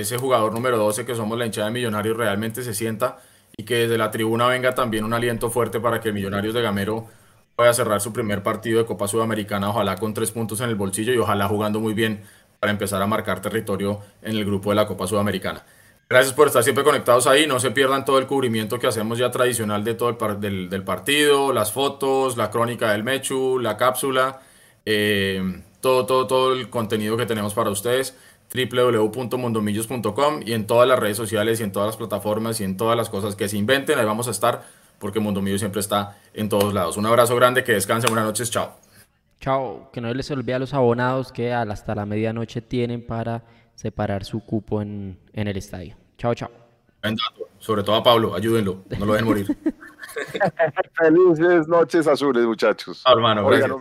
ese 0.00 0.18
jugador 0.18 0.52
número 0.52 0.76
12 0.76 1.06
que 1.06 1.14
somos 1.14 1.38
la 1.38 1.46
hinchada 1.46 1.68
de 1.68 1.72
Millonarios 1.72 2.16
realmente 2.16 2.62
se 2.62 2.74
sienta 2.74 3.18
y 3.56 3.64
que 3.64 3.76
desde 3.76 3.96
la 3.96 4.10
tribuna 4.10 4.46
venga 4.46 4.74
también 4.74 5.04
un 5.04 5.14
aliento 5.14 5.50
fuerte 5.50 5.80
para 5.80 6.00
que 6.00 6.12
Millonarios 6.12 6.54
de 6.54 6.62
Gamero 6.62 7.06
pueda 7.56 7.72
cerrar 7.72 8.02
su 8.02 8.12
primer 8.12 8.42
partido 8.42 8.78
de 8.78 8.84
Copa 8.84 9.08
Sudamericana, 9.08 9.70
ojalá 9.70 9.96
con 9.96 10.12
tres 10.12 10.30
puntos 10.30 10.60
en 10.60 10.68
el 10.68 10.74
bolsillo 10.74 11.14
y 11.14 11.18
ojalá 11.18 11.48
jugando 11.48 11.80
muy 11.80 11.94
bien 11.94 12.22
para 12.60 12.70
empezar 12.70 13.00
a 13.00 13.06
marcar 13.06 13.40
territorio 13.40 14.00
en 14.20 14.36
el 14.36 14.44
grupo 14.44 14.70
de 14.70 14.76
la 14.76 14.86
Copa 14.86 15.06
Sudamericana. 15.06 15.64
Gracias 16.08 16.34
por 16.34 16.46
estar 16.46 16.62
siempre 16.62 16.84
conectados 16.84 17.26
ahí, 17.26 17.46
no 17.46 17.58
se 17.58 17.70
pierdan 17.70 18.04
todo 18.04 18.18
el 18.18 18.26
cubrimiento 18.26 18.78
que 18.78 18.86
hacemos 18.86 19.18
ya 19.18 19.30
tradicional 19.30 19.82
de 19.82 19.94
todo 19.94 20.10
el 20.10 20.40
del, 20.40 20.68
del, 20.68 20.84
partido, 20.84 21.52
las 21.52 21.72
fotos, 21.72 22.36
la 22.36 22.50
crónica 22.50 22.92
del 22.92 23.02
Mechu, 23.02 23.58
la 23.58 23.76
cápsula, 23.76 24.40
eh, 24.84 25.62
todo, 25.80 26.06
todo, 26.06 26.26
todo 26.26 26.52
el 26.52 26.70
contenido 26.70 27.16
que 27.16 27.26
tenemos 27.26 27.54
para 27.54 27.70
ustedes 27.70 28.16
www.mundomillos.com 28.54 30.40
y 30.44 30.52
en 30.52 30.66
todas 30.66 30.88
las 30.88 30.98
redes 30.98 31.16
sociales 31.16 31.60
y 31.60 31.62
en 31.62 31.72
todas 31.72 31.86
las 31.86 31.96
plataformas 31.96 32.60
y 32.60 32.64
en 32.64 32.76
todas 32.76 32.96
las 32.96 33.10
cosas 33.10 33.36
que 33.36 33.48
se 33.48 33.56
inventen, 33.56 33.98
ahí 33.98 34.04
vamos 34.04 34.28
a 34.28 34.30
estar 34.30 34.64
porque 34.98 35.20
Mundomillos 35.20 35.60
siempre 35.60 35.80
está 35.80 36.16
en 36.32 36.48
todos 36.48 36.72
lados. 36.72 36.96
Un 36.96 37.06
abrazo 37.06 37.36
grande, 37.36 37.64
que 37.64 37.72
descansen, 37.72 38.08
buenas 38.08 38.26
noches, 38.26 38.50
chao. 38.50 38.76
Chao, 39.40 39.90
que 39.92 40.00
no 40.00 40.12
les 40.14 40.30
olvide 40.30 40.54
a 40.54 40.58
los 40.58 40.72
abonados 40.72 41.32
que 41.32 41.52
hasta 41.52 41.94
la 41.94 42.06
medianoche 42.06 42.62
tienen 42.62 43.04
para 43.04 43.42
separar 43.74 44.24
su 44.24 44.40
cupo 44.40 44.80
en, 44.80 45.18
en 45.34 45.48
el 45.48 45.56
estadio. 45.56 45.94
Chao, 46.16 46.34
chao. 46.34 46.50
Sobre 47.58 47.82
todo 47.82 47.96
a 47.96 48.02
Pablo, 48.02 48.34
ayúdenlo, 48.34 48.82
no 48.98 49.06
lo 49.06 49.12
dejen 49.12 49.28
morir. 49.28 49.46
Felices 50.94 51.68
noches 51.68 52.06
azules, 52.06 52.44
muchachos. 52.44 53.02
hermano, 53.06 53.46
gracias. 53.46 53.76